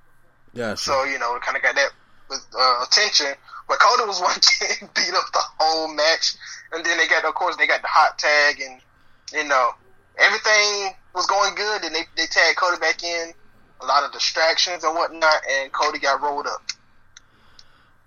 [0.56, 0.78] gotcha.
[0.78, 1.92] so you know, it kind of got that
[2.30, 3.34] with, uh, attention.
[3.68, 6.36] But Cody was one getting beat up the whole match,
[6.74, 8.82] and then they got, of course, they got the hot tag, and
[9.34, 9.72] you know,
[10.18, 11.84] everything was going good.
[11.84, 13.32] And they they tagged Cody back in,
[13.82, 16.62] a lot of distractions and whatnot, and Cody got rolled up.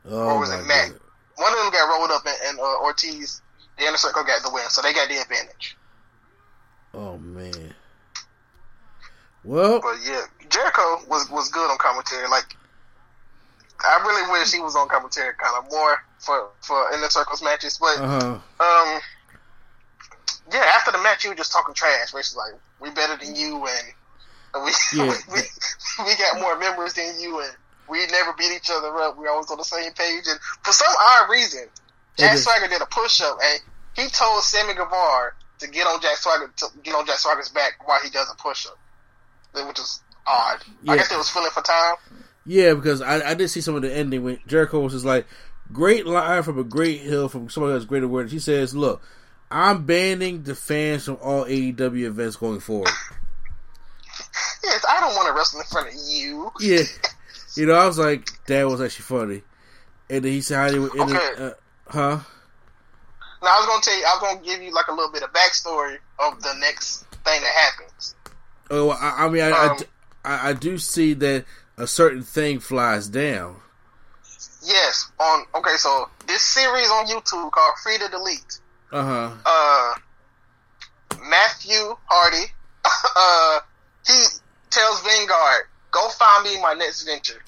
[0.07, 0.91] Oh, or was it Matt?
[0.91, 1.01] God.
[1.37, 3.43] One of them got rolled up, and, and uh, Ortiz,
[3.79, 5.77] the inner circle, got the win, so they got the advantage.
[6.93, 7.75] Oh man.
[9.45, 12.27] Well, But yeah, Jericho was was good on commentary.
[12.29, 12.57] Like,
[13.81, 17.79] I really wish he was on commentary kind of more for for inner circles matches.
[17.79, 18.95] But uh huh.
[18.97, 19.01] um,
[20.53, 22.13] yeah, after the match, he was just talking trash.
[22.13, 25.15] Basically, like we better than you, and we Yeah.
[25.33, 25.41] we,
[26.05, 27.53] we got more members than you, and
[27.89, 29.19] we never beat each other up.
[29.19, 30.25] We always on the same page.
[30.29, 31.69] And for some odd reason,
[32.17, 33.61] Jack Swagger did a push up, and
[33.95, 37.87] he told Sammy Guevara to get on Jack Swagger to get on Jack Swagger's back
[37.87, 38.79] while he does a push up,
[39.63, 40.59] which is odd.
[40.83, 40.93] Yeah.
[40.93, 41.95] I guess they was filling for time.
[42.47, 45.27] Yeah, because I, I did see some of the ending when Jericho was just like,
[45.73, 48.33] great line from a great hill from somebody who has great awareness.
[48.33, 49.03] He says, Look,
[49.51, 52.91] I'm banning the fans from all AEW events going forward.
[54.63, 56.51] Yes, I don't want to wrestle in front of you.
[56.61, 56.83] Yeah.
[57.57, 59.43] You know, I was like, that was actually funny.
[60.11, 61.45] And then he said how they would end it, Okay.
[61.45, 61.51] uh,
[61.87, 62.19] huh?
[63.45, 65.23] Now I was gonna tell you, I was gonna give you like a little bit
[65.23, 68.17] of backstory of the next thing that happens.
[68.71, 69.79] Oh, I, I mean, I, I Um,
[70.25, 71.45] I, I do see that
[71.77, 73.57] a certain thing flies down.
[74.63, 78.61] Yes, on okay, so this series on YouTube called Free the Delete.
[78.91, 79.31] Uh huh.
[79.45, 79.95] Uh,
[81.29, 82.47] Matthew Hardy,
[83.17, 83.59] uh,
[84.07, 84.25] he
[84.71, 87.43] tells Vanguard, "Go find me my next venture.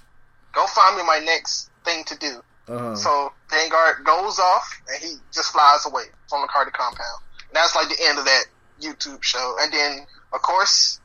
[0.52, 2.97] Go find me my next thing to do." Uh huh.
[2.97, 7.22] So Vanguard goes off and he just flies away from the Carter compound.
[7.48, 8.44] And that's like the end of that
[8.80, 9.56] YouTube show.
[9.60, 11.01] And then, of course,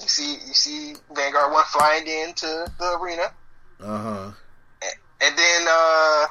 [0.00, 3.32] you see you see Vanguard one flying into the arena,
[3.82, 4.30] Uh huh.
[5.20, 6.26] and then uh,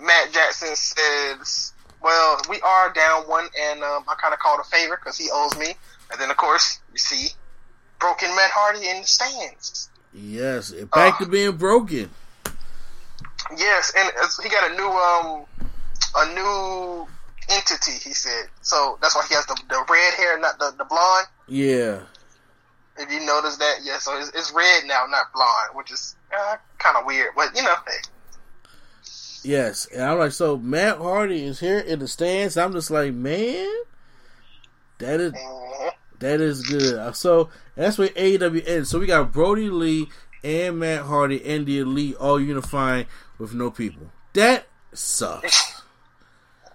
[0.00, 1.72] Matt Jackson says,
[2.02, 5.28] "Well, we are down one, and um, I kind of called a favor because he
[5.32, 5.74] owes me."
[6.10, 7.28] And then, of course, you see
[8.00, 9.90] broken Matt Hardy in the stands.
[10.14, 11.24] Yes, back Uh.
[11.24, 12.10] to being broken.
[13.56, 14.10] Yes, and
[14.42, 15.46] he got a new um
[16.16, 17.06] a new
[17.48, 17.92] entity.
[17.92, 18.98] He said so.
[19.00, 21.26] That's why he has the the red hair, not the the blonde.
[21.46, 22.00] Yeah.
[22.98, 23.98] If you notice that, yeah.
[23.98, 27.30] So it's, it's red now, not blonde, which is uh, kind of weird.
[27.36, 28.08] But you know, hey,
[29.44, 32.56] Yes, and I'm like, so Matt Hardy is here in the stands.
[32.56, 33.68] I'm just like, man,
[34.98, 35.90] that is mhm.
[36.18, 36.94] that is good.
[36.94, 38.90] Uh, So that's where AEW ends.
[38.90, 40.08] So we got Brodie Lee
[40.42, 43.06] and Matt Hardy and the Elite all unifying
[43.38, 44.10] with no people.
[44.34, 45.74] That sucks.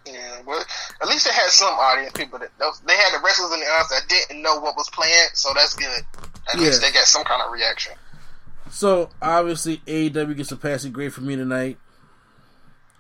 [0.06, 0.42] yeah.
[0.46, 0.66] But
[1.02, 3.90] at least they had some audience people that they had the wrestlers in the audience
[3.90, 5.32] that didn't know what was planned.
[5.34, 6.04] So that's good.
[6.52, 7.94] At least they got some kind of reaction.
[8.70, 11.78] So obviously AEW gets a passing grade for me tonight.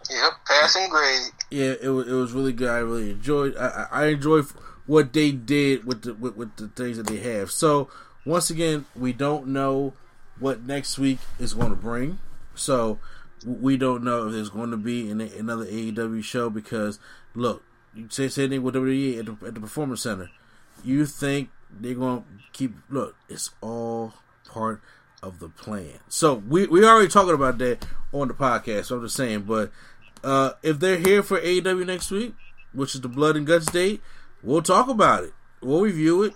[0.09, 1.21] Yep, passing grade.
[1.49, 2.69] Yeah, it was it was really good.
[2.69, 3.55] I really enjoyed.
[3.57, 4.45] I, I I enjoyed
[4.85, 7.51] what they did with the with, with the things that they have.
[7.51, 7.89] So
[8.25, 9.93] once again, we don't know
[10.39, 12.19] what next week is going to bring.
[12.55, 12.99] So
[13.45, 16.99] we don't know if there's going to be an, another AEW show because
[17.36, 17.64] look,
[17.94, 20.30] you say same thing with WWE at the, at the Performance Center.
[20.84, 22.76] You think they're going to keep?
[22.90, 24.14] Look, it's all
[24.48, 24.82] part
[25.22, 25.99] of the plan.
[26.10, 28.86] So we we already talking about that on the podcast.
[28.86, 29.72] So I'm just saying, but
[30.24, 32.34] uh, if they're here for AEW next week,
[32.74, 34.02] which is the Blood and Guts date,
[34.41, 35.34] we'll talk about it.
[35.61, 36.34] We'll review it.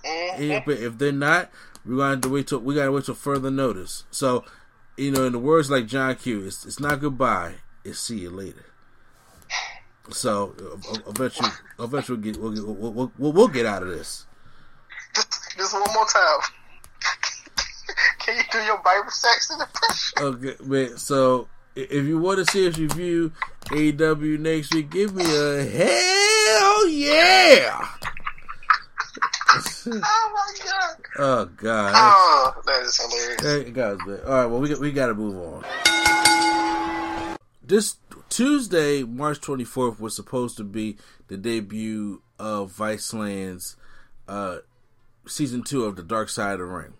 [0.65, 1.51] But if they're not,
[1.85, 4.05] we're going to have to wait till we got to wait till further notice.
[4.11, 4.45] So,
[4.97, 7.53] you know, in the words like John Q, it's, it's not goodbye.
[7.85, 8.65] It's see you later.
[10.09, 11.49] So uh, eventually,
[11.79, 14.25] eventually we'll get we'll, get, we'll, we'll, we'll, get out of this.
[15.13, 16.39] Just, just one more time.
[18.19, 20.17] Can you do your Bible Saxon impression?
[20.19, 20.97] Okay, man.
[20.97, 23.31] So if you want to see us review
[23.65, 27.87] AEW next week, give me a hell yeah!
[29.87, 30.97] Oh my god!
[31.17, 31.93] Oh God.
[31.95, 33.65] Oh, that is hilarious.
[33.65, 34.19] Hey, guys, man.
[34.25, 35.63] All right, well, we got, we got to move on.
[37.63, 37.97] This
[38.29, 40.97] Tuesday, March 24th, was supposed to be
[41.27, 43.75] the debut of Viceland's
[44.27, 44.57] uh,
[45.25, 46.93] season two of The Dark Side of the Ring.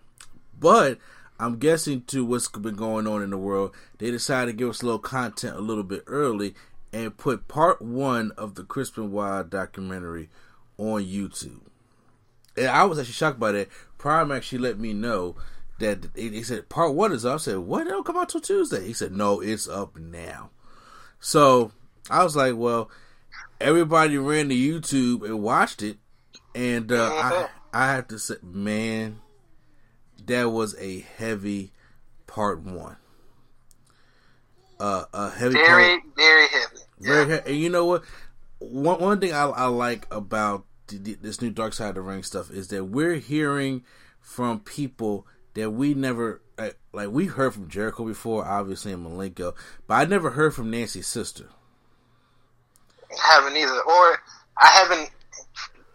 [0.58, 0.98] But
[1.38, 4.82] I'm guessing to what's been going on in the world, they decided to give us
[4.82, 6.54] a little content a little bit early
[6.92, 10.28] and put part one of the Chris Benoit documentary
[10.76, 11.60] on YouTube.
[12.66, 13.68] I was actually shocked by that.
[13.98, 15.36] Prime actually let me know
[15.80, 17.34] that they said part one is up.
[17.34, 17.86] I said, "What?
[17.86, 20.50] It'll come out till Tuesday." He said, "No, it's up now."
[21.20, 21.72] So
[22.10, 22.90] I was like, "Well,
[23.60, 25.98] everybody ran to YouTube and watched it,
[26.54, 29.20] and uh, I I have to say, man,
[30.26, 31.72] that was a heavy
[32.26, 32.96] part one.
[34.80, 36.76] Uh, a heavy part, Very, very heavy.
[37.00, 37.50] very heavy.
[37.50, 38.04] and you know what?
[38.60, 42.50] One one thing I, I like about this new Dark Side of the Ring stuff
[42.50, 43.84] is that we're hearing
[44.20, 49.54] from people that we never like, like we heard from Jericho before, obviously in Malenko,
[49.86, 51.46] but I never heard from Nancy's sister.
[53.10, 54.18] I haven't either, or
[54.56, 55.10] I haven't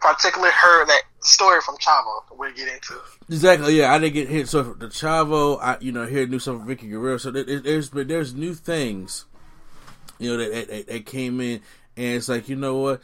[0.00, 2.22] particularly heard that story from Chavo.
[2.36, 2.94] We'll get into.
[3.28, 3.78] Exactly.
[3.78, 4.48] Yeah, I didn't get hit.
[4.48, 7.18] So the Chavo, I you know hear new stuff from Vickie Guerrero.
[7.18, 9.24] So there, there's but there's new things,
[10.18, 11.60] you know that, that that came in,
[11.96, 13.00] and it's like you know what,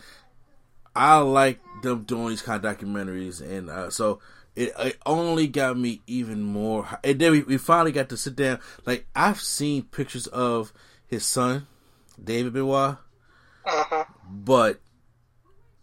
[0.94, 4.20] I like them doing these kind of documentaries, and uh, so
[4.56, 6.86] it, it only got me even more.
[7.04, 8.60] And then we, we finally got to sit down.
[8.86, 10.72] Like I've seen pictures of
[11.06, 11.66] his son,
[12.22, 12.96] David Benoit,
[13.64, 14.04] uh-huh.
[14.28, 14.80] but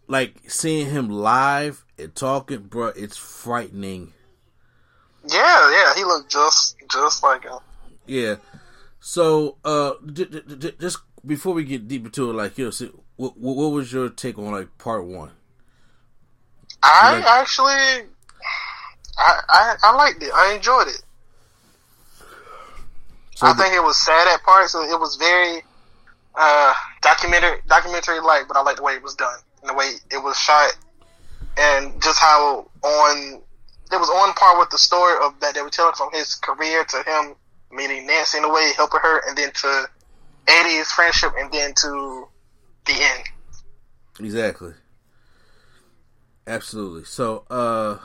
[0.06, 4.12] like seeing him live and talking, bro, it's frightening.
[5.26, 7.58] Yeah, yeah, he looked just just like him.
[8.06, 8.36] Yeah.
[9.00, 12.70] So, uh, j- j- j- just before we get deep into it, like you know,
[12.70, 15.32] see, what, what was your take on like part one?
[16.82, 18.06] I Like- actually,
[19.18, 20.30] I, I I liked it.
[20.34, 21.02] I enjoyed it.
[23.34, 24.72] So I the- think it was sad at parts.
[24.72, 25.62] so It was very
[26.34, 26.72] uh,
[27.02, 30.22] documentary documentary like, but I like the way it was done and the way it
[30.22, 30.76] was shot,
[31.56, 33.42] and just how on
[33.90, 36.84] it was on par with the story of that they were telling from his career
[36.84, 37.34] to him
[37.72, 39.88] meeting Nancy in a way, helping her, and then to
[40.46, 42.28] Eddie's friendship, and then to
[42.88, 43.24] the end.
[44.20, 44.72] Exactly.
[46.46, 47.04] Absolutely.
[47.04, 47.98] So, uh,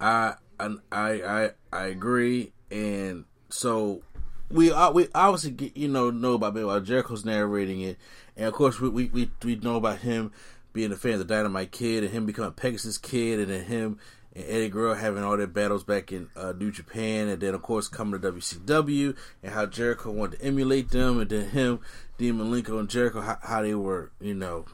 [0.00, 4.02] I, I, I, I agree, and so
[4.50, 7.96] we, uh, we obviously get, you know know about Bill Jericho's narrating it,
[8.36, 10.32] and of course we, we, we, we know about him
[10.72, 13.98] being a fan of the Dynamite Kid, and him becoming Pegasus Kid, and then him
[14.34, 17.62] and Eddie Guerrero having all their battles back in uh, New Japan, and then of
[17.62, 21.80] course coming to WCW, and how Jericho wanted to emulate them, and then him,
[22.18, 24.66] Dean Malenko, and Jericho, how, how they were, you know,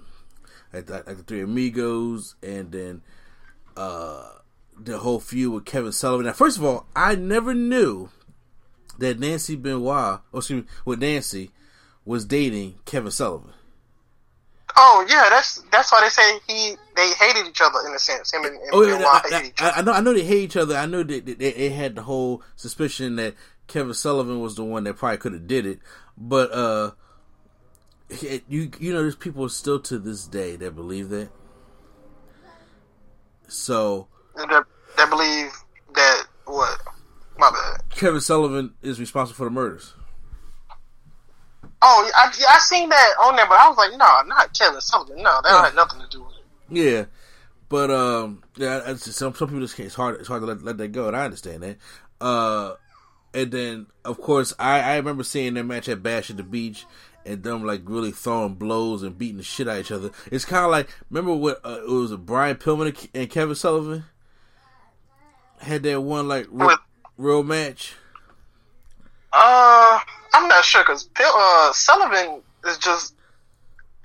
[0.73, 3.03] like the, like the Three Amigos, and then
[3.77, 4.29] uh,
[4.79, 6.27] the whole feud with Kevin Sullivan.
[6.27, 8.11] Now, first of all, I never knew
[8.99, 11.51] that Nancy Benoit, or excuse me, with Nancy,
[12.05, 13.53] was dating Kevin Sullivan.
[14.77, 18.33] Oh yeah, that's that's why they say he they hated each other in a sense.
[18.33, 19.77] Him and, and Oh, yeah, Benoit I, hated each I, other.
[19.79, 19.93] I know.
[19.93, 20.77] I know they hate each other.
[20.77, 23.35] I know that they, they, they had the whole suspicion that
[23.67, 25.81] Kevin Sullivan was the one that probably could have did it.
[26.17, 26.93] But uh,
[28.11, 31.31] it- you you know, there's people still to this day that believe that.
[33.49, 34.65] So that
[35.11, 35.53] believe
[35.95, 36.79] that what?
[37.39, 37.83] My bad.
[37.91, 39.95] Kevin Sullivan is responsible for the murders.
[41.83, 45.23] Oh, I, I seen that on there, but I was like, no, not Kevin Sullivan.
[45.23, 46.45] No, that had nothing to do with it.
[46.69, 47.05] Yeah,
[47.71, 49.87] but um, yeah, some some people just can't.
[49.87, 50.21] It's hard.
[50.21, 51.77] It's hard to let, let that go, and I understand that.
[52.21, 52.75] Uh,
[53.33, 56.85] and then of course I I remember seeing their match at Bash at the Beach,
[57.25, 60.11] and them like really throwing blows and beating the shit out of each other.
[60.31, 64.05] It's kind of like remember what uh, it was Brian Pillman and Kevin Sullivan
[65.59, 66.79] had that one like real,
[67.17, 67.95] real match.
[69.33, 70.01] Uh,
[70.35, 73.15] I'm not sure because uh, Sullivan is just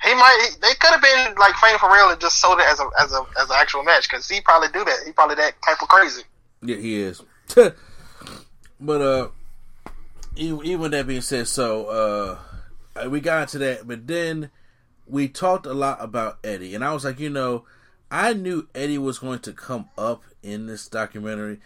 [0.04, 2.80] he might they could have been like fighting for real and just sold it as
[2.80, 5.00] a as a as an actual match because he probably do that.
[5.06, 6.24] He probably that type of crazy.
[6.62, 7.22] Yeah, he is.
[8.80, 9.30] but uh,
[10.36, 12.38] even, even that being said, so uh,
[12.96, 14.50] Uh, we got into that, but then
[15.06, 17.66] we talked a lot about Eddie, and I was like, you know,
[18.10, 21.60] I knew Eddie was going to come up in this documentary,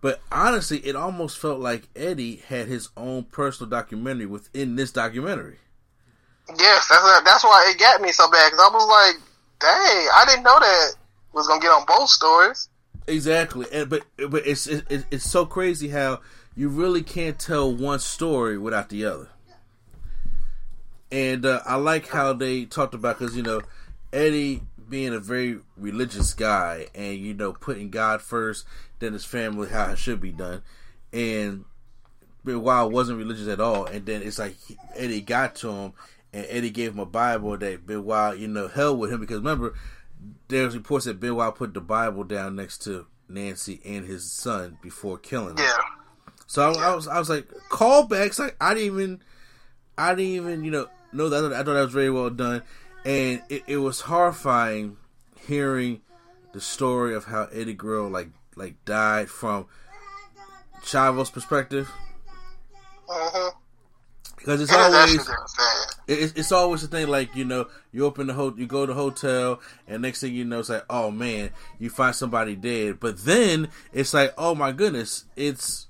[0.00, 5.58] but honestly, it almost felt like Eddie had his own personal documentary within this documentary.
[6.58, 9.22] Yes, that's that's why it got me so bad because I was like,
[9.60, 10.94] dang, I didn't know that
[11.32, 12.68] was gonna get on both stories.
[13.06, 16.20] Exactly, and but but it's it's it's so crazy how
[16.54, 19.28] you really can't tell one story without the other.
[21.14, 23.60] And uh, I like how they talked about because you know
[24.12, 28.66] Eddie being a very religious guy and you know putting God first,
[28.98, 30.62] then his family how it should be done,
[31.12, 31.64] and
[32.44, 35.92] Benoit wasn't religious at all, and then it's like he- Eddie got to him,
[36.32, 39.74] and Eddie gave him a Bible that Benoit, you know, held with him because remember
[40.48, 45.16] there's reports that Benoit put the Bible down next to Nancy and his son before
[45.18, 45.64] killing him.
[45.64, 45.78] Yeah,
[46.48, 48.40] So I, I was I was like callbacks.
[48.40, 49.22] Like I didn't even
[49.96, 52.62] I didn't even you know know that I thought that was very well done,
[53.04, 54.96] and it, it was horrifying
[55.46, 56.00] hearing
[56.52, 59.66] the story of how Eddie Guerrero like like died from
[60.84, 61.90] Chavo's perspective
[63.08, 63.50] uh-huh.
[64.36, 65.88] because it's always actually very sad.
[66.06, 68.86] it- it's, it's always the thing like you know you open the hotel you go
[68.86, 72.54] to the hotel and next thing you know it's like oh man you find somebody
[72.54, 75.86] dead but then it's like oh my goodness it's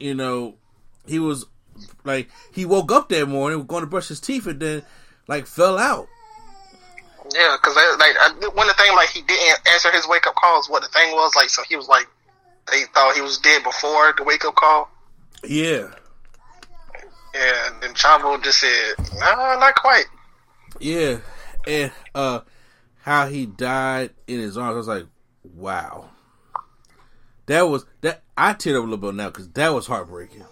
[0.00, 0.56] you know
[1.06, 1.46] he was
[2.04, 4.82] like he woke up that morning was going to brush his teeth and then
[5.28, 6.08] like fell out
[7.34, 10.34] Yeah, because like I, one of the things like he didn't answer his wake up
[10.34, 10.68] calls.
[10.68, 12.06] What the thing was like, so he was like
[12.70, 14.90] they thought he was dead before the wake up call.
[15.44, 15.88] Yeah.
[17.34, 20.04] And then Chavo just said, "Nah, not quite."
[20.78, 21.18] Yeah,
[21.66, 22.40] and uh,
[23.02, 25.06] how he died in his arms, I was like,
[25.54, 26.10] wow.
[27.46, 28.22] That was that.
[28.36, 30.44] I teared up a little bit now because that was heartbreaking.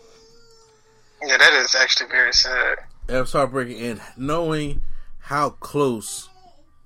[1.22, 2.78] Yeah, that is actually very sad.
[3.06, 4.82] That was heartbreaking, and knowing
[5.18, 6.28] how close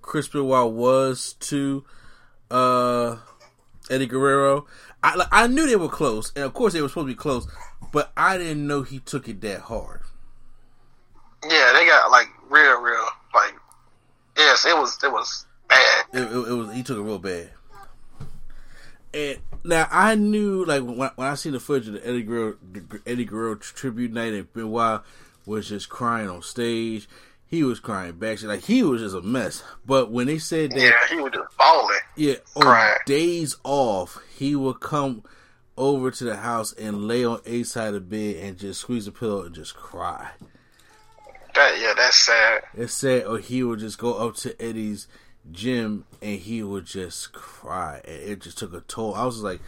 [0.02, 1.84] Chris Benoit was to
[2.50, 3.16] uh,
[3.90, 4.66] Eddie Guerrero,
[5.02, 7.46] I I knew they were close, and of course they were supposed to be close,
[7.92, 10.00] but I didn't know he took it that hard.
[11.48, 13.54] Yeah, they got like real, real like.
[14.36, 14.98] Yes, it was.
[15.02, 16.04] It was bad.
[16.12, 16.74] It, it, it was.
[16.74, 17.50] He took it real bad.
[19.14, 22.56] And now I knew, like when, when I seen the footage of the Eddie Guerrero,
[23.06, 25.02] Eddie Guerrero tribute night, and Benoit
[25.46, 27.08] was just crying on stage.
[27.46, 29.62] He was crying back, like he was just a mess.
[29.86, 31.98] But when they said that, yeah, he was just bawling.
[32.16, 32.98] Yeah, on crying.
[33.06, 35.22] days off, he would come
[35.76, 39.06] over to the house and lay on a side of the bed and just squeeze
[39.06, 40.30] the pillow and just cry.
[41.54, 42.62] That yeah, that's sad.
[42.74, 43.26] It's sad.
[43.26, 45.06] Or he would just go up to Eddie's
[45.50, 49.14] gym and he would just cry, and it just took a toll.
[49.14, 49.60] I was like,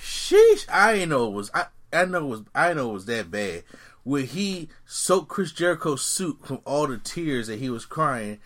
[0.00, 1.50] "Sheesh!" I didn't know it was.
[1.54, 2.42] I I know it was.
[2.54, 3.64] I know it was that bad.
[4.02, 8.38] Where he soaked Chris Jericho's suit from all the tears that he was crying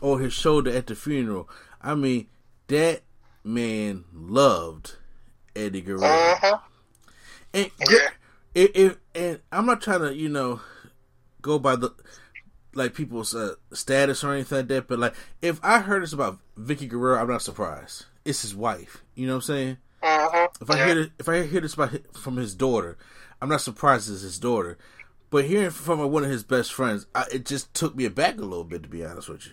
[0.00, 1.48] on his shoulder at the funeral.
[1.80, 2.26] I mean,
[2.68, 3.02] that
[3.42, 4.96] man loved
[5.56, 6.04] Eddie Guerrero.
[6.04, 6.58] Uh-huh.
[7.52, 8.08] And yeah.
[8.54, 10.60] if, if and I'm not trying to, you know,
[11.42, 11.90] go by the
[12.74, 16.38] like people's uh, status or anything like that, but like if I heard this about
[16.58, 18.06] Vickie Guerrero, I'm not surprised.
[18.24, 19.02] It's his wife.
[19.14, 19.76] You know what I'm saying?
[20.02, 20.48] Uh-huh.
[20.60, 20.86] If I yeah.
[20.86, 22.96] hear this, if I hear this about from his daughter,
[23.40, 24.78] I'm not surprised it's his daughter.
[25.30, 28.42] But hearing from one of his best friends, I, it just took me aback a
[28.42, 29.52] little bit, to be honest with you.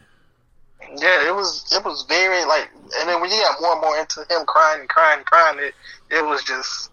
[0.97, 2.69] Yeah, it was it was very like,
[2.99, 5.59] and then when you got more and more into him crying and crying and crying,
[5.59, 5.73] it
[6.09, 6.91] it was just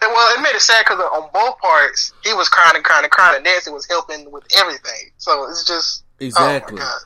[0.00, 3.10] well, it made it sad because on both parts he was crying and crying and
[3.10, 5.10] crying, and Nancy was helping with everything.
[5.16, 6.78] So it's just oh exactly.
[6.80, 6.98] Oh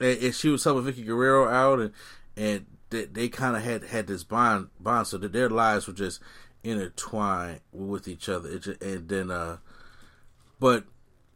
[0.00, 1.92] and, and, she was helping Vickie Guerrero out, and
[2.36, 5.92] and they, they kind of had had this bond bond, so that their lives were
[5.92, 6.20] just
[6.62, 8.58] intertwined with each other.
[8.58, 9.58] Just, and then, uh
[10.58, 10.84] but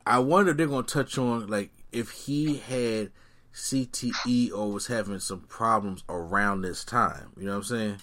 [0.07, 3.11] I wonder if they're gonna touch on like if he had
[3.55, 7.33] CTE or was having some problems around this time.
[7.37, 7.97] You know what I'm saying?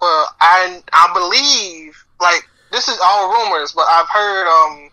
[0.00, 4.90] Well, I I believe like this is all rumors, but I've heard um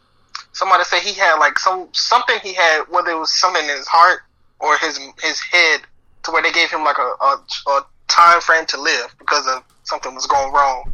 [0.54, 3.88] somebody say he had like some something he had whether it was something in his
[3.88, 4.22] heart
[4.60, 5.82] or his his head
[6.24, 9.64] to where they gave him like a a, a time frame to live because of
[9.84, 10.94] something was going wrong.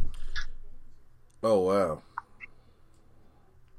[1.42, 2.02] Oh wow!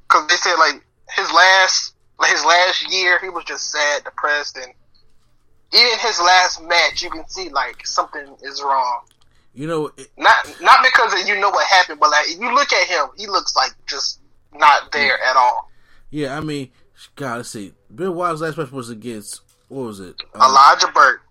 [0.08, 0.82] Because they said like
[1.16, 1.94] his last
[2.26, 4.74] his last year he was just sad, depressed, and
[5.74, 9.02] even his last match you can see like something is wrong.
[9.54, 12.54] You know, it, not not because of you know what happened, but like if you
[12.54, 14.20] look at him, he looks like just
[14.54, 15.30] not there yeah.
[15.30, 15.70] at all.
[16.10, 16.70] Yeah, I mean,
[17.16, 17.74] God, let's see.
[17.90, 20.16] Benoit's last match was against what was it?
[20.34, 21.22] Uh, Elijah Burke.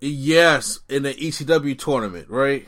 [0.00, 2.66] Yes, in the ECW tournament, right?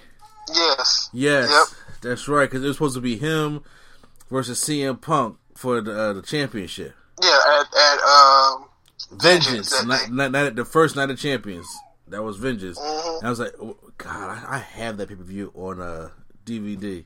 [0.54, 1.10] Yes.
[1.12, 2.00] Yes, yep.
[2.02, 2.48] that's right.
[2.48, 3.62] Because it was supposed to be him
[4.30, 6.94] versus CM Punk for the uh, the championship.
[7.22, 8.66] Yeah, at, at um,
[9.12, 11.66] Vengeance, Vengeance not, not, not, at the first night of champions.
[12.08, 12.78] That was Vengeance.
[12.78, 13.26] Mm-hmm.
[13.26, 16.10] I was like, oh, God, I, I, have that pay per view on uh,
[16.44, 17.04] DVD.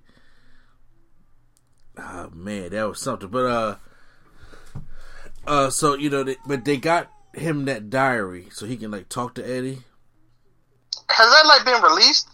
[1.99, 3.29] Oh ah, man, that was something.
[3.29, 3.77] But uh,
[5.47, 9.09] uh, so you know, they, but they got him that diary so he can like
[9.09, 9.83] talk to Eddie.
[11.09, 12.29] Has that like been released?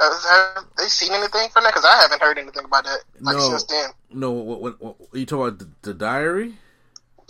[0.00, 1.74] have they seen anything from that?
[1.74, 3.90] Because I haven't heard anything about that like no, since then.
[4.12, 6.54] No, what, what, what, you talking about the, the diary?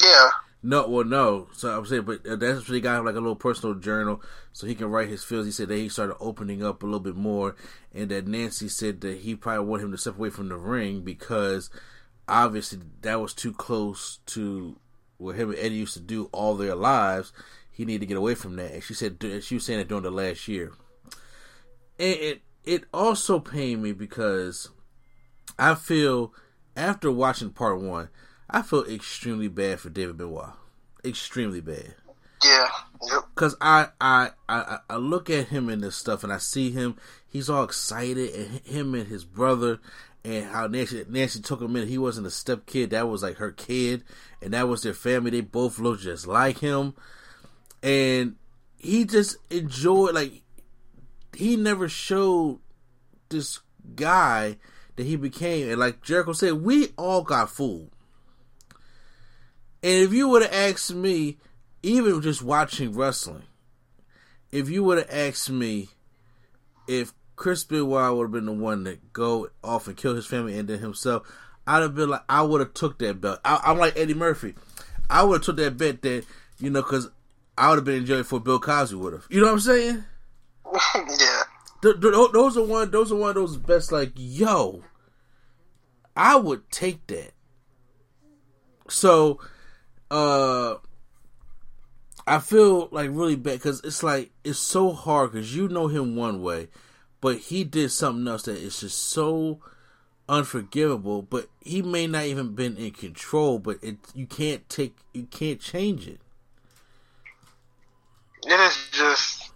[0.00, 0.28] Yeah.
[0.62, 1.48] No, well, no.
[1.52, 4.22] So I'm saying, but uh, that's what he got like a little personal journal,
[4.52, 5.46] so he can write his feels.
[5.46, 7.56] He said that he started opening up a little bit more,
[7.94, 11.00] and that Nancy said that he probably wanted him to step away from the ring
[11.00, 11.70] because
[12.28, 14.78] obviously that was too close to
[15.16, 17.32] what him and Eddie used to do all their lives.
[17.70, 20.04] He needed to get away from that, and she said she was saying that during
[20.04, 20.72] the last year.
[21.98, 24.68] And it it also pained me because
[25.58, 26.34] I feel
[26.76, 28.10] after watching part one
[28.50, 30.50] I feel extremely bad for David Benoit.
[31.04, 31.94] Extremely bad.
[32.44, 32.68] Yeah.
[33.10, 33.22] Yep.
[33.34, 36.96] Cause I, I I I look at him in this stuff and I see him.
[37.28, 39.78] He's all excited and him and his brother
[40.24, 41.88] and how Nancy Nancy took him in.
[41.88, 42.90] He wasn't a step kid.
[42.90, 44.04] That was like her kid,
[44.42, 45.30] and that was their family.
[45.30, 46.94] They both looked just like him,
[47.82, 48.36] and
[48.78, 50.42] he just enjoyed like
[51.34, 52.60] he never showed
[53.28, 53.60] this
[53.94, 54.56] guy
[54.96, 55.70] that he became.
[55.70, 57.90] And like Jericho said, we all got fooled.
[59.82, 61.38] And if you would have asked me,
[61.82, 63.44] even just watching wrestling,
[64.52, 65.88] if you would have asked me
[66.86, 70.58] if Chris Benoit would have been the one that go off and kill his family
[70.58, 71.26] and then himself,
[71.66, 73.40] I'd have been like, I would have took that belt.
[73.44, 74.54] I, am like Eddie Murphy.
[75.08, 76.24] I would have took that bet that
[76.58, 77.08] you know because
[77.56, 79.26] I would have been in jail for Bill Cosby would have.
[79.30, 80.04] You know what I'm saying?
[80.94, 81.42] yeah.
[81.82, 82.90] Th- th- those are one.
[82.90, 83.92] Those are one of those best.
[83.92, 84.82] Like, yo,
[86.16, 87.32] I would take that.
[88.88, 89.40] So,
[90.10, 90.76] uh,
[92.26, 96.16] I feel like really bad because it's like it's so hard because you know him
[96.16, 96.68] one way,
[97.20, 99.60] but he did something else that is just so
[100.28, 101.22] unforgivable.
[101.22, 105.60] But he may not even been in control, but it you can't take you can't
[105.60, 106.20] change it.
[108.46, 109.52] It is just,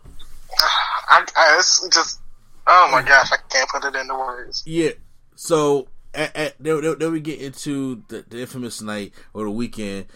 [1.09, 2.21] I, I it's just,
[2.67, 4.63] oh my gosh, I can't put it into words.
[4.67, 4.91] Yeah.
[5.37, 10.07] So at, at we get into the, the infamous night or the weekend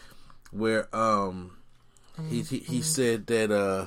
[0.50, 1.56] where um
[2.28, 3.86] he he, he said that uh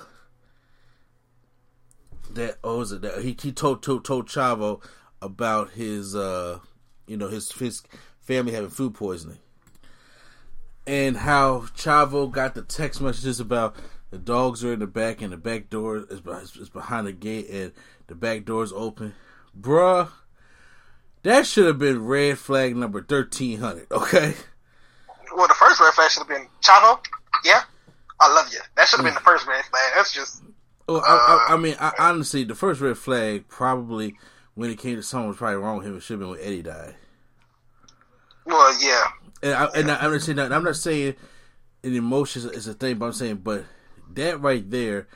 [2.31, 3.01] that oh was it?
[3.01, 4.81] That he he told told told Chavo
[5.21, 6.59] about his uh
[7.07, 7.83] you know his his
[8.21, 9.39] family having food poisoning.
[10.87, 13.75] And how Chavo got the text messages about
[14.09, 16.21] the dogs are in the back and the back door is,
[16.57, 17.71] is behind the gate and
[18.07, 19.13] the back door is open.
[19.59, 20.09] Bruh
[21.23, 24.33] that should have been red flag number 1300 okay
[25.35, 27.03] well the first red flag should have been Chavo
[27.43, 27.63] yeah
[28.21, 28.59] I love you.
[28.77, 29.81] That should have been the first red flag.
[29.95, 30.43] That's just.
[30.87, 34.15] Well, uh, I, I, I, mean, I, honestly, the first red flag probably
[34.53, 35.97] when it came to someone was probably wrong with him.
[35.97, 36.95] It should have been when Eddie died.
[38.45, 39.05] Well, yeah.
[39.41, 40.53] And, I, am not saying that.
[40.53, 41.15] I'm not saying
[41.83, 43.65] an emotion is a thing, but I'm saying, but
[44.13, 45.07] that right there,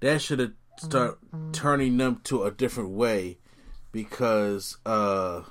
[0.00, 1.18] that should have start
[1.52, 3.38] turning them to a different way
[3.92, 5.42] because uh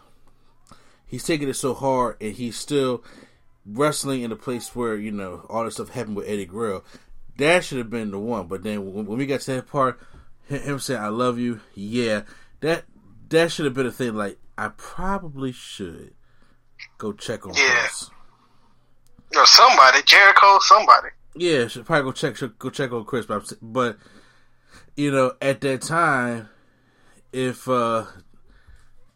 [1.05, 3.03] he's taking it so hard and he's still
[3.73, 6.83] wrestling in a place where you know all this stuff happened with Eddie Guerrero.
[7.37, 8.47] That should have been the one.
[8.47, 9.99] But then when, we got to that part,
[10.47, 12.23] him saying "I love you," yeah,
[12.59, 12.85] that
[13.29, 14.15] that should have been a thing.
[14.15, 16.13] Like I probably should
[16.97, 17.79] go check on yeah.
[17.79, 18.09] Chris.
[19.35, 21.07] Or somebody, Jericho, somebody.
[21.35, 23.25] Yeah, should probably go check should go check on Chris.
[23.25, 23.97] But, but
[24.95, 26.49] you know, at that time,
[27.31, 28.05] if uh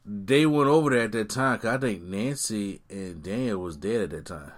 [0.05, 4.01] they went over there at that time because I think Nancy and Daniel was dead
[4.01, 4.51] at that time.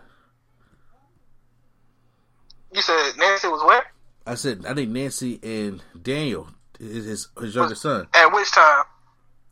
[2.74, 3.86] You said Nancy was where?
[4.26, 8.08] I said I think Nancy and Daniel, his his, his younger son.
[8.14, 8.84] At which time?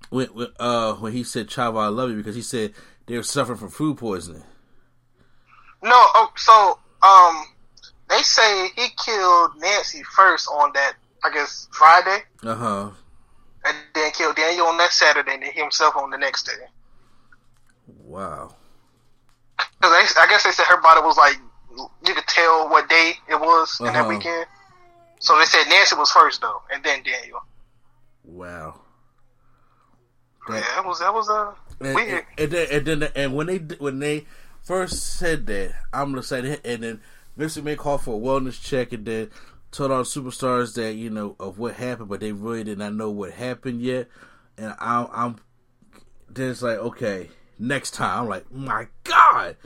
[0.09, 2.73] When, when uh when he said "Chavo, I love you" because he said
[3.05, 4.43] they were suffering from food poisoning.
[5.81, 7.45] No, oh, so um,
[8.09, 10.93] they say he killed Nancy first on that
[11.23, 12.23] I guess Friday.
[12.43, 12.89] Uh huh
[13.65, 16.65] and then killed Daniel on that Saturday, and then himself on the next day.
[18.03, 18.55] Wow.
[19.57, 21.37] Because I guess they said her body was like
[22.07, 23.87] you could tell what day it was uh-huh.
[23.87, 24.09] in that uh-huh.
[24.09, 24.45] weekend.
[25.19, 27.39] So they said Nancy was first though, and then Daniel.
[28.23, 28.81] Wow.
[30.47, 32.09] That, yeah, that was that was uh and, weird.
[32.09, 34.25] And, and, then, and then and when they when they
[34.61, 37.01] first said that, I'm gonna say that, and then
[37.35, 39.31] Vince may called for a wellness check, and then
[39.75, 42.93] told all the superstars that you know of what happened, but they really did not
[42.93, 44.07] know what happened yet.
[44.57, 45.37] And I, I'm
[46.29, 47.29] then it's like okay,
[47.59, 48.21] next time.
[48.21, 49.57] I'm like, my God,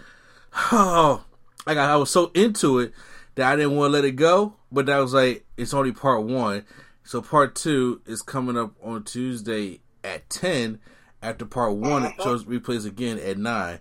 [0.72, 1.23] oh,
[1.65, 2.94] like I, I was so into it
[3.36, 4.56] that I didn't want to let it go.
[4.72, 6.65] But that was like it's only part one,
[7.03, 10.80] so part two is coming up on Tuesday at ten.
[11.22, 13.80] After part one, it shows replays again at nine.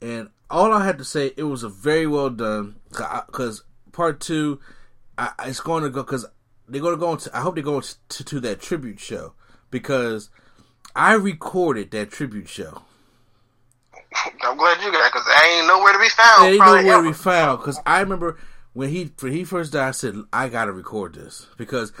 [0.00, 4.60] And all I had to say, it was a very well done because part two
[5.18, 6.26] I, it's going to go because
[6.68, 7.36] they're going to go into.
[7.36, 9.34] I hope they go to, to that tribute show
[9.70, 10.30] because
[10.94, 12.82] I recorded that tribute show.
[14.42, 16.48] I'm glad you got because I ain't nowhere to be found.
[16.48, 18.38] ain't nowhere to be found because I remember
[18.72, 19.88] when he when he first died.
[19.88, 21.92] I said I got to record this because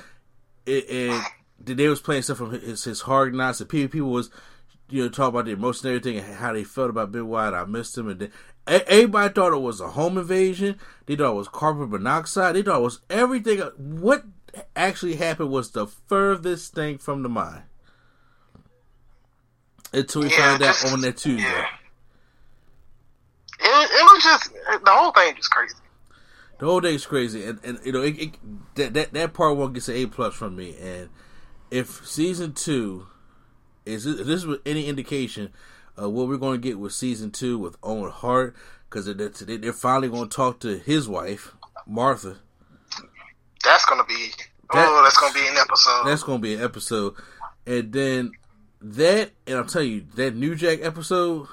[0.66, 1.22] it, it
[1.58, 4.30] they was playing stuff from his, his hard knocks and people people was
[4.88, 7.54] you know talk about the emotion and everything and how they felt about Bill White.
[7.54, 8.32] I missed him and then
[8.66, 10.78] Everybody thought it was a home invasion.
[11.06, 12.54] They thought it was carbon monoxide.
[12.54, 13.58] They thought it was everything.
[13.76, 14.24] What
[14.76, 17.62] actually happened was the furthest thing from the mind.
[19.92, 21.42] Until we yeah, found out on that Tuesday.
[21.42, 21.66] Yeah.
[23.60, 24.52] It, it was just
[24.84, 25.74] the whole thing is crazy.
[26.58, 28.30] The whole thing's crazy, and and you know it, it,
[28.76, 30.76] that that that part one gets an A plus from me.
[30.80, 31.10] And
[31.70, 33.06] if season two
[33.84, 35.52] is if this was any indication
[36.00, 38.54] uh, what we're going to get with season two with Owen Hart
[38.88, 41.54] because they're, they're finally going to talk to his wife
[41.86, 42.38] Martha.
[43.64, 44.30] That's going to be
[44.72, 46.04] that, oh, that's going to be an episode.
[46.04, 47.14] That's going to be an episode,
[47.66, 48.32] and then
[48.80, 51.46] that, and I'll tell you that New Jack episode.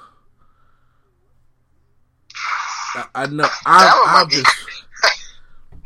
[2.95, 3.47] I, I know.
[3.65, 4.47] I, I'm just.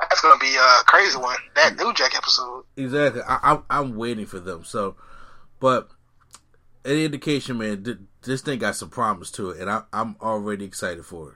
[0.00, 1.36] that's going to be be a crazy one.
[1.54, 2.64] That New Jack episode.
[2.76, 3.22] Exactly.
[3.26, 4.64] I, I'm I'm waiting for them.
[4.64, 4.96] So,
[5.60, 5.88] but
[6.88, 10.64] any indication, man, th- this thing got some promise to it, and I, I'm already
[10.64, 11.34] excited for it.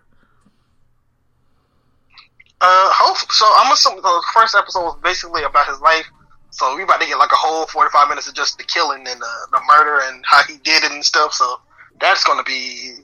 [2.60, 6.06] Uh, hope, so I'm assuming the first episode was basically about his life.
[6.50, 9.20] So we about to get like a whole 45 minutes of just the killing and
[9.22, 11.32] uh, the murder and how he did it and stuff.
[11.32, 11.60] So
[12.00, 12.94] that's going to be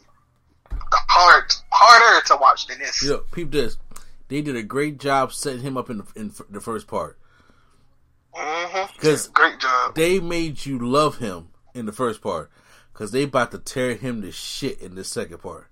[0.92, 3.02] hard, harder to watch than this.
[3.02, 3.78] Yeah, peep this.
[4.28, 7.18] They did a great job setting him up in the, in the first part.
[8.34, 9.32] Mm-hmm.
[9.32, 9.94] great job.
[9.94, 11.48] They made you love him
[11.78, 12.50] in the first part
[12.92, 15.68] because they about to tear him to shit in the second part.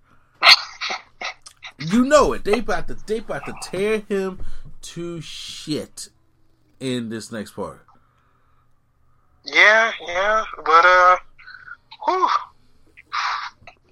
[1.79, 2.45] you know it.
[2.45, 4.41] They about to they about to tear him
[4.83, 6.09] to shit
[6.81, 7.85] in this next part.
[9.45, 11.17] Yeah, yeah, but uh,
[12.05, 12.29] whew,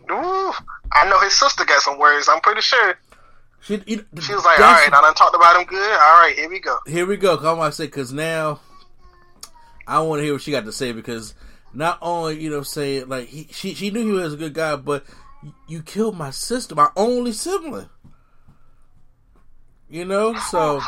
[0.09, 0.53] whew,
[0.93, 2.29] I know his sister got some words.
[2.29, 2.99] I'm pretty sure.
[3.61, 5.93] She, you, she was like, "All right, I done talked about him good.
[5.93, 6.79] All right, here we go.
[6.87, 8.61] Here we go." Come on, say because now
[9.87, 11.35] I want to hear what she got to say because
[11.75, 14.77] not only you know saying like he, she she knew he was a good guy,
[14.77, 15.05] but
[15.69, 17.89] you killed my sister, my only sibling.
[19.91, 20.81] You know, so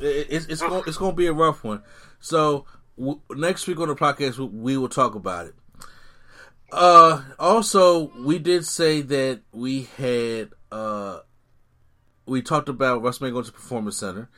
[0.00, 1.82] it, it's it's going it's going to be a rough one.
[2.20, 2.66] So
[2.98, 5.54] w- next week on the podcast, we will talk about it.
[6.70, 11.20] Uh, also, we did say that we had uh,
[12.26, 14.28] we talked about WrestleMania going to Performance Center,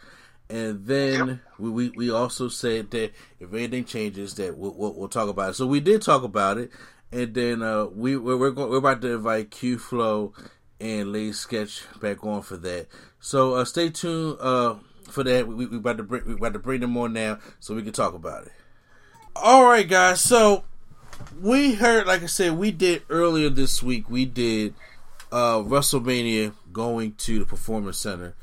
[0.51, 1.39] and then yep.
[1.59, 5.55] we, we, also said that if anything changes, that we'll, we'll, we'll, talk about it.
[5.55, 6.71] So we did talk about it,
[7.11, 10.33] and then uh, we we're we're, going, we're about to invite Q Flow
[10.81, 12.89] and Lay Sketch back on for that.
[13.21, 14.77] So uh, stay tuned uh,
[15.09, 15.49] for that.
[15.49, 17.93] We, we about to bring we about to bring them on now so we can
[17.93, 18.53] talk about it.
[19.35, 20.21] All right, guys.
[20.21, 20.65] So
[21.41, 24.11] we heard, like I said, we did earlier this week.
[24.11, 24.75] We did
[25.33, 28.35] uh, WrestleMania going to the Performance Center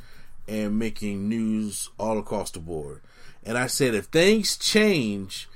[0.52, 3.02] and making news all across the board.
[3.44, 5.50] And I said, if things change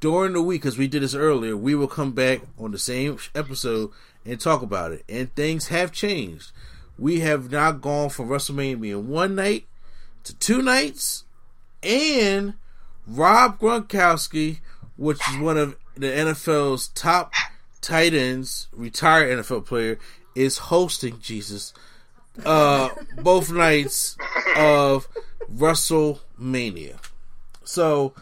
[0.00, 3.18] during the week, because we did this earlier, we will come back on the same
[3.34, 3.90] episode
[4.24, 5.04] and talk about it.
[5.08, 6.50] And things have changed
[6.98, 9.66] we have now gone from WrestleMania one night
[10.24, 11.24] to two nights,
[11.82, 12.54] and
[13.06, 14.58] Rob Gronkowski,
[14.96, 17.32] which is one of the NFL's top
[17.80, 19.98] tight ends, retired NFL player,
[20.34, 21.72] is hosting Jesus
[22.44, 22.90] uh,
[23.22, 24.16] both nights
[24.56, 25.08] of
[25.52, 26.98] WrestleMania.
[27.64, 28.14] So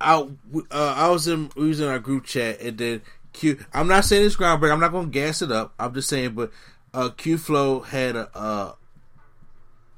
[0.00, 3.02] I uh, I was in we was in our group chat and then
[3.32, 3.64] Q.
[3.72, 4.72] I'm not saying it's groundbreaking.
[4.72, 5.74] I'm not going to gas it up.
[5.78, 6.50] I'm just saying, but
[6.92, 8.76] uh, Q Flow had a, a,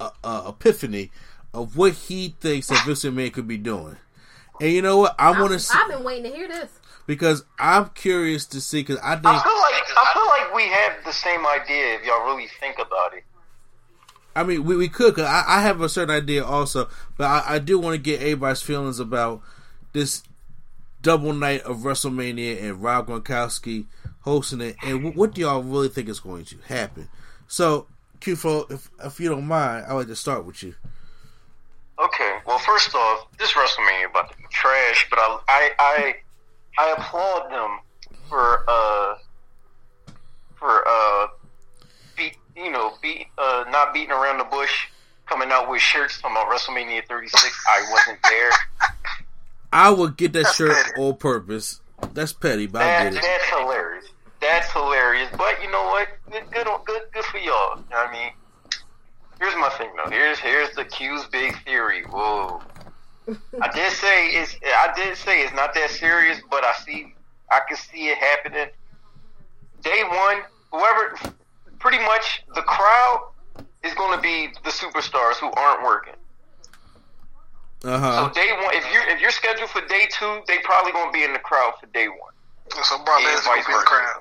[0.00, 1.10] a, a, epiphany
[1.54, 3.96] of what he thinks that Vince McMahon could be doing.
[4.60, 5.14] And you know what?
[5.18, 5.76] I want to see.
[5.78, 6.70] I've been waiting to hear this
[7.06, 8.80] because I'm curious to see.
[8.80, 12.04] Because I think I feel like I feel like we have the same idea if
[12.04, 13.24] y'all really think about it.
[14.36, 15.18] I mean, we, we could.
[15.18, 18.60] I, I have a certain idea also, but I, I do want to get everybody's
[18.60, 19.40] feelings about
[19.92, 20.22] this
[21.00, 23.86] double night of WrestleMania and Rob Gronkowski
[24.20, 27.08] hosting it, and what do y'all really think is going to happen?
[27.48, 27.86] So,
[28.20, 30.74] Q4, if if you don't mind, I'd like to start with you.
[31.98, 32.38] Okay.
[32.46, 36.14] Well, first off, this WrestleMania about to be trash, but I I I,
[36.78, 37.78] I applaud them
[38.28, 39.14] for uh
[40.56, 41.26] for uh
[42.56, 44.86] you know beat uh not beating around the bush,
[45.26, 47.64] coming out with shirts from WrestleMania 36.
[47.68, 48.50] I wasn't there.
[49.72, 51.00] I would get that That's shirt petty.
[51.00, 51.80] on purpose.
[52.14, 53.22] That's petty, but that, I get it.
[53.22, 54.04] That's hilarious.
[54.40, 55.28] That's hilarious.
[55.36, 56.08] But you know what?
[56.30, 57.76] Good, good, good, good for y'all.
[57.78, 58.32] You know I mean?
[59.40, 60.10] Here's my thing though.
[60.10, 62.04] Here's here's the Q's big theory.
[62.04, 62.62] Whoa.
[63.60, 67.14] I did say it's I did say it's not that serious, but I see
[67.50, 68.68] I can see it happening.
[69.82, 70.38] Day one,
[70.72, 71.16] whoever
[71.78, 73.30] pretty much the crowd
[73.84, 76.14] is gonna be the superstars who aren't working.
[77.84, 78.28] Uh-huh.
[78.28, 81.24] So day one, if you're if you're scheduled for day two, they probably gonna be
[81.24, 82.34] in the crowd for day one.
[82.82, 84.20] So Brock Lesnar be in the crowd.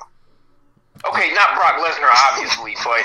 [1.10, 3.04] Okay, not Brock Lesnar, obviously, but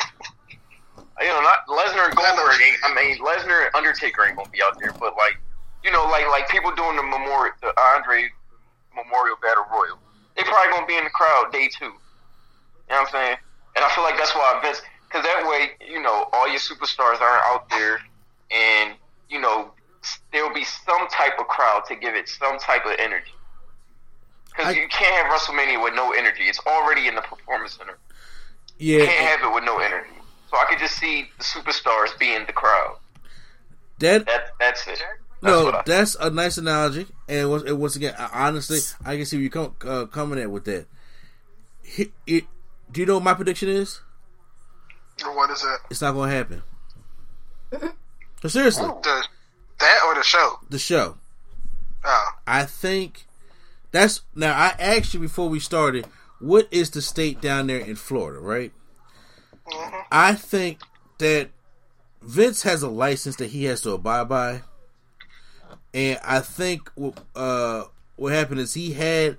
[1.21, 2.61] you know, not Lesnar and Goldberg.
[2.61, 5.39] Ain't, I mean, Lesnar and Undertaker ain't gonna be out there, but like,
[5.85, 8.29] you know, like like people doing the memorial, the Andre
[8.95, 9.99] Memorial Battle Royal.
[10.37, 11.87] They probably gonna be in the crowd day two.
[11.87, 13.37] You know what I'm saying?
[13.81, 17.19] And I feel like that's why Vince, because that way, you know, all your superstars
[17.19, 17.99] aren't out there,
[18.51, 18.95] and
[19.31, 19.71] you know,
[20.33, 23.33] there will be some type of crowd to give it some type of energy.
[24.51, 26.43] Because you can't have WrestleMania with no energy.
[26.43, 27.97] It's already in the Performance Center.
[28.79, 30.11] Yeah, you can't have it with no energy.
[30.51, 32.99] So I could just see the superstars being the crowd.
[34.01, 35.03] That, that that's it.
[35.41, 37.07] That's no, that's a nice analogy.
[37.29, 40.51] And once, and once again, honestly, I can see where you come uh, coming at
[40.51, 40.87] with that.
[41.97, 42.45] It, it,
[42.91, 44.01] do you know what my prediction is?
[45.23, 45.81] What is it?
[45.91, 46.63] It's not going to happen.
[48.43, 50.59] But seriously, That or the show?
[50.69, 51.19] The show.
[52.05, 52.29] Oh.
[52.47, 53.27] I think
[53.93, 54.57] that's now.
[54.57, 56.07] I asked you before we started,
[56.39, 58.73] what is the state down there in Florida, right?
[60.11, 60.81] I think
[61.19, 61.51] that
[62.23, 64.63] Vince has a license that he has to abide by,
[65.93, 66.91] and I think
[67.37, 67.85] uh,
[68.17, 69.37] what happened is he had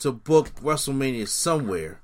[0.00, 1.99] to book WrestleMania somewhere,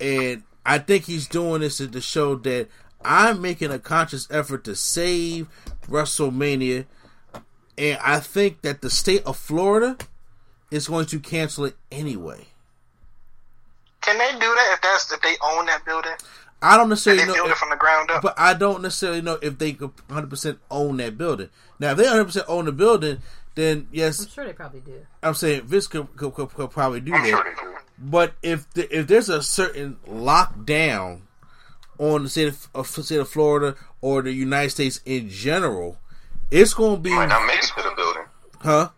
[0.00, 2.68] and I think he's doing this to show that
[3.04, 5.48] I'm making a conscious effort to save
[5.88, 6.86] WrestleMania,
[7.76, 9.96] and I think that the state of Florida
[10.70, 12.46] is going to cancel it anyway.
[14.02, 16.12] Can they do that if that's if they own that building?
[16.60, 18.22] I don't necessarily Can they know, build it from the ground up.
[18.22, 21.50] but I don't necessarily know if they 100 percent own that building.
[21.78, 23.18] Now, if they 100 percent own the building,
[23.54, 25.06] then yes, I'm sure they probably do.
[25.22, 27.28] I'm saying Vince could, could, could, could probably do I'm that.
[27.30, 27.76] sure they do.
[28.00, 31.22] But if the, if there's a certain lockdown
[31.98, 35.98] on the state of, uh, of state of Florida or the United States in general,
[36.50, 38.22] it's going to be Might not make it to the building.
[38.60, 38.88] huh?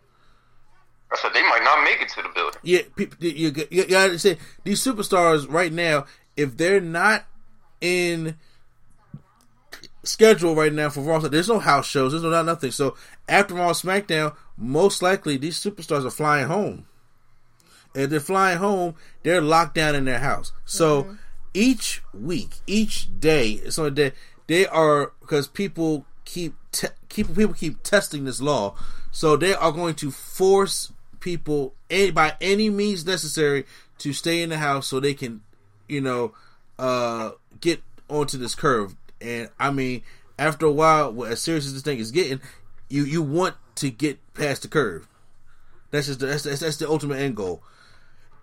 [1.11, 2.59] I said they might not make it to the building.
[2.63, 6.05] Yeah, people, you, you, you gotta say these superstars right now,
[6.37, 7.25] if they're not
[7.81, 8.37] in
[10.03, 12.71] schedule right now for Raw, there's no house shows, there's no not nothing.
[12.71, 12.95] So
[13.27, 16.85] after Raw SmackDown, most likely these superstars are flying home.
[17.93, 20.51] If they're flying home, they're locked down in their house.
[20.65, 21.17] So
[21.53, 24.13] each week, each day, so that
[24.47, 28.75] they are because people keep te- keep people keep testing this law,
[29.11, 33.65] so they are going to force people any, by any means necessary
[33.99, 35.41] to stay in the house so they can,
[35.87, 36.33] you know,
[36.79, 38.95] uh, get onto this curve.
[39.19, 40.01] And I mean,
[40.39, 42.41] after a while, as serious as this thing is getting,
[42.89, 45.07] you you want to get past the curve.
[45.91, 47.61] That's just the, that's, that's that's the ultimate end goal.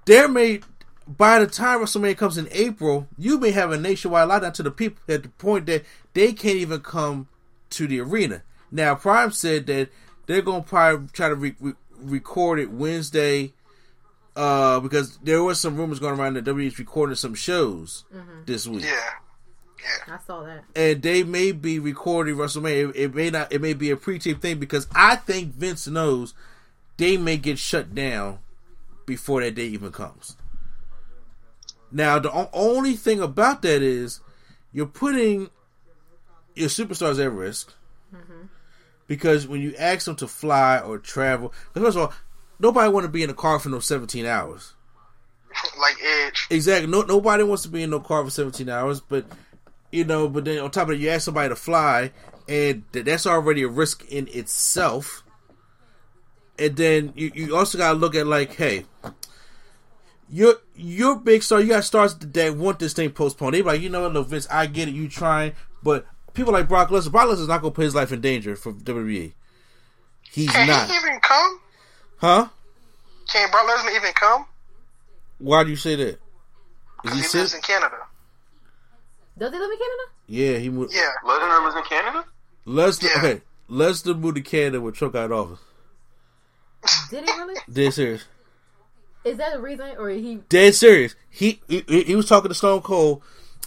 [0.08, 0.60] There may
[1.06, 4.70] by the time WrestleMania comes in April, you may have a nationwide lockdown to the
[4.70, 7.28] people at the point that they can't even come
[7.70, 8.42] to the arena.
[8.72, 9.90] Now, Prime said that
[10.24, 13.52] they're going to probably try to re- re- record it Wednesday
[14.34, 18.06] uh, because there was some rumors going around that WWE's recording some shows
[18.46, 18.84] this week.
[18.84, 20.14] Yeah.
[20.14, 20.64] I saw that.
[20.74, 22.90] And they may be recording WrestleMania.
[22.90, 23.52] It, it may not.
[23.52, 26.32] It may be a pre-tape thing because I think Vince knows
[26.96, 28.38] they may get shut down
[29.08, 30.36] before that day even comes.
[31.90, 34.20] Now, the o- only thing about that is
[34.72, 35.50] you're putting
[36.54, 37.72] your superstars at risk
[38.14, 38.46] mm-hmm.
[39.06, 42.12] because when you ask them to fly or travel, first of all,
[42.60, 44.74] nobody want to be in a car for no 17 hours.
[45.80, 46.46] like Edge.
[46.50, 46.90] Exactly.
[46.90, 49.24] No, nobody wants to be in no car for 17 hours, but
[49.90, 52.12] you know, but then on top of it, you ask somebody to fly,
[52.46, 55.22] and th- that's already a risk in itself.
[56.58, 58.84] And then you, you also got to look at like, hey,
[60.30, 61.60] you're you're big star.
[61.60, 63.54] You got stars that want this thing postponed.
[63.54, 65.52] They like, you know what, look, Vince, I get it, you trying,
[65.82, 68.72] but people like Brock Lesnar, Brock Lesnar's not gonna put his life in danger for
[68.72, 69.32] WWE.
[70.30, 71.60] He's Can not, he even come?
[72.18, 72.48] huh?
[73.28, 74.44] Can Brock Lesnar even come?
[75.38, 76.08] Why do you say that?
[76.08, 76.16] Is
[77.02, 77.40] Because he he, sick?
[77.40, 77.96] lives in Canada.
[79.38, 80.02] Does he live in Canada?
[80.26, 80.92] Yeah, he moved.
[80.94, 81.08] Yeah.
[81.24, 82.24] Lesnar was in Canada.
[82.66, 83.18] Lesnar, Yeah.
[83.18, 83.40] okay,
[83.70, 85.60] Lesnar moved to Canada when Trump got in office.
[87.10, 87.60] Did he really?
[87.70, 88.24] Dead serious.
[89.24, 90.36] Is that the reason, or he?
[90.48, 91.14] Dead serious.
[91.28, 93.22] He, he he was talking to Stone Cold,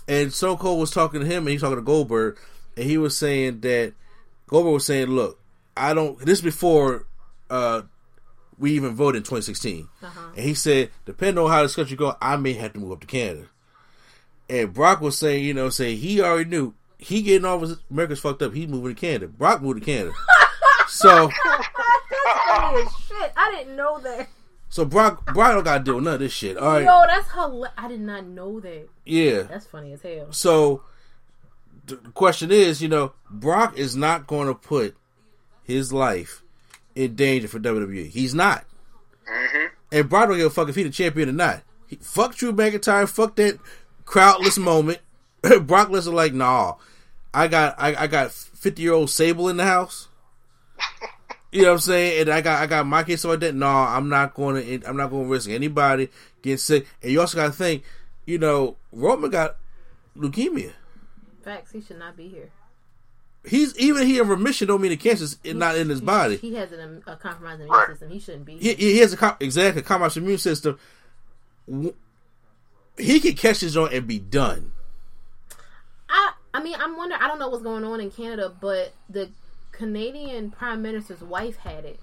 [0.08, 2.38] and Stone Cold was talking to him, and he was talking to Goldberg,
[2.76, 3.94] and he was saying that
[4.48, 5.40] Goldberg was saying, "Look,
[5.76, 7.06] I don't." This is before
[7.50, 7.84] uh,
[8.58, 12.38] we even voted in 2016, and he said, "Depending on how this country go, I
[12.38, 13.48] may have to move up to Canada."
[14.50, 17.78] And Brock was saying, you know, say he already knew he getting all of his
[17.90, 18.54] America's fucked up.
[18.54, 19.28] He's moving to Canada.
[19.28, 20.14] Brock moved to Canada,
[20.88, 21.30] so
[22.62, 23.34] That's funny as shit.
[23.36, 24.28] I didn't know that.
[24.70, 26.58] so Brock Brock don't got to deal with none of this shit.
[26.58, 27.74] All right, Yo, that's hilarious.
[27.78, 28.88] I did not know that.
[29.06, 29.44] yeah.
[29.44, 30.32] That's funny as hell.
[30.32, 30.84] So
[31.88, 34.96] the question is, you know, Brock is not going to put
[35.64, 36.42] his life
[36.96, 38.10] in danger for WWE.
[38.10, 38.66] He's not.
[39.30, 39.66] Mm-hmm.
[39.92, 41.64] And Brock don't give a fuck if he the champion or not.
[41.88, 43.10] He, fuck Drew McIntyre.
[43.10, 43.60] Fuck that
[44.06, 45.00] crowdless moment.
[45.42, 46.76] Brock Lesnar like, nah.
[47.34, 50.10] I got I, I got fifty year old Sable in the house.
[51.52, 52.22] You know what I'm saying?
[52.22, 53.54] And I got I got my kids so like that.
[53.56, 54.88] No, I'm not going to.
[54.88, 56.10] I'm not going to risk anybody
[56.42, 56.88] getting sick.
[57.04, 57.84] And you also got to think,
[58.26, 59.58] you know, Roman got
[60.18, 60.72] leukemia.
[61.44, 61.72] Facts.
[61.74, 62.52] He should not be here.
[63.44, 64.68] He's even he in remission.
[64.68, 66.38] Don't mean the cancer's not in his He- body.
[66.38, 68.10] He has an, a compromised immune system.
[68.12, 68.58] He shouldn't be.
[68.58, 68.76] He, Here.
[68.78, 70.78] he has a com- exactly compromised immune system.
[72.98, 74.72] He could catch his own and be done.
[76.10, 77.22] I I mean, I'm wondering.
[77.22, 79.30] I don't know what's going on in Canada, but the
[79.82, 82.00] Canadian Prime Minister's wife had it.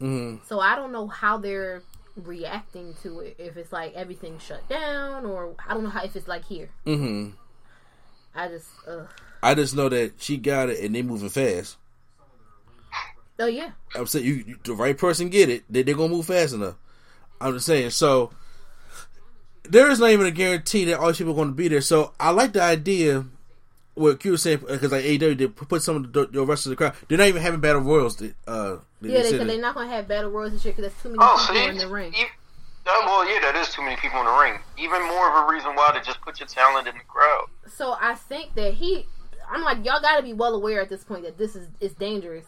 [0.00, 0.40] Mhm.
[0.46, 1.82] So I don't know how they're
[2.16, 3.36] reacting to it.
[3.38, 6.70] If it's like everything shut down, or I don't know how if it's like here.
[6.86, 7.32] hmm
[8.34, 9.08] I just ugh.
[9.42, 11.76] I just know that she got it and they moving fast.
[13.38, 13.72] Oh yeah.
[13.94, 16.76] I'm saying you, you the right person get it, they they're gonna move fast enough.
[17.42, 17.90] I'm just saying.
[17.90, 18.30] So
[19.64, 21.82] there is not even a guarantee that all these people are going to be there.
[21.82, 23.26] So I like the idea.
[23.98, 26.70] What Q was saying because like AEW did put some of the, the rest of
[26.70, 26.94] the crowd.
[27.08, 28.20] They're not even having battle royals.
[28.46, 31.08] Uh, Yeah, they said they're not gonna have battle royals this year because there's too
[31.10, 32.12] many Oh, people see, in the ring.
[32.14, 32.24] e-
[32.86, 34.58] uh, well, yeah, that is too many people in the ring.
[34.78, 37.46] Even more of a reason why to just put your talent in the crowd.
[37.66, 39.04] So I think that he,
[39.50, 41.92] I'm like, y'all got to be well aware at this point that this is is
[41.94, 42.46] dangerous.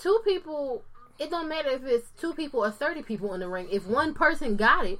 [0.00, 0.82] Two people,
[1.18, 3.68] it don't matter if it's two people or thirty people in the ring.
[3.70, 4.98] If one person got it,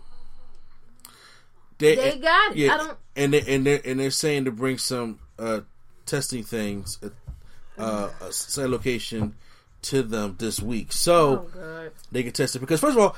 [1.79, 2.57] they got it.
[2.59, 2.99] Yeah, I don't.
[3.15, 5.61] and they, and they're and they're saying to bring some uh,
[6.07, 7.09] testing things, uh,
[7.81, 9.35] uh, a site location
[9.83, 12.61] to them this week, so Oh they can test it.
[12.61, 13.17] Because first of all,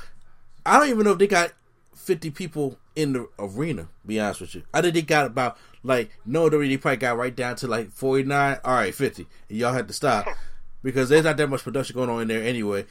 [0.65, 1.51] I don't even know if they got
[1.95, 3.87] fifty people in the arena.
[4.05, 7.35] Be honest with you, I think they got about like no, they probably got right
[7.35, 8.57] down to like forty nine.
[8.63, 10.27] All right, fifty, and y'all had to stop
[10.83, 12.85] because there's not that much production going on in there anyway,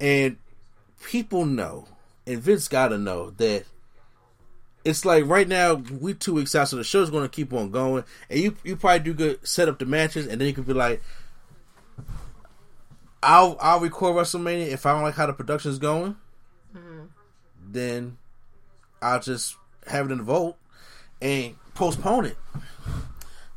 [0.00, 0.36] and
[1.04, 1.86] people know,
[2.26, 3.64] and Vince got to know that
[4.84, 7.70] it's like right now we two weeks out, so the show's going to keep on
[7.70, 10.66] going, and you you probably do good set up the matches, and then you could
[10.66, 11.02] be like,
[13.22, 16.16] I'll I'll record WrestleMania if I don't like how the production's going,
[16.74, 17.04] mm-hmm.
[17.68, 18.18] then
[19.02, 20.56] I'll just have it in the vote
[21.20, 22.36] and postpone it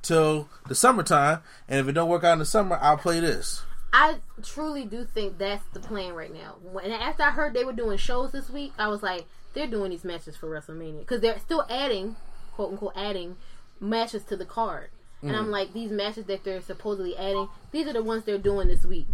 [0.01, 3.63] till the summertime, and if it don't work out in the summer, I'll play this.
[3.93, 6.55] I truly do think that's the plan right now.
[6.63, 9.91] When after I heard they were doing shows this week, I was like, they're doing
[9.91, 12.15] these matches for WrestleMania because they're still adding,
[12.53, 13.38] quote unquote, adding
[13.80, 14.89] matches to the card.
[15.21, 15.39] And Mm.
[15.39, 18.84] I'm like, these matches that they're supposedly adding, these are the ones they're doing this
[18.85, 19.07] week.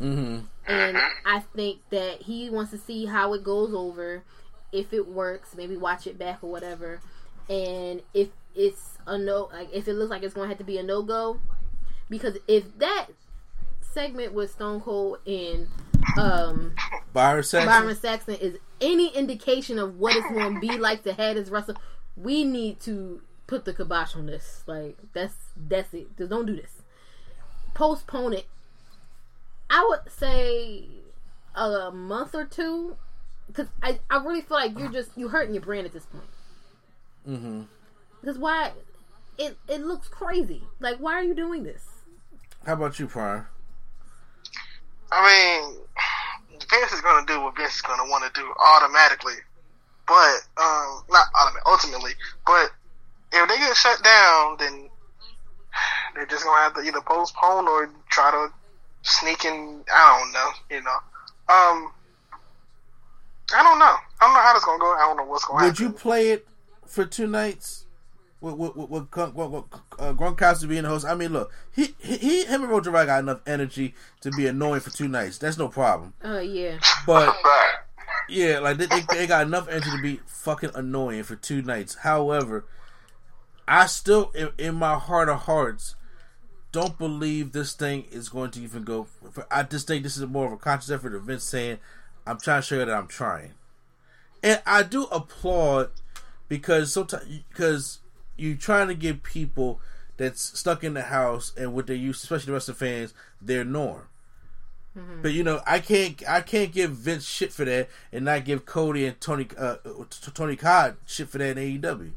[0.00, 0.46] Mm-hmm.
[0.66, 4.22] And I think that he wants to see how it goes over,
[4.72, 7.00] if it works, maybe watch it back or whatever.
[7.48, 10.64] And if it's a no, like if it looks like it's going to have to
[10.64, 11.40] be a no go,
[12.08, 13.08] because if that
[13.80, 15.66] segment with Stone Cold and
[16.18, 16.74] um,
[17.12, 17.66] Byron Saxton.
[17.66, 21.48] Byron Saxton is any indication of what it's going to be like to have this
[21.48, 21.76] wrestle,
[22.16, 24.62] we need to put the kibosh on this.
[24.66, 26.16] Like that's that's it.
[26.16, 26.82] Just don't do this.
[27.74, 28.46] Postpone it.
[29.68, 30.86] I would say
[31.54, 32.96] a month or two,
[33.46, 36.24] because I I really feel like you're just you're hurting your brand at this point.
[37.28, 37.62] Mm-hmm.
[38.20, 38.72] Because why?
[39.38, 40.64] It it looks crazy.
[40.78, 41.86] Like why are you doing this?
[42.66, 43.48] How about you, Pryor?
[45.12, 45.76] I mean,
[46.70, 49.34] Vince is going to do what Vince is going to want to do automatically,
[50.06, 52.12] but um, not automatically, ultimately.
[52.46, 52.70] But
[53.32, 54.88] if they get shut down, then
[56.14, 58.52] they're just going to have to either postpone or try to
[59.02, 59.82] sneak in.
[59.92, 60.98] I don't know, you know.
[61.48, 61.92] Um,
[63.52, 63.96] I don't know.
[64.20, 64.92] I don't know how this going to go.
[64.92, 66.46] I don't know what's going to Would you play it
[66.86, 67.86] for two nights?
[68.40, 69.64] With with with, with, Gun- with, with
[69.98, 73.06] uh, Gronkowski being the host, I mean, look, he he, he him and Roger Rabbit
[73.06, 75.38] got enough energy to be annoying for two nights.
[75.38, 76.14] That's no problem.
[76.24, 76.78] Oh yeah.
[77.06, 77.36] But
[78.28, 81.96] yeah, like they, they, they got enough energy to be fucking annoying for two nights.
[81.96, 82.64] However,
[83.68, 85.96] I still, in, in my heart of hearts,
[86.72, 89.06] don't believe this thing is going to even go.
[89.32, 91.78] For, I just think this is more of a conscious effort of Vince saying,
[92.26, 93.52] "I'm trying to show you that I'm trying,"
[94.42, 95.90] and I do applaud
[96.48, 97.99] because sometimes because
[98.40, 99.80] you trying to give people
[100.16, 103.14] that's stuck in the house and what they use, especially the rest of the fans,
[103.40, 104.06] their norm.
[105.22, 108.66] But you know, I can't I can't give Vince shit for that and not give
[108.66, 109.76] Cody and Tony uh,
[110.34, 112.10] Tony Khan shit for that in AEW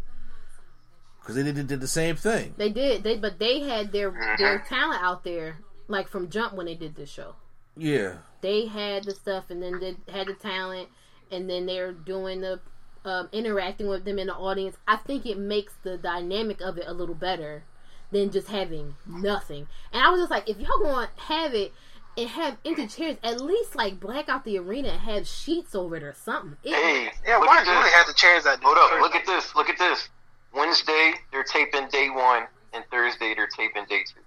[1.22, 2.56] because they did, did the same thing.
[2.58, 3.04] They did.
[3.04, 6.96] They but they had their their talent out there like from jump when they did
[6.96, 7.36] this show.
[7.78, 10.90] Yeah, They had the stuff and then they had the talent
[11.32, 12.60] and then they're doing the
[13.06, 14.78] um, interacting with them in the audience.
[14.88, 17.64] I think it makes the dynamic of it a little better
[18.12, 19.68] than just having nothing.
[19.92, 21.74] And I was just like, if y'all going to have it
[22.16, 25.96] and have empty chairs, at least like black out the arena and have sheets over
[25.96, 26.58] it or something.
[26.64, 27.94] It- Hey, Yeah, look why at do they this.
[27.94, 28.68] have the chairs out there?
[28.72, 30.10] Hold up, look at this, look at this.
[30.54, 32.44] Wednesday, they're taping day one,
[32.74, 34.22] and Thursday, they're taping day two.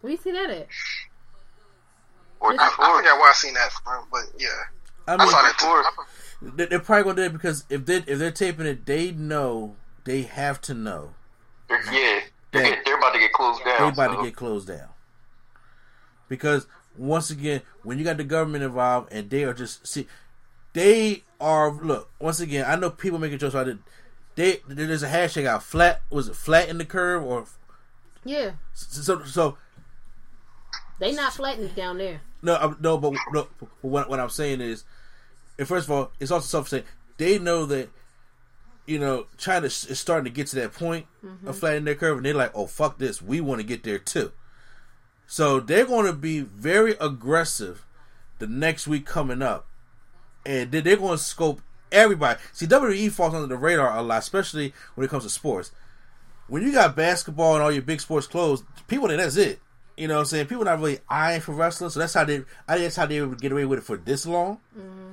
[0.00, 0.68] Where you see that at?
[2.40, 2.96] Or I, day I four.
[2.98, 4.48] forgot where I seen that from, but yeah,
[5.08, 5.66] I I, mean, saw that too.
[6.42, 6.56] Fourth.
[6.56, 9.76] they- they're probably gonna do it because if they if they're taping it, they know
[10.04, 11.14] they have to know
[11.68, 12.20] They're, yeah,
[12.52, 13.78] they're, get- they're about to get closed down.
[13.78, 14.88] They're about so- to get closed down
[16.28, 16.66] because
[16.96, 20.06] once again, when you got the government involved and they are just see,
[20.74, 22.64] they are look once again.
[22.68, 23.78] I know people making jokes about it.
[24.34, 27.44] They there's a hashtag out flat was it flat in the curve or
[28.24, 29.58] Yeah, so so
[30.98, 32.20] they not flattening down there.
[32.42, 33.48] No, no, but no,
[33.82, 34.84] what, what I'm saying is,
[35.58, 36.84] and first of all, it's also self saying
[37.18, 37.90] they know that
[38.86, 41.50] you know China is starting to get to that point of mm-hmm.
[41.52, 44.32] flattening their curve, and they're like, "Oh fuck this, we want to get there too."
[45.26, 47.86] So they're going to be very aggressive
[48.38, 49.66] the next week coming up,
[50.44, 52.40] and they- they're going to scope everybody.
[52.52, 55.70] See, WWE falls under the radar a lot, especially when it comes to sports.
[56.48, 59.60] When you got basketball and all your big sports closed, people think that's it.
[59.96, 60.46] You know what I'm saying?
[60.46, 62.42] People not really eyeing for wrestling, so that's how they.
[62.66, 64.58] I think that's how they would get away with it for this long.
[64.76, 65.12] Mm-hmm.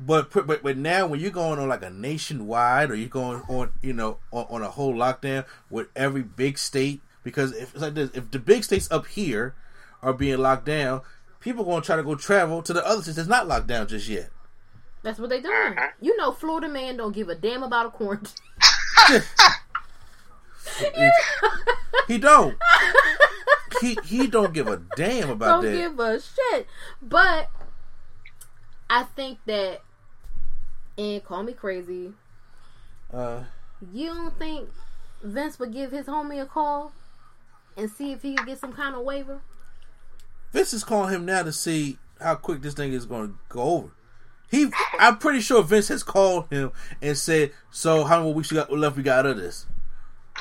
[0.00, 3.72] But, but but now when you're going on like a nationwide or you're going on
[3.82, 7.94] you know on, on a whole lockdown with every big state because if it's like
[7.94, 9.54] this, if the big states up here
[10.00, 11.00] are being locked down,
[11.40, 13.66] people are going to try to go travel to the other states that's not locked
[13.66, 14.30] down just yet.
[15.02, 15.54] That's what they doing.
[15.54, 15.88] Uh-huh.
[16.00, 18.34] You know, Florida man don't give a damn about a quarantine.
[22.08, 22.56] He don't.
[23.82, 25.78] he he don't give a damn about don't that.
[25.78, 26.66] give a shit.
[27.02, 27.50] But
[28.88, 29.82] I think that,
[30.98, 32.12] and call me crazy,
[33.12, 33.44] uh,
[33.94, 34.68] you don't think
[35.22, 36.92] Vince would give his homie a call
[37.76, 39.40] and see if he could get some kind of waiver?
[40.52, 43.60] Vince is calling him now to see how quick this thing is going to go
[43.62, 43.88] over.
[44.50, 46.72] He, I'm pretty sure Vince has called him
[47.02, 48.96] and said, "So how many weeks we got left?
[48.96, 49.66] We got out of this."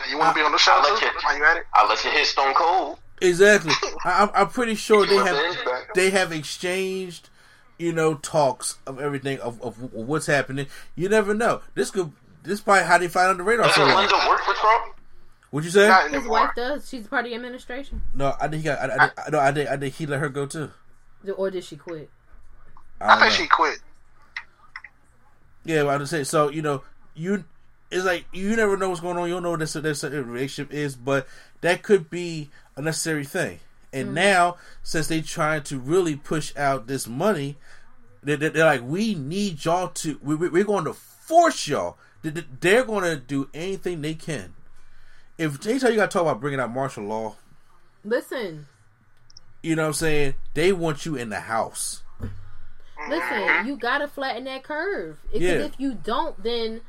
[0.09, 1.07] You want to be on the show I'll let you-
[1.37, 1.63] you at it?
[1.73, 2.99] I'll let you hit Stone Cold.
[3.21, 3.73] Exactly.
[4.05, 5.57] I, I'm, I'm pretty sure they have
[5.93, 7.29] they have exchanged,
[7.77, 10.67] you know, talks of everything of, of what's happening.
[10.95, 11.61] You never know.
[11.75, 12.11] This could
[12.43, 13.69] this probably how they find on the radar.
[13.69, 14.05] So Doesn't long.
[14.05, 14.95] Linda work for Trump?
[15.51, 16.09] What'd you say?
[16.11, 16.87] His wife does.
[16.89, 18.01] She's part of the administration.
[18.13, 18.89] No, I think he got.
[18.89, 20.71] I, I, I, no, I think I think he let her go too.
[21.35, 22.09] Or did she quit?
[22.99, 23.43] I, I think know.
[23.43, 23.79] she quit.
[25.65, 26.49] Yeah, well, I was say so.
[26.49, 26.83] You know,
[27.15, 27.43] you
[27.91, 29.27] it's like you never know what's going on.
[29.27, 31.27] You don't know what this this relationship is, but
[31.61, 33.59] that could be a necessary thing.
[33.99, 37.57] And now, since they trying to really push out this money,
[38.23, 40.19] they, they- they're like, we need y'all to.
[40.21, 41.97] We, we, we're going to force y'all.
[42.21, 44.53] They- they- They're going to do anything they can.
[45.37, 47.35] If anytime you got to talk about bringing out martial law,
[48.03, 48.67] Listen,
[49.61, 50.33] you know what I'm saying?
[50.53, 52.03] They want you in the house.
[53.09, 53.67] listen.
[53.67, 55.17] You gotta flatten that curve.
[55.33, 55.51] If, Yeah.
[55.65, 56.81] if you don't, then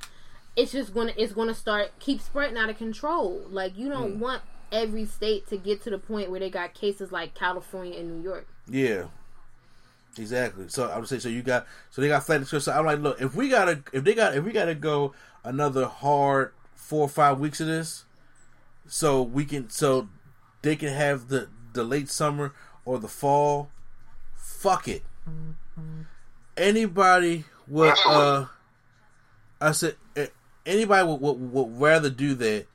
[0.56, 3.42] it's just gonna it's gonna start keep spreading out of control.
[3.50, 4.20] Like you don't Hmm.
[4.20, 4.42] want
[4.72, 8.22] every state to get to the point where they got cases like California and New
[8.22, 8.46] York.
[8.68, 9.04] Yeah.
[10.16, 10.68] Exactly.
[10.68, 12.46] So I would say so you got so they got flat.
[12.46, 15.14] So I'm like, look, if we gotta if they got if we gotta go
[15.44, 18.04] another hard four or five weeks of this,
[18.86, 20.08] so we can so
[20.62, 22.52] they can have the the late summer
[22.84, 23.70] or the fall.
[24.34, 25.02] Fuck it.
[26.56, 28.46] Anybody would uh
[29.60, 30.28] I said eh,
[30.66, 32.66] anybody would, would would rather do that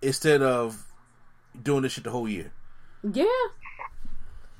[0.00, 0.86] instead of
[1.62, 2.52] doing this shit the whole year.
[3.02, 3.24] Yeah.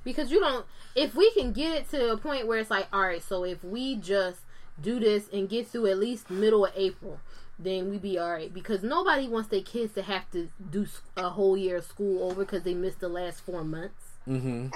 [0.04, 0.64] Because you don't
[0.98, 3.62] if we can get it to a point where it's like, all right, so if
[3.62, 4.40] we just
[4.80, 7.20] do this and get through at least middle of April,
[7.58, 8.52] then we be all right.
[8.52, 12.44] Because nobody wants their kids to have to do a whole year of school over
[12.44, 14.14] because they missed the last four months.
[14.26, 14.68] Mm-hmm.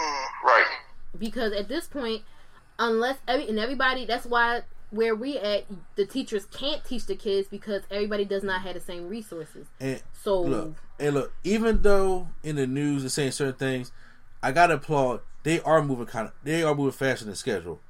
[0.44, 0.66] Right.
[1.18, 2.22] Because at this point,
[2.78, 4.62] unless every and everybody, that's why
[4.92, 5.64] where we at,
[5.96, 9.66] the teachers can't teach the kids because everybody does not have the same resources.
[9.80, 13.90] And So look, and look, even though in the news they're saying certain things,
[14.42, 15.20] I gotta applaud.
[15.44, 16.34] They are moving kind of.
[16.44, 17.80] They are moving faster than schedule.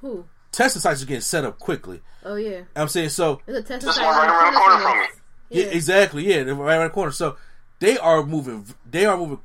[0.00, 0.24] who?
[0.50, 2.00] Testing sites are getting set up quickly.
[2.24, 3.40] Oh yeah, I'm saying so.
[3.46, 5.06] there's a test This site right around the corner from me.
[5.50, 6.26] Yeah, exactly.
[6.26, 7.12] Yeah, they're right around the corner.
[7.12, 7.36] So
[7.78, 8.66] they are moving.
[8.90, 9.40] They are moving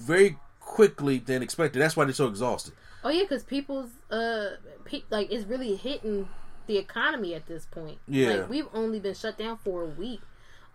[0.00, 1.80] very quickly than expected.
[1.80, 2.74] That's why they're so exhausted.
[3.02, 4.50] Oh yeah, because people's uh,
[4.84, 6.28] pe- like it's really hitting
[6.66, 7.98] the economy at this point.
[8.06, 8.28] Yeah.
[8.28, 10.20] like we've only been shut down for a week.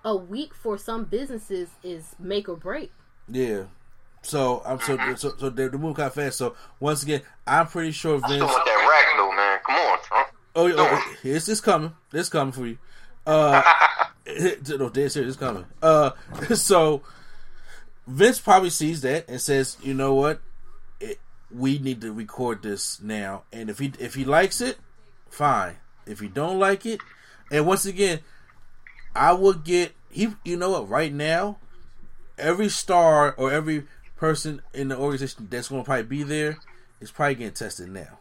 [0.04, 2.92] A week for some businesses is make or break.
[3.28, 3.64] Yeah.
[4.22, 6.38] So I'm so so, so they're, they're moving kind of fast.
[6.38, 8.42] So once again, I'm pretty sure Still Vince.
[8.42, 9.60] want that rack though, man.
[9.66, 10.28] Come on, Trump.
[10.56, 11.94] Oh, yeah, oh it's it's coming.
[12.12, 12.78] It's coming for you.
[13.26, 13.62] Uh,
[14.78, 15.34] no, dead serious.
[15.34, 15.66] It's coming.
[15.82, 16.12] Uh,
[16.56, 17.04] so
[18.08, 20.42] Vince probably sees that and says, "You know what?
[21.00, 21.20] It,
[21.52, 23.44] we need to record this now.
[23.54, 24.78] And if he if he likes it,
[25.30, 25.78] fine.
[26.06, 27.00] If he don't like it,
[27.52, 28.20] and once again,
[29.16, 30.30] I would get he.
[30.44, 30.90] You know what?
[30.90, 31.58] Right now,
[32.38, 33.86] every star or every
[34.16, 36.58] person in the organization that's going to probably be there
[37.02, 38.20] is probably getting tested now.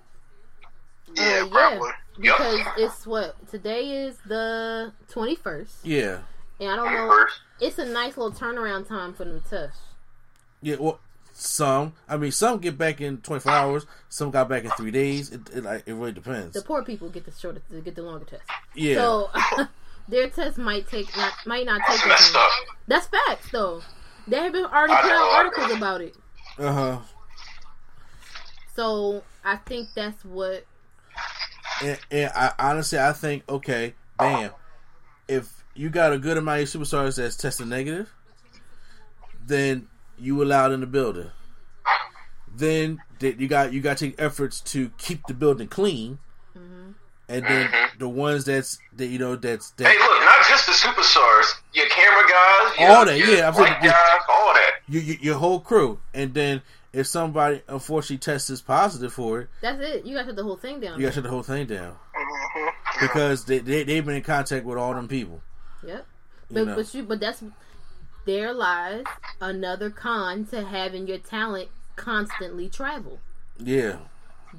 [1.14, 1.90] Yeah, Uh, probably.
[2.18, 6.20] because it's what today is the twenty first, Yeah.
[6.58, 7.08] and I don't know.
[7.08, 7.40] First.
[7.60, 9.80] It's a nice little turnaround time for them tests.
[10.60, 10.98] Yeah, well,
[11.34, 11.92] some.
[12.08, 13.86] I mean, some get back in 24 hours.
[14.08, 15.30] Some got back in three days.
[15.30, 16.54] It, it, like, it really depends.
[16.54, 18.42] The poor people get the shorter, get the longer test.
[18.74, 18.96] Yeah.
[18.96, 19.30] So
[20.08, 22.00] their test might take not might not take.
[22.00, 22.44] That's as messed long.
[22.44, 22.50] up.
[22.86, 23.82] That's facts though.
[24.26, 26.14] They have been already I put out articles about it.
[26.58, 26.98] Uh huh.
[28.74, 30.64] So I think that's what.
[31.82, 34.52] And, and I honestly, I think, okay, damn.
[35.26, 38.12] If you got a good amount of superstars that's tested negative,
[39.46, 41.30] then you allowed in the building.
[42.56, 46.18] Then th- you got you got to take efforts to keep the building clean,
[46.56, 46.92] mm-hmm.
[47.28, 47.98] and then mm-hmm.
[47.98, 51.86] the ones that's that you know that's that Hey, look, not just the superstars, your
[51.88, 54.70] camera guys, your, All that, your yeah, I'm saying light guys, all that.
[54.88, 56.62] you, you, your whole crew, and then
[56.92, 60.06] if somebody unfortunately tests positive for it, That's it.
[60.06, 60.94] You got to shut the whole thing down.
[60.98, 63.04] you got to shut the whole thing down mm-hmm.
[63.04, 65.42] because they, they they've been in contact with all them people.
[65.84, 66.06] Yep.
[66.50, 66.76] You But know.
[66.76, 67.42] but you but that's
[68.24, 69.04] there lies
[69.40, 73.20] another con to having your talent constantly travel.
[73.58, 73.98] Yeah,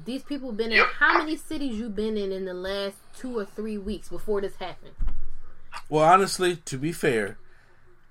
[0.04, 3.44] These people been in how many cities you been in in the last two or
[3.44, 4.94] three weeks before this happened?
[5.88, 7.38] Well, honestly, to be fair,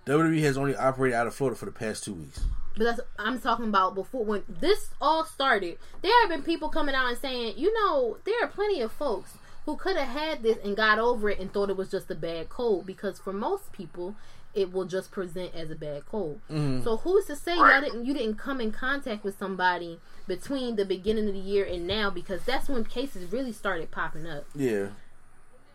[0.06, 2.41] WWE has only operated out of Florida for the past two weeks.
[2.77, 5.77] But that's I'm talking about before when this all started.
[6.02, 9.38] There have been people coming out and saying, you know, there are plenty of folks
[9.65, 12.15] who could have had this and got over it and thought it was just a
[12.15, 14.15] bad cold because for most people
[14.56, 16.40] it will just present as a bad cold.
[16.49, 16.84] Mhm.
[16.84, 20.86] So who's to say y'all didn't you didn't come in contact with somebody between the
[20.86, 24.45] beginning of the year and now because that's when cases really started popping up.
[24.56, 24.88] Yeah,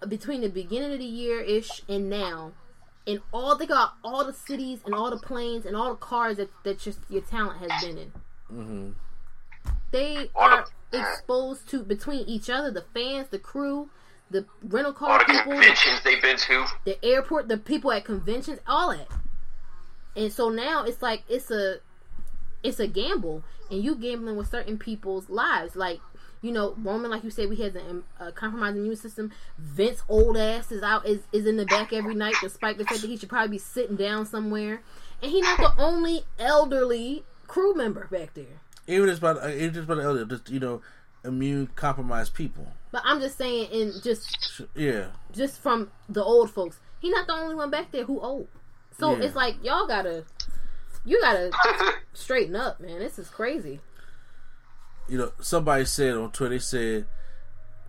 [0.08, 2.52] Between the beginning of the year ish and now,
[3.06, 6.38] and all they got all the cities and all the planes and all the cars
[6.38, 8.12] that that your, your talent has been in.
[8.48, 8.90] hmm
[9.90, 13.90] They are exposed to between each other, the fans, the crew,
[14.30, 16.66] the rental All car the people, conventions they've been to.
[16.84, 19.08] the airport, the people at conventions, all that.
[20.16, 21.78] And so now it's like it's a
[22.62, 25.76] it's a gamble, and you gambling with certain people's lives.
[25.76, 26.00] Like
[26.42, 29.30] you know, Roman, like you said, we had a, a compromised immune system.
[29.58, 33.02] Vince old ass is out is, is in the back every night, despite the fact
[33.02, 34.80] that he should probably be sitting down somewhere.
[35.22, 38.60] And he's not the only elderly crew member back there.
[38.86, 40.80] even just about even just about the other, just you know,
[41.24, 42.66] immune compromised people.
[42.92, 47.32] But I'm just saying, in just Yeah, just from the old folks, he's not the
[47.34, 48.48] only one back there who old.
[48.98, 49.24] So Yeah.
[49.24, 50.24] it's like y'all gotta,
[51.04, 51.50] you gotta
[52.12, 52.98] straighten up, man.
[52.98, 53.80] This is crazy.
[55.08, 57.06] you know, somebody said on Twitter, they said,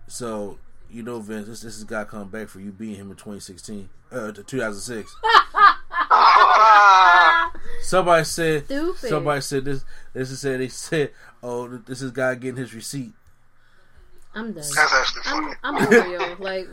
[0.06, 0.58] so
[0.90, 3.88] you know, Vince, this this is God coming back for you beating him in 2016,
[4.12, 5.16] uh, 2006.
[7.82, 9.08] Somebody said, Stupid.
[9.08, 9.84] somebody said this.
[10.12, 11.10] This is said they said,
[11.42, 13.12] oh, this is God getting his receipt.
[14.34, 14.64] I'm done.
[14.74, 15.52] That's actually funny.
[15.62, 16.36] I'm, I'm over yo.
[16.38, 16.68] Like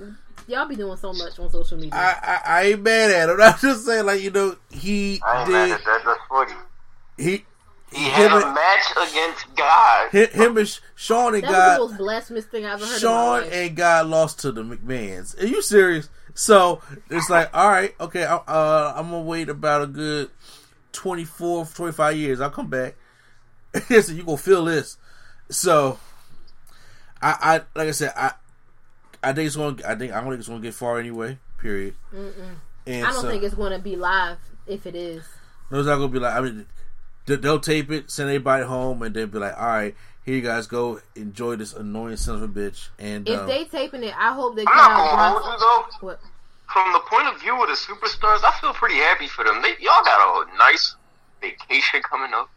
[0.47, 1.91] y'all be doing so much on social media.
[1.93, 3.37] I, I, I ain't mad at him.
[3.41, 5.53] I'm just saying, like you know, he I ain't did.
[5.53, 6.01] mad at that.
[6.05, 6.53] That's funny.
[7.17, 7.45] He
[7.91, 10.09] He had a and- match against God.
[10.11, 11.79] him, him and Sh- Sean and that God.
[11.79, 12.87] was the most blasphemous thing I've ever heard.
[12.87, 13.49] in my Sean life.
[13.53, 15.41] and God lost to the McMahons.
[15.41, 16.09] Are you serious?
[16.35, 20.29] So it's like, all right, okay, I, uh, I'm gonna wait about a good
[20.93, 22.39] 24, 25 years.
[22.39, 22.95] I'll come back.
[23.89, 24.97] so you gonna feel this.
[25.49, 25.99] So
[27.21, 28.31] I, I like I said, I,
[29.23, 29.75] I think it's gonna.
[29.87, 31.37] I think I don't think it's gonna get far anyway.
[31.59, 31.95] Period.
[32.13, 32.55] Mm-mm.
[32.87, 34.37] And I don't so- think it's going to be live.
[34.65, 35.23] If it is,
[35.71, 36.35] No, it's not gonna be like.
[36.35, 36.65] I mean,
[37.25, 40.41] they- they'll tape it, send everybody home, and then be like, "All right, here you
[40.41, 44.13] guys go, enjoy this annoying son of a bitch." And if um, they taping it,
[44.17, 46.07] I hope they I'm not gonna hold you though.
[46.07, 46.19] What?
[46.71, 49.59] From the point of view of the superstars, I feel pretty happy for them.
[49.63, 50.95] They, y'all got a nice
[51.41, 52.49] vacation coming up.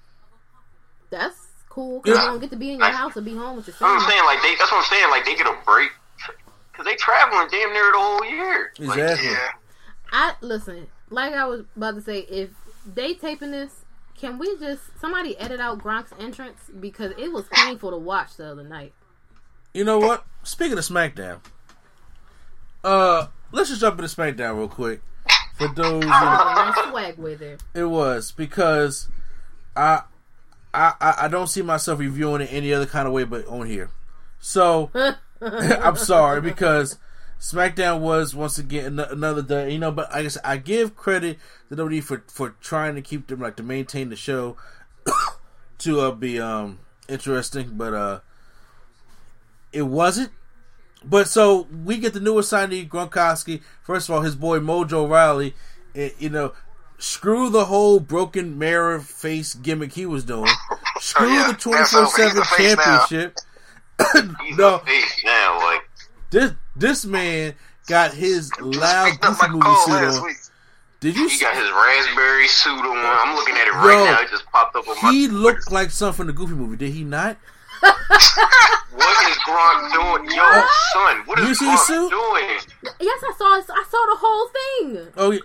[1.09, 1.35] That's
[1.73, 2.25] cool because Yeah.
[2.25, 4.03] you don't get to be in your house or be home with your That's what
[4.03, 4.25] I'm saying.
[4.25, 5.11] Like they, that's what I'm saying.
[5.11, 5.91] Like they get a break
[6.71, 8.73] because they traveling damn near the whole year.
[8.79, 9.31] Like, Exactly.
[9.31, 9.49] Yeah.
[10.13, 12.51] I listen, like I was about to say, if
[12.95, 13.85] they taping this,
[14.17, 18.51] can we just somebody edit out Gronk's entrance because it was painful to watch the
[18.51, 18.93] other night.
[19.75, 20.27] You know what?
[20.43, 21.41] Speaking of SmackDown,
[22.85, 25.01] uh, let's just jump into SmackDown real quick.
[25.57, 27.63] For those, There was a nice swag with it.
[27.75, 29.09] it was because
[29.77, 30.03] I,
[30.75, 33.67] I, I I don't see myself reviewing it any other kind of way but on
[33.67, 33.91] here.
[34.41, 34.91] So
[35.41, 36.99] I'm sorry because
[37.41, 39.91] SmackDown was once again another day, you know.
[39.91, 41.39] But I guess I give credit
[41.69, 44.57] to WWE for for trying to keep them like to maintain the show
[45.79, 46.79] to uh, be um
[47.09, 48.21] interesting, but uh
[49.73, 50.31] it wasn't.
[51.05, 53.63] But so we get the newest signee Gronkowski.
[53.83, 55.55] First of all, his boy Mojo Rawley.
[55.95, 56.53] It, you know,
[57.03, 60.51] screw the whole broken mirror face gimmick he was doing.
[60.95, 61.49] Oh, screw yeah.
[61.49, 62.07] the twenty That's four over.
[62.09, 63.07] He's seven the face now.
[63.07, 63.39] championship.
[64.57, 64.83] no,
[65.25, 65.59] now.
[65.59, 65.89] Like
[66.31, 67.55] this this man
[67.89, 70.25] got his loud goofy movie suit on.
[70.25, 70.37] week.
[71.01, 71.45] Did you he see?
[71.45, 72.97] got his raspberry suit on.
[72.99, 74.21] I'm looking at it right Yo, now.
[74.21, 75.11] It just popped up on my.
[75.11, 76.77] He looked like something from the Goofy movie.
[76.77, 77.37] Did he not?
[78.95, 80.31] What is Gronk doing?
[80.37, 80.63] Yo,
[80.93, 82.11] son, what You see Gronk suit?
[82.11, 82.59] doing?
[83.01, 83.45] Yes, I saw.
[83.73, 85.13] I saw the whole thing.
[85.17, 85.41] Oh, yeah.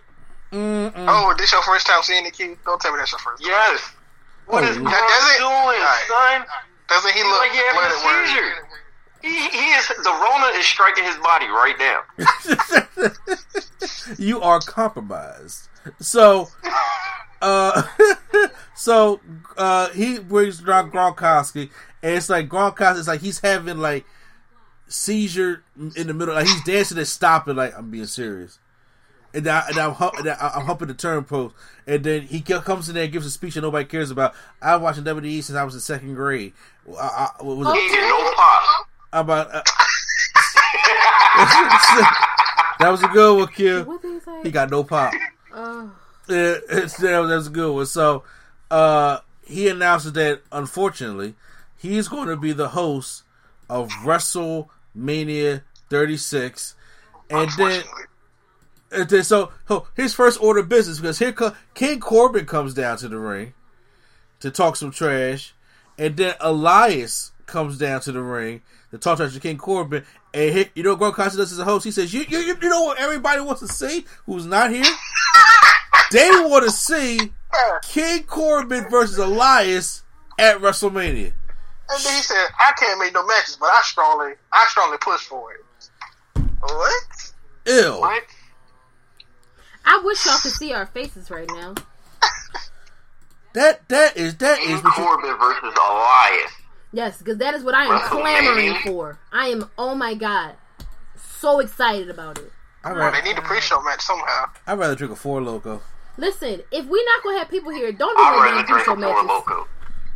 [0.52, 0.94] Mm-mm.
[0.96, 2.58] Oh, this your first time seeing the kid?
[2.66, 3.42] Don't tell me that's your first.
[3.44, 3.52] time.
[3.52, 3.82] Yes.
[4.46, 4.94] What Oh, is Lord.
[4.94, 5.38] Gronk Does it?
[5.40, 6.08] doing, Alright.
[6.08, 6.46] son?
[6.88, 8.54] Doesn't he He's look like he having a seizure.
[9.22, 12.02] He, he is the Rona is striking his body right now.
[14.18, 15.68] you are compromised.
[16.00, 16.50] So
[17.42, 17.84] Uh,
[18.76, 19.20] so
[19.58, 21.70] uh, he brings Gron- Gronkowski,
[22.02, 23.00] and it's like Gronkowski.
[23.00, 24.06] It's like he's having like
[24.88, 25.64] seizure
[25.96, 26.34] in the middle.
[26.34, 27.56] Like he's dancing and stopping.
[27.56, 28.60] Like I'm being serious.
[29.34, 31.54] And, I, and I'm, hump, and I- I'm humping the turn post,
[31.86, 34.34] and then he comes in there and gives a speech that nobody cares about.
[34.62, 36.54] I've watching WWE since I was in second grade.
[37.00, 37.92] I, I, what was He it?
[38.00, 38.88] ain't no pop.
[39.14, 39.62] about uh,
[42.80, 43.84] that was a good one, Q.
[43.84, 44.40] What did he say?
[44.44, 45.14] He got no pop.
[45.54, 45.92] Oh.
[46.30, 47.86] Yeah, it's, that, was, that was a good one.
[47.86, 48.24] So
[48.72, 51.36] uh, he announces that unfortunately
[51.78, 53.24] he's going to be the host
[53.70, 56.76] of WrestleMania 36,
[57.30, 57.84] and then.
[58.90, 63.10] So oh, his first order of business because here co- King Corbin comes down to
[63.10, 63.54] the ring
[64.40, 65.54] to talk some trash,
[65.98, 68.62] and then Elias comes down to the ring
[68.92, 70.06] to talk trash to King Corbin.
[70.34, 71.84] And he, you know what Gronkowski does as a host?
[71.84, 74.06] He says, "You you you know what everybody wants to see?
[74.26, 74.84] Who's not here?
[76.12, 77.32] they want to see
[77.84, 80.04] King Corbin versus Elias
[80.40, 81.34] at WrestleMania."
[81.90, 85.22] And then he said, "I can't make no matches, but I strongly, I strongly push
[85.22, 85.62] for it."
[86.60, 87.34] What?
[87.66, 88.00] Ew.
[88.00, 88.24] What?
[90.08, 91.76] I wish y'all could see our faces right now.
[93.54, 96.52] That that is that King is what you, Corbin versus Elias.
[96.94, 99.20] Yes, because that is what I am clamoring for.
[99.34, 100.56] I am, oh my god,
[101.18, 102.54] so excited about it.
[102.86, 104.46] I They need a pre-show match somehow.
[104.66, 105.82] I'd rather drink a Four Loko.
[106.16, 109.14] Listen, if we're not gonna have people here, don't do I'd rather drink pre-show a
[109.14, 109.24] Four.
[109.26, 109.68] Loco.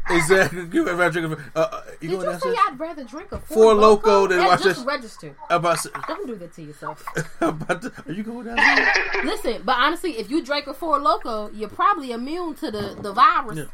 [0.09, 0.67] Exactly.
[0.73, 2.57] You would rather drink a, uh, uh, you Did you say downstairs?
[2.67, 5.35] I'd rather drink a four, Four Loko than watch just this- register.
[5.49, 7.05] About Don't do that to yourself.
[7.41, 9.23] about to, are you going down there?
[9.23, 13.13] Listen, but honestly, if you drink a Four Loko, you're probably immune to the the
[13.13, 13.57] virus.
[13.59, 13.65] Yeah.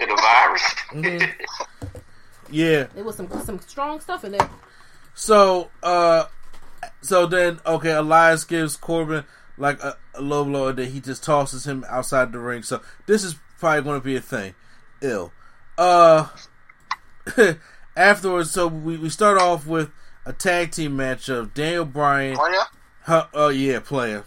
[0.00, 0.62] And the virus.
[0.90, 1.42] Mm-hmm.
[2.50, 2.84] Yeah.
[2.94, 4.48] There was some some strong stuff in there.
[5.14, 6.24] So, uh,
[7.02, 9.24] so then, okay, Elias gives Corbin
[9.58, 12.62] like a, a low blow, and then he just tosses him outside the ring.
[12.62, 14.54] So this is probably going to be a thing.
[15.00, 15.32] Ill.
[15.76, 16.28] Uh,
[17.96, 19.90] afterwards, so we, we start off with
[20.24, 22.36] a tag team match of Daniel Bryan.
[22.38, 22.64] Oh yeah.
[23.02, 24.24] Huh, oh yeah, player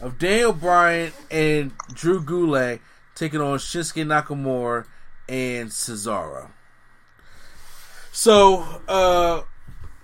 [0.00, 2.80] of Daniel Bryan and Drew Gulak
[3.14, 4.86] taking on Shinsuke Nakamura
[5.28, 6.50] and Cesaro.
[8.12, 9.42] So uh,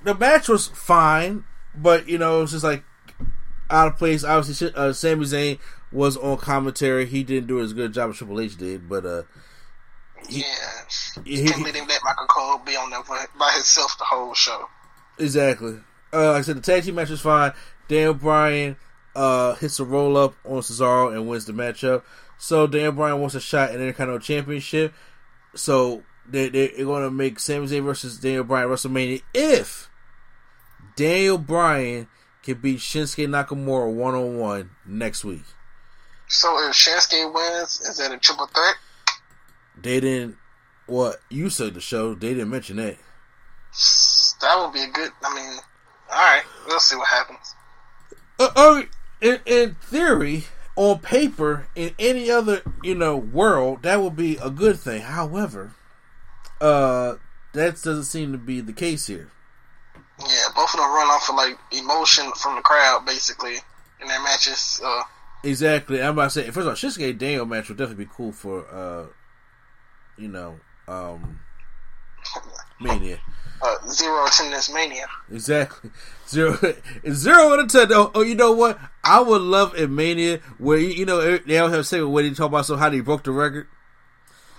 [0.02, 1.44] the match was fine,
[1.74, 2.82] but you know it was just like
[3.68, 4.24] out of place.
[4.24, 5.59] Obviously, uh, Sami Zayn
[5.92, 7.06] was on commentary.
[7.06, 9.22] He didn't do as good a job as Triple H did, but uh,
[10.28, 10.44] Yeah.
[11.24, 14.68] he- Can't believe they let Michael Cole be on there by- himself the whole show.
[15.18, 15.78] Exactly.
[16.12, 17.52] Uh, like I said, the tag team match was fine.
[17.88, 18.76] Daniel Bryan
[19.14, 22.02] uh, hits a roll up on Cesaro and wins the matchup.
[22.38, 24.94] So Daniel Bryan wants a shot at the Intercontinental Championship.
[25.55, 29.90] So they, they're going to make Sami Zayn versus Daniel Bryan WrestleMania if
[30.97, 32.09] Daniel Bryan
[32.42, 35.42] can beat Shinsuke Nakamura one on one next week.
[36.28, 38.74] So if Shinsuke wins, is that a triple threat?
[39.82, 40.36] They didn't.
[40.86, 42.15] What you said the show?
[42.15, 42.97] They didn't mention that.
[44.40, 45.12] That would be a good.
[45.23, 45.59] I mean,
[46.11, 47.55] all right, we'll see what happens.
[48.39, 48.82] Uh, uh,
[49.20, 50.44] in, in theory,
[50.77, 55.02] on paper, in any other you know world, that would be a good thing.
[55.02, 55.74] However,
[56.61, 57.16] uh,
[57.52, 59.31] that doesn't seem to be the case here.
[60.19, 63.57] Yeah, both of them run off of like emotion from the crowd, basically,
[64.01, 64.81] in their matches.
[64.85, 65.02] Uh,
[65.43, 66.02] Exactly.
[66.02, 68.66] I'm about to say first of all, Shinsuke Daniel match would definitely be cool for
[68.69, 69.07] uh,
[70.20, 71.40] you know, um,
[72.80, 73.18] Mania.
[73.62, 75.06] uh, zero attendance mania.
[75.30, 75.90] Exactly.
[76.28, 76.56] Zero,
[77.10, 77.88] zero out of ten.
[77.92, 78.78] Oh, oh, you know what?
[79.02, 82.22] I would love a Mania where you, you know they always have a segment where
[82.22, 83.66] they talk about so how they broke the record.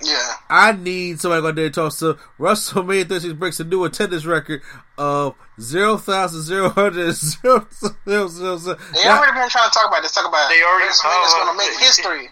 [0.04, 3.84] Yeah, I need somebody go out there and talk to WrestleMania 36 breaks a new
[3.84, 4.64] attendance record
[4.98, 8.78] of 0,000 zero, zero, zero, zero.
[8.94, 10.12] they already been trying to talk about this.
[10.12, 12.30] Talk about They already- WrestleMania's oh, going to make history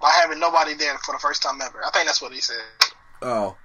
[0.00, 1.82] by having nobody there for the first time ever.
[1.84, 2.56] I think that's what he said.
[3.22, 3.56] Oh.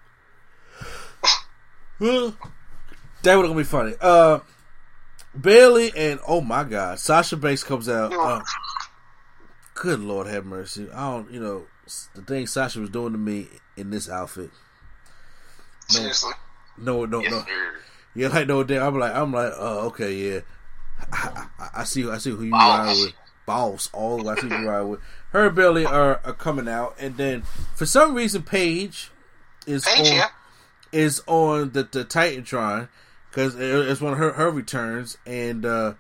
[2.00, 3.94] That would gonna be funny.
[4.02, 4.40] Uh,
[5.40, 8.12] Bayley and oh my god, Sasha Banks comes out.
[8.14, 8.42] Uh,
[9.76, 10.88] good Lord, have mercy.
[10.92, 11.66] I don't, you know,
[12.16, 13.48] the thing Sasha was doing to me
[13.78, 14.50] in this outfit.
[15.94, 16.32] No, Seriously.
[16.78, 17.40] no, no, Yes, no.
[17.42, 17.74] sir.
[18.16, 18.84] Yeah, like no damn.
[18.84, 20.40] I'm like, I'm like, oh, okay, yeah.
[21.14, 22.88] I, I, I see, I see who you Boss.
[22.88, 23.14] ride with.
[23.46, 24.28] Boss, all.
[24.30, 25.00] I see who you ride with.
[25.32, 27.44] Her and Bayley are, are coming out, and then
[27.76, 29.12] for some reason, Paige
[29.66, 30.28] is Paige, on yeah.
[30.92, 32.90] is on the the Titantron
[33.30, 35.94] because it's one of her her returns, and uh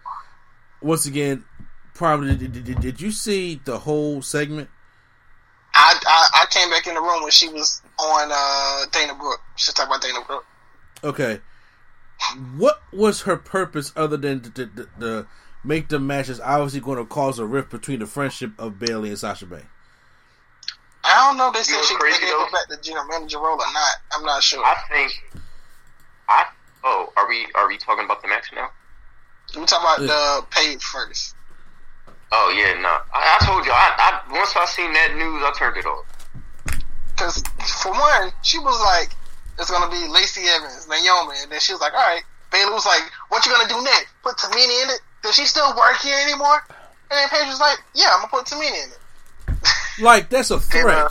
[0.81, 1.45] once again,
[1.93, 4.69] probably did, did, did, you see the whole segment?
[5.73, 9.41] I, I I came back in the room when she was on uh, Dana Brooke.
[9.55, 10.45] She talked about Dana Brooke.
[11.03, 11.39] Okay,
[12.57, 15.27] what was her purpose other than to, to, to
[15.63, 19.09] make the match is obviously going to cause a rift between the friendship of Bayley
[19.09, 19.67] and Sasha Banks?
[21.03, 21.47] I don't know.
[21.49, 22.51] if They said know she what's they crazy, gave her though?
[22.51, 23.93] back to general manager role or not.
[24.13, 24.63] I'm not sure.
[24.63, 25.11] I think.
[26.29, 26.45] I
[26.83, 28.69] oh, are we are we talking about the match now?
[29.57, 31.35] We talk about the Paige first.
[32.31, 32.87] Oh yeah, no.
[33.13, 33.71] I, I told you.
[33.73, 36.05] I, I once I seen that news, I turned it off.
[37.09, 37.43] Because
[37.81, 39.11] for one, she was like,
[39.59, 42.85] "It's gonna be Lacey Evans, Naomi," and then she was like, "All right." Bayley was
[42.85, 44.07] like, "What you gonna do next?
[44.23, 45.01] Put Tamina in it?
[45.23, 46.63] Does she still work here anymore?"
[47.09, 48.97] And then Paige was like, "Yeah, I'm gonna put Tamina in it."
[49.99, 50.97] Like that's a And, threat.
[50.97, 51.09] uh,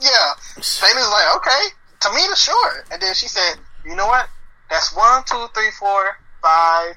[0.00, 1.62] yeah, Bayley was like, "Okay,
[2.00, 3.54] Tamina, sure." And then she said,
[3.84, 4.28] "You know what?
[4.70, 6.96] That's one, two, three, four, five,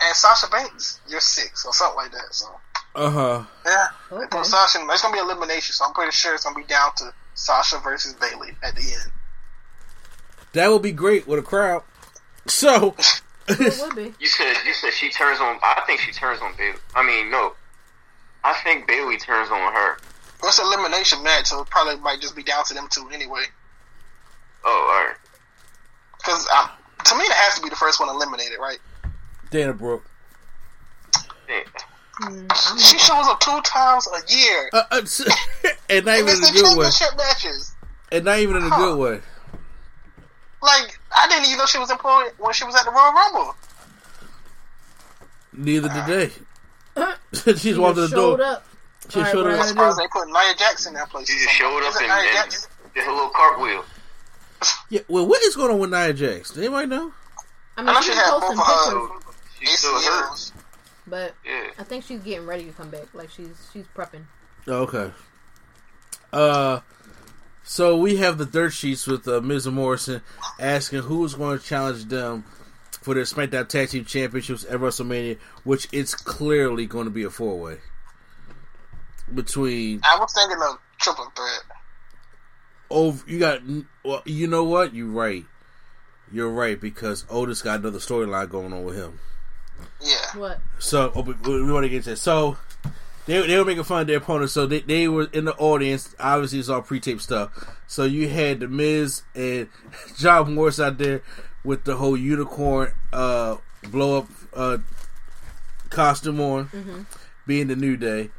[0.00, 2.46] and Sasha Banks, you're six or something like that." So
[2.94, 3.44] Uh huh.
[3.66, 4.26] yeah, Okay.
[4.30, 4.78] Put Sasha.
[4.90, 8.14] It's gonna be elimination, so I'm pretty sure it's gonna be down to Sasha versus
[8.14, 9.12] Bayley at the end.
[10.54, 11.82] That would be great with a crowd.
[12.46, 12.94] So,
[13.48, 14.14] It would be.
[14.20, 15.58] You said you said she turns on.
[15.62, 16.78] I think she turns on Bayley.
[16.94, 17.54] I mean, no.
[18.44, 19.98] I think Bayley turns on her.
[20.40, 23.44] Well, It's elimination match, so it probably might just be down to them two anyway.
[24.64, 25.16] Oh, all right.
[26.18, 28.78] Because um, Tamina has to be the first one eliminated, right?
[29.50, 30.04] Dana Brooke.
[31.48, 31.60] Yeah.
[32.78, 34.70] She shows up two times a year.
[34.72, 34.96] Uh, uh,
[35.90, 36.90] and not and even it's in a the good way.
[37.16, 37.74] matches.
[38.12, 39.20] And not even in a good way.
[40.62, 43.54] Like I didn't even know she was employed when she was at the Royal Rumble.
[45.52, 46.30] Neither did they.
[47.56, 48.40] She's She walked in the door.
[48.42, 48.66] up.
[49.08, 49.52] She All right, showed up.
[49.52, 49.62] I her.
[49.62, 50.02] As gotta far as do?
[50.02, 51.28] they put Nia Jax in that place.
[51.28, 52.50] She just showed up Is it and, and
[52.94, 53.84] did her little cartwheel.
[54.90, 56.50] Yeah, well, what is going on with Nia Jax?
[56.50, 57.12] Does anybody know?
[57.76, 60.52] I I mean, know she's she had posting both of pictures, her She's still hurt.
[61.06, 61.70] But Yeah.
[61.78, 63.12] I think she's getting ready to come back.
[63.12, 64.22] Like she's she's prepping.
[64.68, 65.10] Oh, okay.
[66.32, 66.80] Uh,
[67.64, 70.22] so we have the dirt sheets with uh, Miz and Morrison
[70.58, 72.44] asking who is going to challenge them
[72.90, 77.30] for their SmackDown Tag Team Championships at WrestleMania, which it's clearly going to be a
[77.30, 77.78] four way
[79.34, 80.00] between.
[80.04, 81.78] I was thinking of triple threat.
[82.90, 83.62] Oh, you got.
[84.04, 84.94] Well, you know what?
[84.94, 85.44] You're right.
[86.30, 89.18] You're right because Otis got another storyline going on with him.
[90.00, 90.36] Yeah.
[90.36, 90.60] What?
[90.78, 92.16] So oh, we, we want to get to that.
[92.16, 92.56] So
[93.26, 94.52] they they were making fun of their opponents.
[94.52, 96.14] So they, they were in the audience.
[96.18, 97.50] Obviously, it's all pre-taped stuff.
[97.86, 99.68] So you had the Miz and
[100.18, 101.22] John Morris out there
[101.64, 103.56] with the whole unicorn uh,
[103.90, 104.78] blow up uh,
[105.90, 107.06] costume on,
[107.46, 108.30] being the New Day.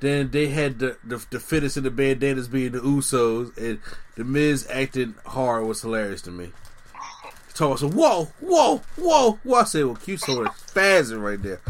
[0.00, 3.80] Then they had the, the the fittest in the bandanas being the Usos, and
[4.14, 6.52] the Miz acting hard was hilarious to me.
[7.54, 9.58] Told us, whoa, whoa, whoa, whoa.
[9.58, 11.60] I said, well, Q sort of spazzing right there.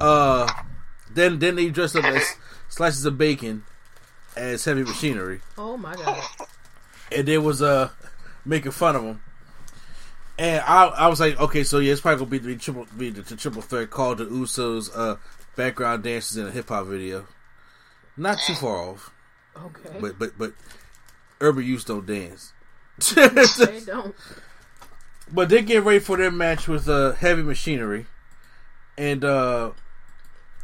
[0.00, 0.48] Uh,
[1.14, 2.22] then then they dressed up as
[2.68, 3.64] slices of bacon
[4.36, 6.22] as heavy machinery, Oh my god.
[7.10, 7.90] and they was uh
[8.44, 9.22] making fun of them.
[10.38, 13.10] And I I was like, okay, so yeah, it's probably gonna be the triple be
[13.10, 15.16] the, the triple threat called the Usos uh
[15.56, 17.26] background dancers in a hip hop video.
[18.16, 19.10] Not too far off,
[19.56, 19.98] Okay.
[20.00, 20.52] but but but
[21.40, 22.52] urban youth don't dance.
[23.14, 24.14] they don't.
[25.32, 28.04] But they get ready for their match with uh, Heavy Machinery,
[28.98, 29.70] and uh,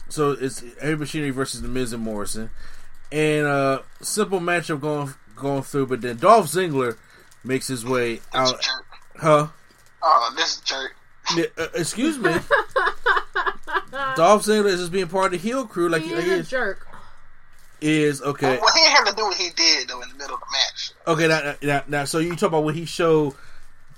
[0.09, 2.51] so it's Heavy Machinery versus the Miz and Morrison,
[3.13, 5.87] and uh, simple matchup going going through.
[5.87, 6.97] But then Dolph Ziggler
[7.45, 8.85] makes his way This out, jerk.
[9.17, 9.47] huh?
[10.03, 10.95] Oh, this jerk.
[11.37, 12.33] Yeah, uh, excuse me.
[14.17, 16.33] Dolph Ziggler is just being part of the heel crew, like He he is a
[16.39, 16.87] is, jerk.
[17.81, 18.59] is okay.
[18.61, 20.93] Well, he didn't to do what he did though in the middle of the match.
[21.07, 23.35] Okay, now, now, now so you talk about when he showed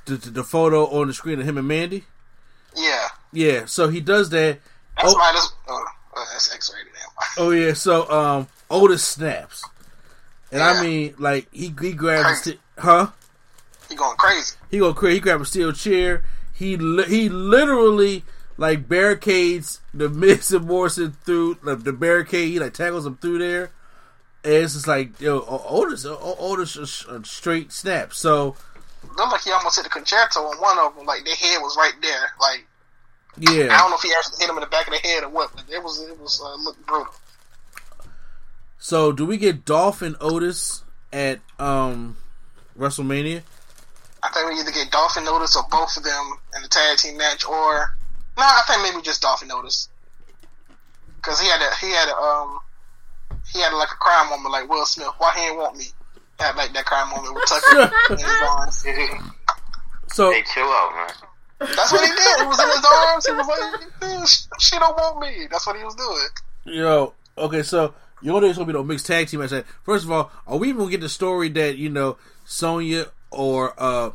[0.07, 2.05] the, the, the photo on the screen of him and Mandy?
[2.77, 4.61] Yeah, Yeah, so he does that.
[4.97, 5.15] that's Oh.
[5.19, 5.53] why this.
[5.69, 5.85] Oh,
[6.20, 6.92] oh, that's X-rated.
[6.92, 7.01] Now.
[7.44, 9.64] Oh yeah, so um, Otis snaps,
[10.51, 13.09] and I mean like he he grabs, sti- huh?
[13.88, 14.56] He going crazy.
[14.70, 15.14] He go crazy.
[15.14, 16.24] He grabs a steel chair.
[16.52, 18.24] He li- he literally
[18.56, 22.48] like barricades the Miz and Morrison through like, the barricade.
[22.48, 23.70] He like tackles him through there,
[24.44, 28.12] and it's just like yo Otis Otis a, a straight snap.
[28.12, 28.56] So
[29.16, 31.06] Looked like he almost hit the concerto on one of them.
[31.06, 32.32] Like their head was right there.
[32.40, 32.66] Like
[33.71, 35.29] I don't know if he actually hit him in the back of the head or
[35.31, 37.12] what, but it was it was uh, looked brutal.
[38.79, 42.17] so do we get Dolph and Otis at um
[42.79, 43.43] WrestleMania?
[44.23, 46.99] I think we either get Dolph and Otis or both of them in the tag
[46.99, 47.95] team match, or
[48.37, 49.89] no, I think maybe just Dolph and Otis
[51.17, 52.61] because he had a he had a um
[53.53, 55.09] he had like a crime moment like Will Smith.
[55.19, 55.87] Why he didn't want me?
[56.39, 58.87] Had like that crime moment with Tucker in his arms.
[60.12, 61.30] So Hey, chill out, man.
[61.61, 62.41] That's what he did.
[62.41, 63.27] He was in his arms.
[63.27, 64.27] He was like, "Eh,
[64.59, 66.28] "She don't want me." That's what he was doing.
[66.65, 69.53] Yo, okay, so you know there's gonna be no mixed tag team match.
[69.82, 72.16] First of all, are we even gonna get the story that you know
[72.47, 74.11] Sonya or uh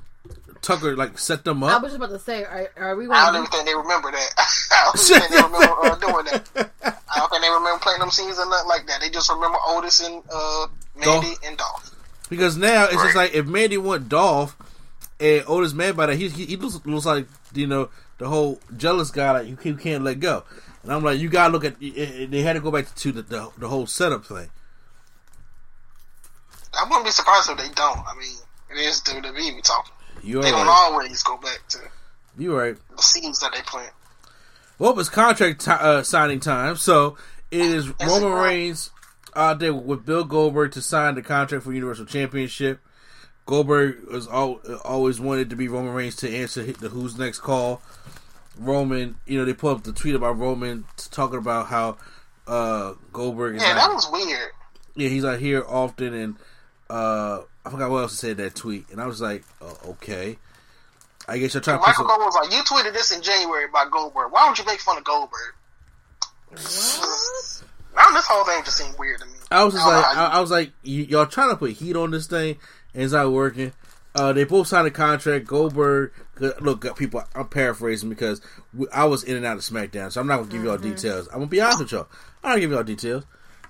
[0.62, 1.72] Tucker like set them up?
[1.72, 3.76] I was just about to say, are, are we I don't going even think they
[3.76, 4.30] remember that.
[4.72, 6.72] I don't think they remember uh, doing that.
[6.84, 9.02] I don't think they remember planting them scenes or nothing like that.
[9.02, 11.46] They just remember Otis and uh, Mandy Dolph.
[11.46, 11.92] and Dolph.
[12.30, 14.58] Because now it's just like if Mandy want Dolph
[15.20, 18.60] and Otis mad by that, he he, he looks, looks like you know the whole
[18.76, 20.44] jealous guy like you can't, can't let go.
[20.84, 21.80] And I'm like, you gotta look at.
[21.80, 24.50] They had to go back to the the, the whole setup thing.
[26.74, 28.00] I wouldn't be surprised if they don't.
[28.00, 28.36] I mean,
[28.72, 29.94] it is WWE we talking.
[30.22, 31.80] You're They don't always go back to
[32.38, 32.78] You're right.
[32.96, 33.92] the scenes that they plant.
[34.78, 37.18] Well, was contract ti uh, signing time, so
[37.52, 38.44] it is Roman right?
[38.46, 38.92] Reigns
[39.36, 42.80] out there with Bill Goldberg to sign the contract for Universal Championship.
[43.46, 47.82] Goldberg was al- always wanted to be Roman Reigns to answer the Who's Next call.
[48.58, 51.98] Roman, you know, they put up the tweet about Roman talking about how
[52.48, 54.50] uh, Goldberg is Yeah, not, that was weird.
[54.96, 56.36] yeah he's not here often, and
[56.90, 59.74] uh, I forgot what else to say in that tweet, and I was like, uh,
[59.90, 60.38] okay,
[61.28, 63.66] I guess you're trying to Michael some, Goldberg was like, "You tweeted this in January
[63.66, 64.32] about Goldberg.
[64.32, 65.54] Why don't you make fun of Goldberg?"
[67.96, 69.32] Now this whole thing just seemed weird to me.
[69.52, 71.72] I was just don't like, I, you- I was like, y- y'all trying to put
[71.72, 72.60] heat on this thing, and
[73.02, 73.74] it's not working.
[74.16, 75.46] Uh, they both signed a contract.
[75.46, 78.42] Goldberg, look, people, I'm paraphrasing because
[78.74, 81.28] we, I was in and out of SmackDown, so I'm not gonna give y'all details.
[81.28, 82.08] I'm gonna be honest with y'all.
[82.42, 83.26] I don't give y'all details.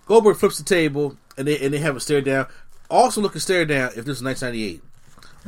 [0.06, 2.46] Goldberg flips the table, and they and they have a stare down.
[2.92, 4.84] Also, look at stare down if this is 1998,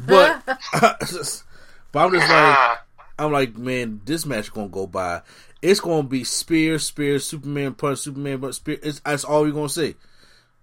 [0.07, 0.43] but
[1.91, 2.77] but I'm just like,
[3.19, 5.21] I'm like, man, this match gonna go by.
[5.61, 8.79] It's gonna be spear, spear, Superman punch, Superman punch, spear.
[8.81, 9.93] It's, that's all you're gonna see.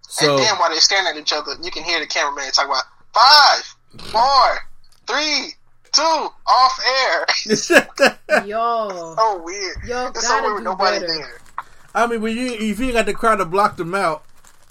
[0.01, 2.65] So and then while they're staring at each other, you can hear the cameraman talk
[2.65, 2.83] about
[3.15, 3.75] five,
[4.11, 4.57] four,
[5.07, 5.53] three,
[5.91, 6.01] two,
[6.47, 7.25] off air.
[8.45, 9.77] Yo, so weird.
[9.87, 11.13] Yo, it's so gotta weird with do nobody better.
[11.13, 11.41] there.
[11.93, 14.23] I mean, when you if you got the crowd to block them out,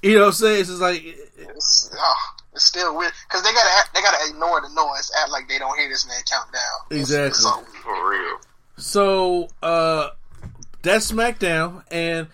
[0.02, 0.60] you know what I'm saying?
[0.60, 1.02] It's just like
[1.38, 2.14] It's, oh,
[2.52, 5.58] it's still weird because they gotta act, they gotta ignore the noise, act like they
[5.58, 6.62] don't hear this man count down.
[6.90, 7.28] It's- Exactly.
[7.28, 7.64] it's so.
[7.82, 8.36] For real.
[8.76, 9.48] so.
[9.62, 10.10] uh
[10.82, 12.26] That's SmackDown, and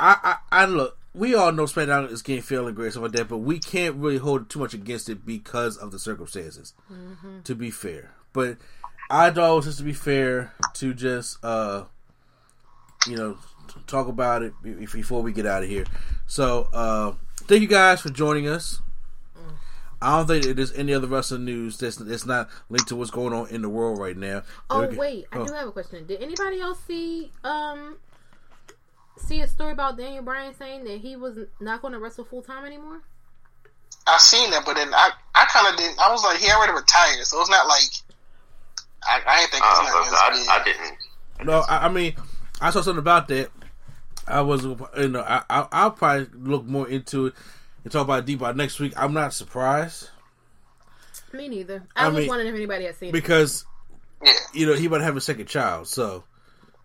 [0.00, 0.98] I, I, I look.
[1.14, 4.16] We all know SmackDown is getting feeling great stuff like that, but we can't really
[4.18, 6.72] hold too much against it because of the circumstances.
[7.44, 8.56] To be fair, but
[9.10, 11.84] I thought just to be fair to just uh
[13.04, 13.36] you know
[13.86, 15.84] talk about it before we get out of here.
[16.26, 17.12] So uh
[17.44, 18.80] thank you guys for joining us.
[20.00, 23.32] I don't think there's any other wrestling news that's that's not linked to what's going
[23.32, 24.42] on in the world right now.
[24.70, 24.96] Oh Okay.
[24.96, 25.44] wait, I Oh.
[25.44, 26.06] do have a question.
[26.06, 27.98] Did anybody else see um
[29.26, 32.42] see a story about Daniel Bryan saying that he was not going to wrestle full
[32.42, 33.00] time anymore?
[34.06, 35.98] I seen that, but then I, I kind of didn't.
[36.00, 37.82] I was like, he already retired, so it's not like
[39.04, 40.60] I, I didn't think it was Uh, nothing I.
[40.60, 41.46] I didn't.
[41.46, 42.14] No, I, I mean,
[42.60, 43.50] I saw something about that.
[44.26, 47.34] I was, you know, I, I I'll probably look more into it
[47.84, 48.92] and talk about it deeper next week.
[48.96, 50.10] I'm not surprised
[51.32, 51.82] Me neither.
[51.96, 53.12] I, I was mean, wondering if anybody had seen it.
[53.12, 53.64] because
[54.24, 56.24] Yeah, you know he about to have a second child, so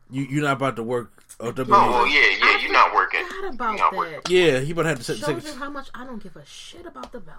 [0.09, 1.23] you you're not about to work.
[1.39, 3.23] Oh, Oh, yeah, yeah, I you're not working.
[3.27, 3.97] forgot about You're not that.
[3.97, 4.21] working.
[4.35, 5.59] yeah, he about to have the se- Shows you second.
[5.59, 7.37] how much I don't give a shit about the belt.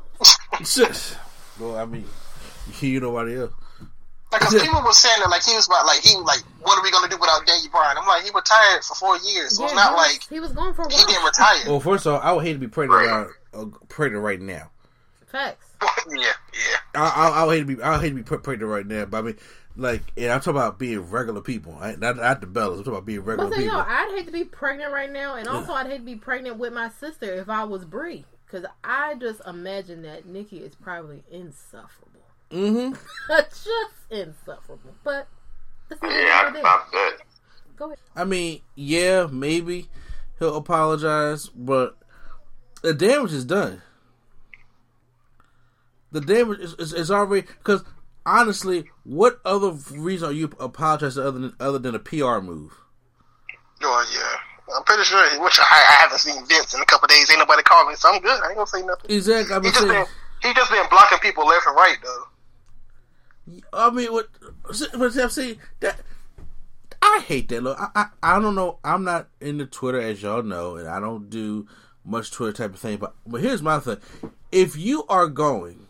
[1.60, 2.04] well, I mean,
[2.80, 3.52] you nobody else.
[4.30, 6.82] like 'cause people were saying that like he was about like he like, what are
[6.82, 7.96] we gonna do without Daniel Bryan?
[7.98, 10.52] I'm like, he retired for four years, so it's not he was- like he was
[10.52, 10.90] going for a while.
[10.90, 11.06] he while.
[11.08, 11.64] didn't retire.
[11.66, 13.08] Well, first of all, I would hate to be pregnant Right.
[13.10, 14.70] around, uh, pregnant right now.
[15.26, 15.64] Facts.
[16.08, 16.76] yeah, yeah.
[16.94, 17.82] I, I, I would hate to be.
[17.82, 19.04] I would hate to be pre- pregnant right now.
[19.06, 19.36] But I mean,
[19.78, 21.98] like, and I'm talking about being regular people, right?
[21.98, 22.72] not not the bellas.
[22.72, 23.84] I'm talking about being regular But say, yo, people.
[23.86, 26.72] I'd hate to be pregnant right now, and also I'd hate to be pregnant with
[26.72, 32.22] my sister if I was Brie, because I just imagine that Nikki is probably insufferable.
[32.50, 32.94] Mm-hmm.
[33.38, 34.94] just insufferable.
[35.04, 35.28] But
[35.88, 36.64] this is Yeah, what it is.
[36.64, 37.16] I, I.
[37.76, 37.98] Go ahead.
[38.16, 39.88] I mean, yeah, maybe
[40.40, 41.96] he'll apologize, but
[42.82, 43.82] the damage is done.
[46.10, 47.84] The damage is, is, is already because
[48.28, 52.78] honestly, what other reason are you apologizing other than other than a PR move?
[53.82, 54.76] Oh yeah.
[54.76, 55.42] I'm pretty sure.
[55.42, 57.30] Which I, I haven't seen Vince in a couple days.
[57.30, 58.38] Ain't nobody calling me, so I'm good.
[58.42, 59.10] I ain't gonna say nothing.
[59.10, 59.54] Exactly.
[59.54, 59.92] I've He just saying.
[59.92, 60.06] been
[60.42, 62.24] he just been blocking people left and right though.
[63.72, 64.28] I mean, what?
[64.62, 65.98] But I'm saying that
[67.00, 67.62] I hate that.
[67.62, 68.06] Look, I, I
[68.36, 68.78] I don't know.
[68.84, 71.66] I'm not into Twitter as y'all know, and I don't do
[72.04, 72.98] much Twitter type of thing.
[72.98, 73.98] But but here's my thing:
[74.52, 75.87] if you are going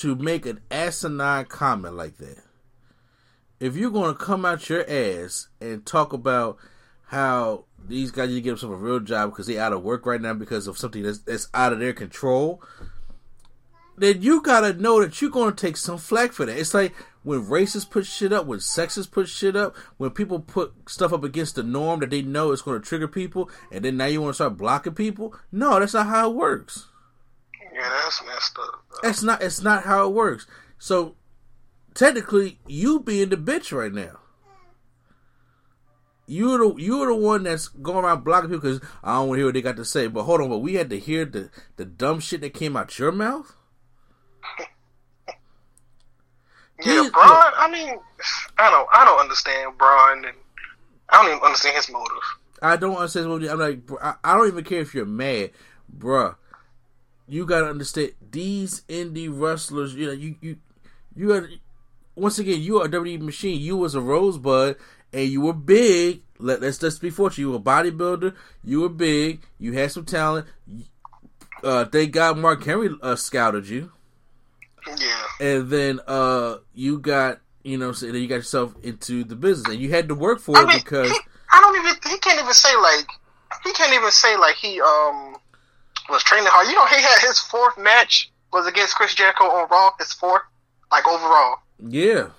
[0.00, 2.42] to make an asinine comment like that,
[3.60, 6.58] if you're going to come out your ass and talk about
[7.06, 10.06] how these guys need to get themselves a real job because they're out of work
[10.06, 12.62] right now because of something that's, that's out of their control,
[13.96, 16.58] then you gotta know that you're gonna take some flack for that.
[16.58, 20.72] It's like when racists put shit up, when sexists put shit up, when people put
[20.88, 24.06] stuff up against the norm that they know is gonna trigger people, and then now
[24.06, 25.34] you wanna start blocking people.
[25.50, 26.88] No, that's not how it works.
[27.78, 28.84] Yeah, that's messed up.
[29.02, 29.42] That's not.
[29.42, 30.46] It's not how it works.
[30.78, 31.14] So
[31.94, 34.18] technically, you being the bitch right now.
[36.26, 39.40] you're the you're the one that's going around blocking people because I don't want to
[39.40, 40.08] hear what they got to say.
[40.08, 42.98] But hold on, but we had to hear the the dumb shit that came out
[42.98, 43.54] your mouth.
[46.84, 47.52] Yeah, Braun.
[47.56, 47.98] I mean,
[48.56, 50.36] I don't, I don't understand Braun, and
[51.08, 52.22] I don't even understand his motive.
[52.62, 53.80] I don't understand what I'm like.
[54.00, 55.50] I, I don't even care if you're mad,
[55.96, 56.36] bruh.
[57.28, 59.94] You gotta understand these indie wrestlers.
[59.94, 60.56] You know, you you
[61.14, 61.48] you got
[62.14, 62.60] once again.
[62.60, 63.60] You are a WWE machine.
[63.60, 64.76] You was a rosebud,
[65.12, 66.22] and you were big.
[66.38, 67.42] Let, let's let's be fortunate.
[67.42, 68.34] You were a bodybuilder.
[68.64, 69.42] You were big.
[69.58, 70.46] You had some talent.
[71.62, 73.90] Uh, thank God Mark Henry uh, scouted you,
[74.86, 79.36] Yeah, and then uh, you got you know, so then you got yourself into the
[79.36, 81.18] business, and you had to work for I it mean, because he,
[81.52, 81.94] I don't even.
[82.10, 83.06] He can't even say like.
[83.64, 85.36] He can't even say like he um
[86.08, 86.68] was training hard.
[86.68, 89.92] You know, he had his fourth match was against Chris Jericho on Raw.
[89.98, 90.42] His fourth,
[90.90, 92.30] like overall, yeah.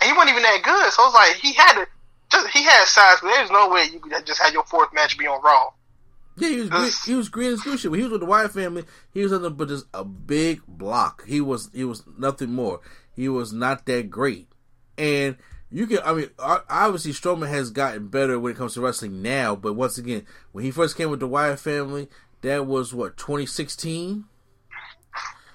[0.00, 0.92] and he wasn't even that good.
[0.92, 1.86] So it's like he had to.
[2.30, 5.16] Just, he had size, but there's no way you could just have your fourth match
[5.16, 5.70] be on Raw.
[6.38, 7.90] Yeah, he was green, he was green as goose shit.
[7.90, 11.24] When he was with the Wyatt family, he was under but just a big block.
[11.26, 12.80] He was he was nothing more.
[13.14, 14.48] He was not that great.
[14.96, 15.36] And
[15.70, 19.56] you can I mean obviously Strowman has gotten better when it comes to wrestling now,
[19.56, 22.08] but once again, when he first came with the Wyatt family,
[22.42, 24.24] that was what 2016.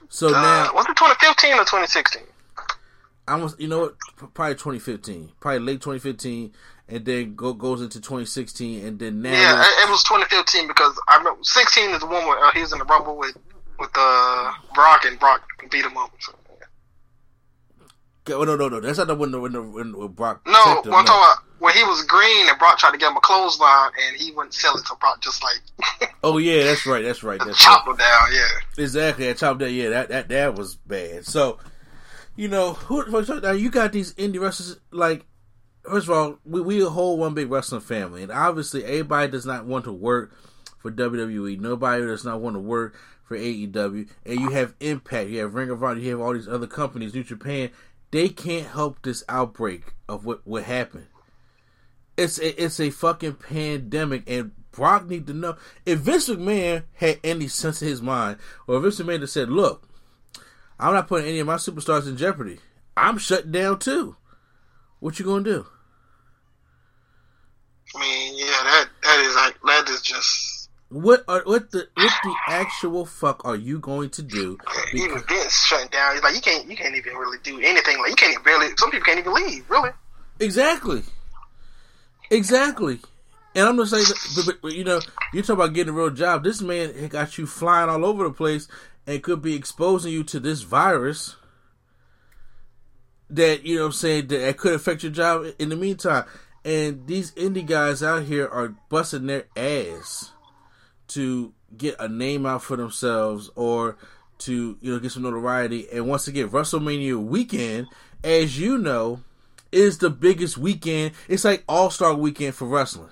[0.10, 2.24] So Uh, now was it 2015 or 2016?
[3.28, 3.96] I was you know what
[4.34, 6.52] probably 2015, probably late 2015,
[6.90, 11.18] and then go goes into 2016, and then now Yeah, it, was 2015 because I
[11.18, 13.38] remember 16 is the one where uh, he was in the Rumble with
[13.80, 16.12] with uh, Brock and Brock beat him up.
[16.20, 16.34] So.
[18.30, 18.80] Oh, no, no, no.
[18.80, 20.42] That's not the one when, the, when, when Brock.
[20.48, 23.16] No, him, one time about when he was green and Brock tried to get him
[23.18, 27.04] a clothesline and he wouldn't sell it, to Brock just like Oh yeah, that's right.
[27.04, 27.40] That's right.
[27.46, 27.88] That's right.
[27.88, 28.28] him down.
[28.34, 29.30] Yeah, Exactly.
[29.30, 29.72] I chopped that.
[29.72, 31.26] Yeah, that that that was bad.
[31.26, 31.60] So,
[32.36, 33.06] you know, who
[33.42, 35.26] now you got these indie wrestlers like.
[35.90, 39.46] First of all, we we a whole one big wrestling family, and obviously everybody does
[39.46, 40.34] not want to work
[40.80, 41.60] for WWE.
[41.60, 44.10] Nobody does not want to work for AEW.
[44.26, 47.14] And you have Impact, you have Ring of Honor, you have all these other companies,
[47.14, 47.72] New Japan.
[48.14, 51.08] They can't help this outbreak of what what happened.
[52.16, 57.20] It's a, it's a fucking pandemic, and Brock need to know if Vince McMahon had
[57.24, 59.90] any sense of his mind, or if Vince McMahon said, "Look,
[60.80, 62.60] I'm not putting any of my superstars in jeopardy.
[62.96, 64.16] I'm shutting down too.
[65.00, 65.66] What you gonna do?"
[67.96, 70.63] I mean, yeah, that that is like that is just
[70.94, 74.60] What are what the what the actual fuck are you going to do?
[74.94, 76.14] even Vince shutting down.
[76.14, 77.98] He's like you can't you can't even really do anything.
[77.98, 78.68] Like you can't even barely.
[78.78, 79.68] Some people can't even leave.
[79.72, 79.90] Really.
[80.40, 81.02] Exactly.
[82.30, 83.00] Exactly.
[83.56, 84.06] And I'm just saying,
[84.36, 85.00] but, but, but, you know,
[85.34, 86.44] you talk about getting a real job.
[86.44, 88.68] This man got you flying all over the place
[89.08, 91.36] and could be exposing you to this virus
[93.32, 96.26] that, you know I'm saying, that, that could affect your job in the meantime.
[96.64, 100.33] And these indie guys out here are busting their ass
[101.14, 103.98] to get a name out for themselves or
[104.40, 105.88] to, you know, get some notoriety.
[105.92, 107.88] And once again, WrestleMania weekend,
[108.24, 109.22] as you know,
[109.72, 111.14] is the biggest weekend.
[111.28, 113.10] It's like All Star weekend for wrestling,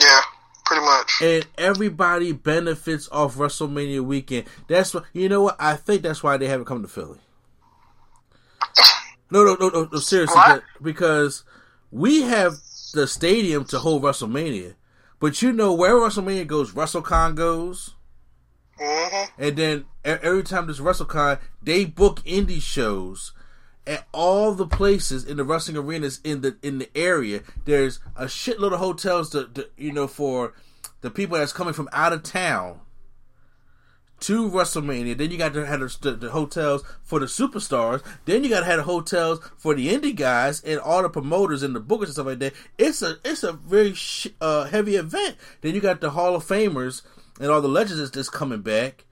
[0.00, 0.20] Yeah,
[0.64, 1.10] pretty much.
[1.22, 4.46] and everybody benefits off WrestleMania weekend.
[4.68, 5.42] That's what you know.
[5.42, 7.18] What I think that's why they haven't come to Philly.
[9.30, 10.40] No, no, no, no, no seriously,
[10.80, 11.44] because
[11.90, 12.54] we have
[12.94, 14.74] the stadium to hold WrestleMania,
[15.20, 17.94] but you know where WrestleMania goes, WrestleCon goes.
[18.78, 23.32] hmm And then every time there's WrestleCon, they book indie shows
[23.86, 27.42] at all the places in the wrestling arenas in the in the area.
[27.64, 30.52] There's a shitload of hotels to, to you know for
[31.00, 32.80] the people that's coming from out of town
[34.20, 35.16] to WrestleMania.
[35.16, 38.02] Then you got to have the, the hotels for the superstars.
[38.24, 41.62] Then you got to have the hotels for the indie guys and all the promoters
[41.62, 42.54] and the bookers and stuff like that.
[42.78, 45.36] It's a it's a very sh- uh, heavy event.
[45.60, 47.02] Then you got the Hall of Famers
[47.40, 49.04] and all the legends that's just coming back.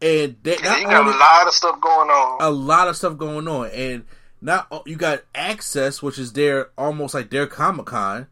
[0.00, 2.36] And they, Yeah, you got only a lot of stuff going on.
[2.40, 4.04] a lot of stuff going on, and
[4.40, 8.28] not you got Axxess, which is their almost like their Comic Con.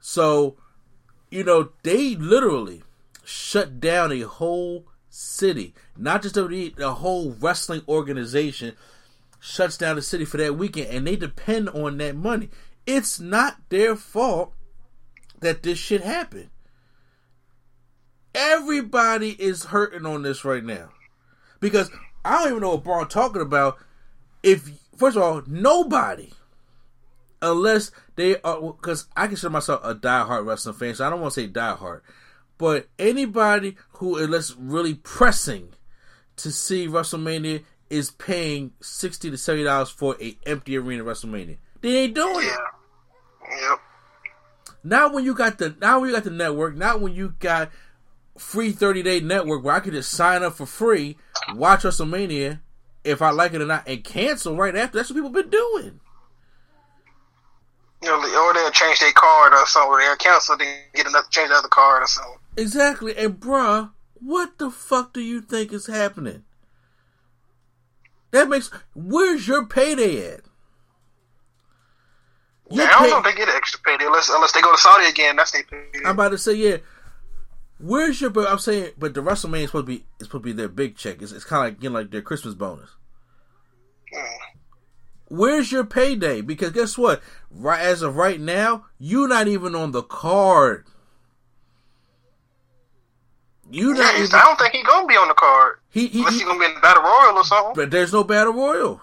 [0.00, 0.56] So,
[1.30, 2.82] you know, they literally
[3.24, 4.86] shut down a whole
[5.18, 8.74] city, not just WWE, the whole wrestling organization
[9.40, 12.48] shuts down the city for that weekend, and they depend on that money.
[12.86, 14.52] It's not their fault
[15.40, 16.50] that this shit happened.
[18.34, 20.90] Everybody is hurting on this right now
[21.58, 21.90] because
[22.24, 23.78] I don't even know what Braun talking about.
[24.44, 26.30] If first of all, nobody,
[27.42, 31.34] unless they are, because I consider myself a diehard wrestling fan, so I don't want
[31.34, 32.02] to say diehard,
[32.58, 35.70] but anybody who is really pressing
[36.36, 41.56] to see WrestleMania is paying sixty to seventy dollars for a empty arena WrestleMania.
[41.80, 42.58] They ain't doing it.
[43.50, 43.80] Yep.
[44.84, 47.70] Not when you got the now when you got the network, not when you got
[48.36, 51.16] free 30 day network where I could just sign up for free,
[51.54, 52.60] watch WrestleMania
[53.02, 54.96] if I like it or not, and cancel right after.
[54.96, 56.00] That's what people been doing.
[58.00, 61.50] You know, or they'll change their card or something, they'll cancel, then get another change
[61.50, 62.38] another card or something.
[62.58, 63.16] Exactly.
[63.16, 66.42] And bruh, what the fuck do you think is happening?
[68.32, 70.40] That makes where's your payday at?
[72.70, 74.78] Yeah, I don't know if they get an extra payday unless unless they go to
[74.78, 75.36] Saudi again.
[75.36, 76.04] That's their payday.
[76.04, 76.78] I'm about to say, yeah.
[77.78, 78.30] Where's your?
[78.30, 80.68] But I'm saying, but the WrestleMania is supposed to be is supposed to be their
[80.68, 81.22] big check.
[81.22, 82.90] It's, it's kind of like know, like their Christmas bonus.
[84.12, 84.38] Mm.
[85.28, 86.40] Where's your payday?
[86.40, 87.22] Because guess what?
[87.50, 90.86] Right as of right now, you're not even on the card.
[93.70, 94.34] You Yeah, even.
[94.34, 95.76] I don't think he's gonna be on the card.
[95.90, 97.74] He, he, Unless he- he's gonna be in the Battle Royal or something.
[97.74, 99.00] but there's no battle royal.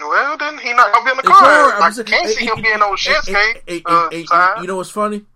[0.00, 1.74] Well, then he not gonna be on the card.
[1.82, 3.82] I saying- can't see him being on Shinsuke
[4.30, 4.60] uh.
[4.60, 5.26] You know what's funny?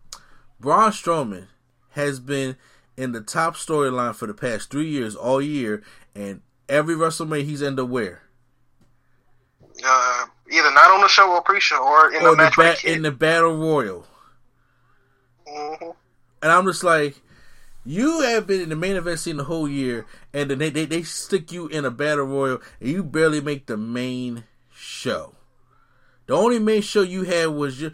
[0.60, 1.48] Braun Strowman
[1.90, 2.56] has been
[2.96, 5.82] in the top storyline for the past three years, all year,
[6.14, 8.22] and every WrestleMania he's ended up where?
[9.84, 12.82] uh, either not on the show or pre-show or in or the match the with
[12.82, 14.06] ba- in the battle royal.
[15.46, 15.90] hmm
[16.42, 17.20] And I'm just like,
[17.84, 20.84] you have been in the main event scene the whole year, and then they, they,
[20.84, 25.34] they stick you in a battle royal, and you barely make the main show.
[26.26, 27.92] The only main show you had was your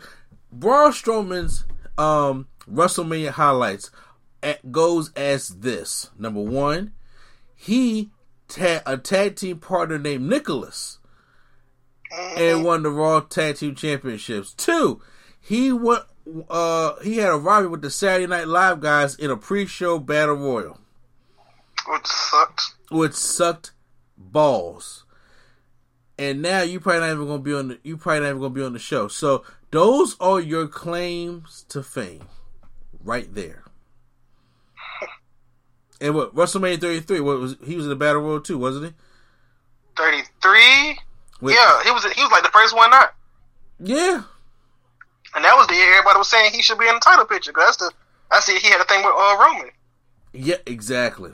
[0.53, 1.65] Braun Strowman's
[1.99, 3.91] um, WrestleMania highlights
[4.43, 6.93] at, goes as this: number one,
[7.55, 8.11] he
[8.49, 10.99] ta- a tag team partner named Nicholas
[12.37, 14.53] and won the Raw Tag Team Championships.
[14.55, 15.01] Two,
[15.41, 16.05] he went.
[16.49, 20.37] Uh, he had a rivalry with the Saturday Night Live guys in a pre-show battle
[20.37, 20.79] royal,
[21.89, 22.63] which sucked.
[22.91, 23.73] which sucked
[24.17, 25.05] balls.
[26.19, 27.79] And now you probably not even gonna be on the.
[27.83, 29.09] You probably not even gonna be on the show.
[29.09, 32.27] So those are your claims to fame,
[33.03, 33.65] right there.
[36.03, 37.21] And what WrestleMania 33?
[37.21, 38.93] What was he was in the battle royal too, wasn't he?
[39.97, 40.99] Thirty-three.
[41.43, 42.05] With- yeah, he was.
[42.13, 43.11] He was like the first one out,
[43.79, 44.23] Yeah,
[45.35, 47.53] and that was the year everybody was saying he should be in the title picture.
[47.53, 47.93] 'cause that's the.
[48.31, 49.71] I see he had a thing with uh, Roman.
[50.33, 51.33] Yeah, exactly.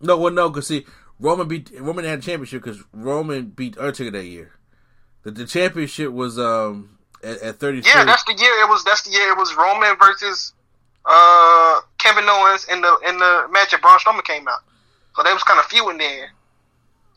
[0.00, 0.86] No, well, no, because see,
[1.18, 4.52] Roman beat Roman had a championship because Roman beat Undertaker that year.
[5.24, 7.78] The, the championship was um at, at thirty.
[7.84, 8.84] Yeah, that's the year it was.
[8.84, 10.52] That's the year it was Roman versus
[11.04, 14.60] uh Kevin Owens in the in the match that Braun Strowman came out.
[15.16, 16.30] So they was kind of feuding there.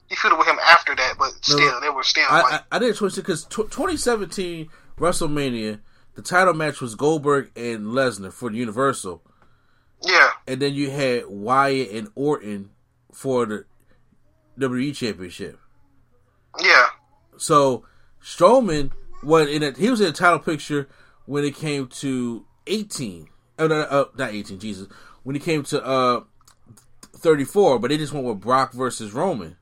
[0.10, 2.54] He feuded with him after that, but still, they were still I, like.
[2.72, 5.80] I, I did twenty because twenty seventeen WrestleMania,
[6.22, 9.22] the title match was Goldberg and Lesnar for the Universal,
[10.04, 12.70] yeah, and then you had Wyatt and Orton
[13.12, 13.66] for the
[14.60, 15.60] WWE Championship.
[16.60, 16.88] yeah,
[17.38, 17.86] So
[18.24, 18.92] Strowman
[19.24, 20.88] was in a, he was in a title picture
[21.26, 23.28] when it came to eighteen.
[23.58, 24.60] Oh, no, uh, not eighteen.
[24.60, 24.88] Jesus,
[25.24, 26.22] when it came to uh
[27.02, 29.58] thirty four, but they just went with Brock versus Roman.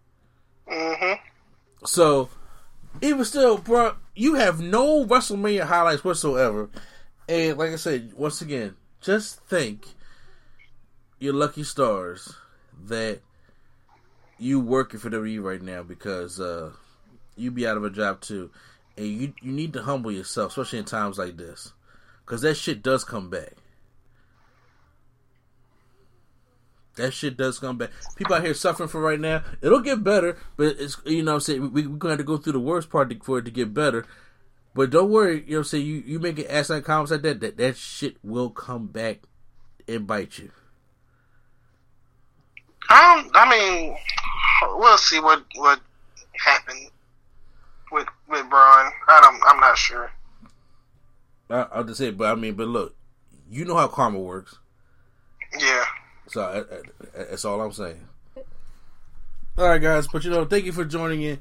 [0.67, 1.13] hmm
[1.85, 2.29] So
[3.01, 6.69] even still, bro, you have no WrestleMania highlights whatsoever.
[7.27, 9.85] And like I said, once again, just think
[11.19, 12.35] your lucky stars
[12.85, 13.19] that
[14.37, 16.71] you working for WWE right now because uh,
[17.35, 18.49] you be out of a job too,
[18.97, 21.73] and you you need to humble yourself, especially in times like this,
[22.25, 23.53] because that shit does come back.
[26.99, 27.91] That shit does come back.
[28.15, 29.43] People out here suffering for right now.
[29.61, 32.25] It'll get better, but it's you know what I'm saying we, we're gonna have to
[32.25, 34.05] go through the worst part to, for it to get better.
[34.75, 37.11] But don't worry, you know what I'm saying you you make it ask like comments
[37.11, 39.21] like that, that that shit will come back
[39.87, 40.51] and bite you.
[42.89, 43.95] I don't, I mean,
[44.77, 45.79] we'll see what what
[46.43, 46.89] happened
[47.91, 48.91] with with Braun.
[49.07, 49.41] I don't.
[49.47, 50.11] I'm not sure.
[51.49, 52.95] I, I'll just say, but I mean, but look,
[53.49, 54.57] you know how karma works.
[55.57, 55.85] Yeah.
[56.29, 58.07] So I, I, that's all I'm saying.
[59.57, 61.39] All right, guys, but you know, thank you for joining in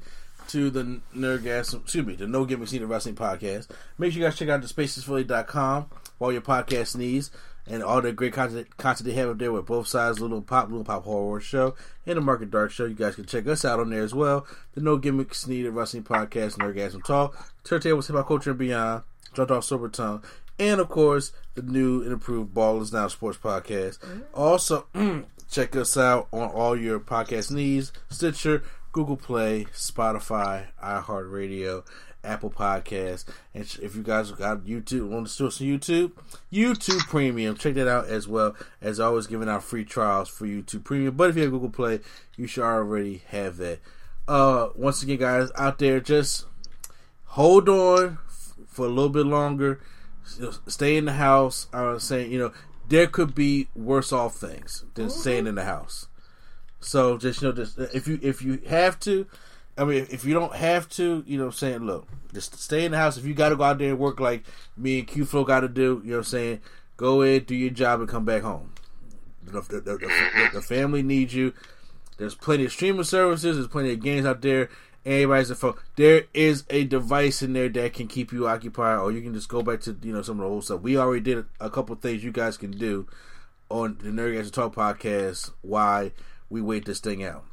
[0.49, 3.69] to the Nerdgasm, excuse me, the No Gimmicks Needed Wrestling podcast.
[3.97, 5.85] Make sure you guys check out the spacesphilly.com
[6.17, 7.31] for all your podcast needs
[7.67, 10.69] and all the great content, content they have up there with both sides, Little Pop,
[10.69, 12.85] Little Pop Horror Show, and the Market Dark Show.
[12.85, 14.47] You guys can check us out on there as well.
[14.73, 19.03] The No Gimmicks Needed Wrestling Podcast, Nerdgasm Talk, Turntables, Hip Hop Culture and Beyond,
[19.33, 20.23] Jumped Off Sober Tongue,
[20.59, 23.97] and of course, the new and improved Ball is Now Sports Podcast.
[24.33, 24.85] Also,
[25.49, 31.85] check us out on all your podcast needs Stitcher, Google Play, Spotify, iHeartRadio,
[32.23, 33.25] Apple Podcasts.
[33.53, 36.11] And if you guys got YouTube, want to see us on YouTube,
[36.51, 38.55] YouTube Premium, check that out as well.
[38.81, 41.15] As always, giving out free trials for YouTube Premium.
[41.15, 42.01] But if you have Google Play,
[42.35, 43.79] you should already have that.
[44.27, 46.45] Uh, once again, guys, out there, just
[47.25, 49.79] hold on f- for a little bit longer.
[50.37, 51.67] You know, stay in the house.
[51.73, 52.51] I was saying, you know,
[52.87, 55.19] there could be worse off things than Mm-hmm.
[55.19, 56.07] staying in the house.
[56.81, 59.25] So just you know, just if you if you have to,
[59.77, 62.91] I mean, if you don't have to, you know, I'm saying, look, just stay in
[62.91, 63.17] the house.
[63.17, 64.43] If you got to go out there and work like
[64.77, 66.61] me and Q Flow got to do, you know, what I'm saying,
[66.97, 68.73] go ahead, do your job, and come back home.
[69.43, 71.53] The, the, the, the family needs you.
[72.17, 73.55] There's plenty of streaming services.
[73.55, 74.69] There's plenty of games out there.
[75.05, 75.75] Everybody's a phone.
[75.95, 79.47] There is a device in there that can keep you occupied, or you can just
[79.49, 80.81] go back to you know some of the old stuff.
[80.81, 83.07] We already did a couple things you guys can do
[83.69, 85.51] on the Nerd Talk podcast.
[85.61, 86.11] Why
[86.49, 87.45] we wait this thing out?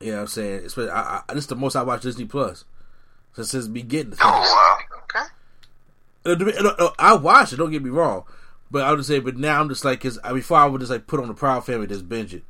[0.00, 0.64] You know what I'm saying?
[0.66, 2.64] Especially, I, I, this is the most I watch Disney Plus
[3.34, 4.14] since it's beginning.
[4.20, 4.78] Oh wow.
[5.04, 5.26] Okay.
[6.24, 7.56] Uh, to be- no, no, I watch it.
[7.56, 8.24] Don't get me wrong,
[8.70, 10.90] but I would say, but now I'm just like, cause uh, before I would just
[10.90, 12.44] like put on the Proud Family, just binge it,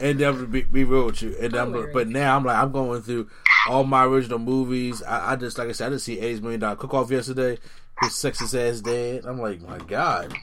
[0.00, 1.34] and then I'm gonna be, be real with you.
[1.40, 3.28] And I'm, but now I'm like, I'm going through
[3.68, 5.02] all my original movies.
[5.02, 7.58] I, I just like I said, I just see Eddie's Million Dollar Cook Off yesterday.
[8.00, 9.24] His sexist ass dad.
[9.24, 10.34] I'm like, my God.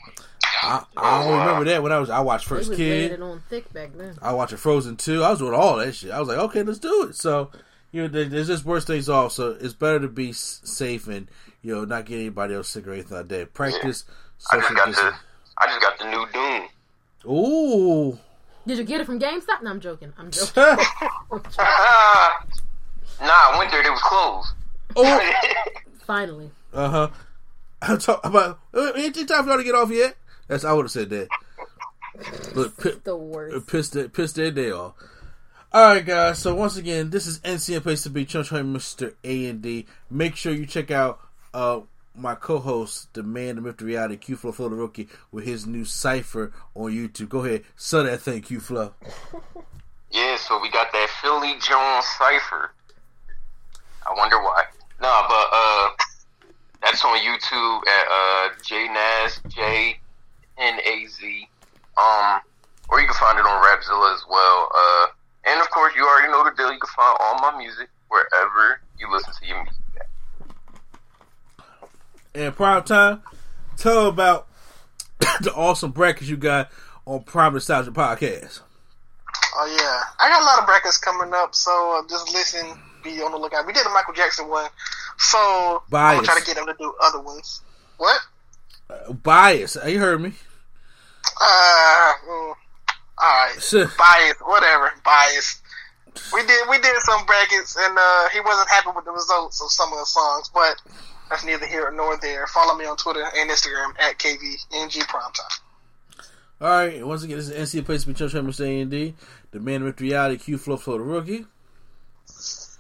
[0.64, 2.10] I, I don't remember that when I was.
[2.10, 3.12] I watched First was Kid.
[3.14, 4.16] it on thick back then.
[4.22, 5.24] I watched Frozen 2.
[5.24, 6.12] I was doing all that shit.
[6.12, 7.16] I was like, okay, let's do it.
[7.16, 7.50] So,
[7.92, 9.32] you know, there- there's just worse things off.
[9.34, 11.28] So it's better to be safe and,
[11.62, 13.54] you know, not get anybody else sick or anything like that.
[13.54, 14.06] Practice
[14.52, 15.14] I just social got the.
[15.58, 16.68] I just got the new Doom.
[17.36, 18.20] Ooh.
[18.68, 19.64] Did you get it from GameStop?
[19.64, 20.14] No, I'm joking.
[20.18, 20.52] I'm joking.
[20.56, 20.76] nah,
[23.22, 23.86] I went there.
[23.86, 24.48] It was closed.
[24.96, 25.32] oh.
[26.06, 26.52] Finally.
[26.74, 27.08] Uh huh.
[27.82, 28.60] I'm talking about.
[28.74, 30.16] uh, Ain't it time for y'all to get off yet?
[30.48, 31.28] That's I would have said that.
[32.54, 33.68] But pi- The worst.
[33.68, 34.94] pissed it, pissed their day off.
[35.74, 36.40] All right, guys.
[36.40, 39.14] So once again, this is NCN Place to Be, Chunch Mr.
[39.24, 39.86] A and D.
[40.10, 41.20] Make sure you check out
[41.54, 41.80] uh
[42.16, 45.66] my co-host, the man, the myth, the reality, Q Flow, Flow the Rookie, with his
[45.66, 47.30] new cipher on YouTube.
[47.30, 48.94] Go ahead, sell that thing, Q Flow.
[50.12, 52.74] Yeah, so we got that Philly Jones cipher.
[54.06, 54.64] I wonder why.
[55.02, 55.90] Nah, but uh,
[56.84, 59.98] that's on YouTube at uh J Naz J
[60.58, 61.48] N A Z.
[61.98, 62.42] Um,
[62.90, 64.70] or you can find it on Rapzilla as well.
[64.76, 65.08] Uh,
[65.46, 66.74] and of course, you already know the deal.
[66.74, 69.81] You can find all my music wherever you listen to your music.
[72.34, 73.22] And prime time,
[73.78, 74.48] tell about
[75.42, 76.72] the awesome brackets you got
[77.06, 78.62] on Prime Nostalgia Podcast.
[79.58, 82.66] Oh yeah, I got a lot of brackets coming up, so uh, just listen,
[83.04, 83.68] be on the lookout.
[83.68, 84.70] We did a Michael Jackson one,
[85.18, 86.16] so I'm Bias.
[86.16, 87.62] gonna try to get him to do other ones.
[87.98, 88.22] What?
[89.24, 90.34] Bias, you heard me.
[91.42, 92.56] Uh, mm, all
[93.20, 93.56] right,
[93.98, 95.62] bias, whatever, bias.
[96.34, 99.72] We did we did some brackets, and uh, he wasn't happy with the results of
[99.72, 100.76] some of the songs, but
[101.30, 102.48] that's neither here nor there.
[102.48, 105.60] Follow me on Twitter and Instagram at kvng primetime.
[106.60, 108.66] All right, once again, this is NC Place to be Church Mr.
[108.66, 109.16] A&D,
[109.50, 111.46] the man with reality, Q Flow Flow the Rookie.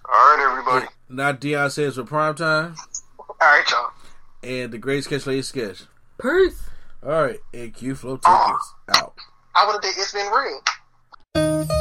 [0.05, 0.85] All right, everybody.
[1.09, 2.75] Not Deion says for prime time.
[3.17, 3.91] All right, y'all.
[4.43, 5.83] And the great sketch lady sketch.
[6.21, 6.61] Peace.
[7.01, 9.15] All right, and Q Flow tickets out.
[9.55, 11.80] I would have did It's Been Real.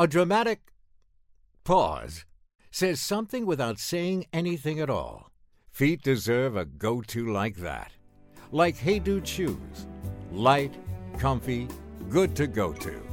[0.00, 0.72] A dramatic
[1.62, 2.24] pause
[2.70, 5.30] says something without saying anything at all.
[5.70, 7.92] Feet deserve a go to like that.
[8.50, 9.86] Like Hey Dude Shoes.
[10.32, 10.74] Light,
[11.18, 11.68] comfy,
[12.08, 13.09] good to go to.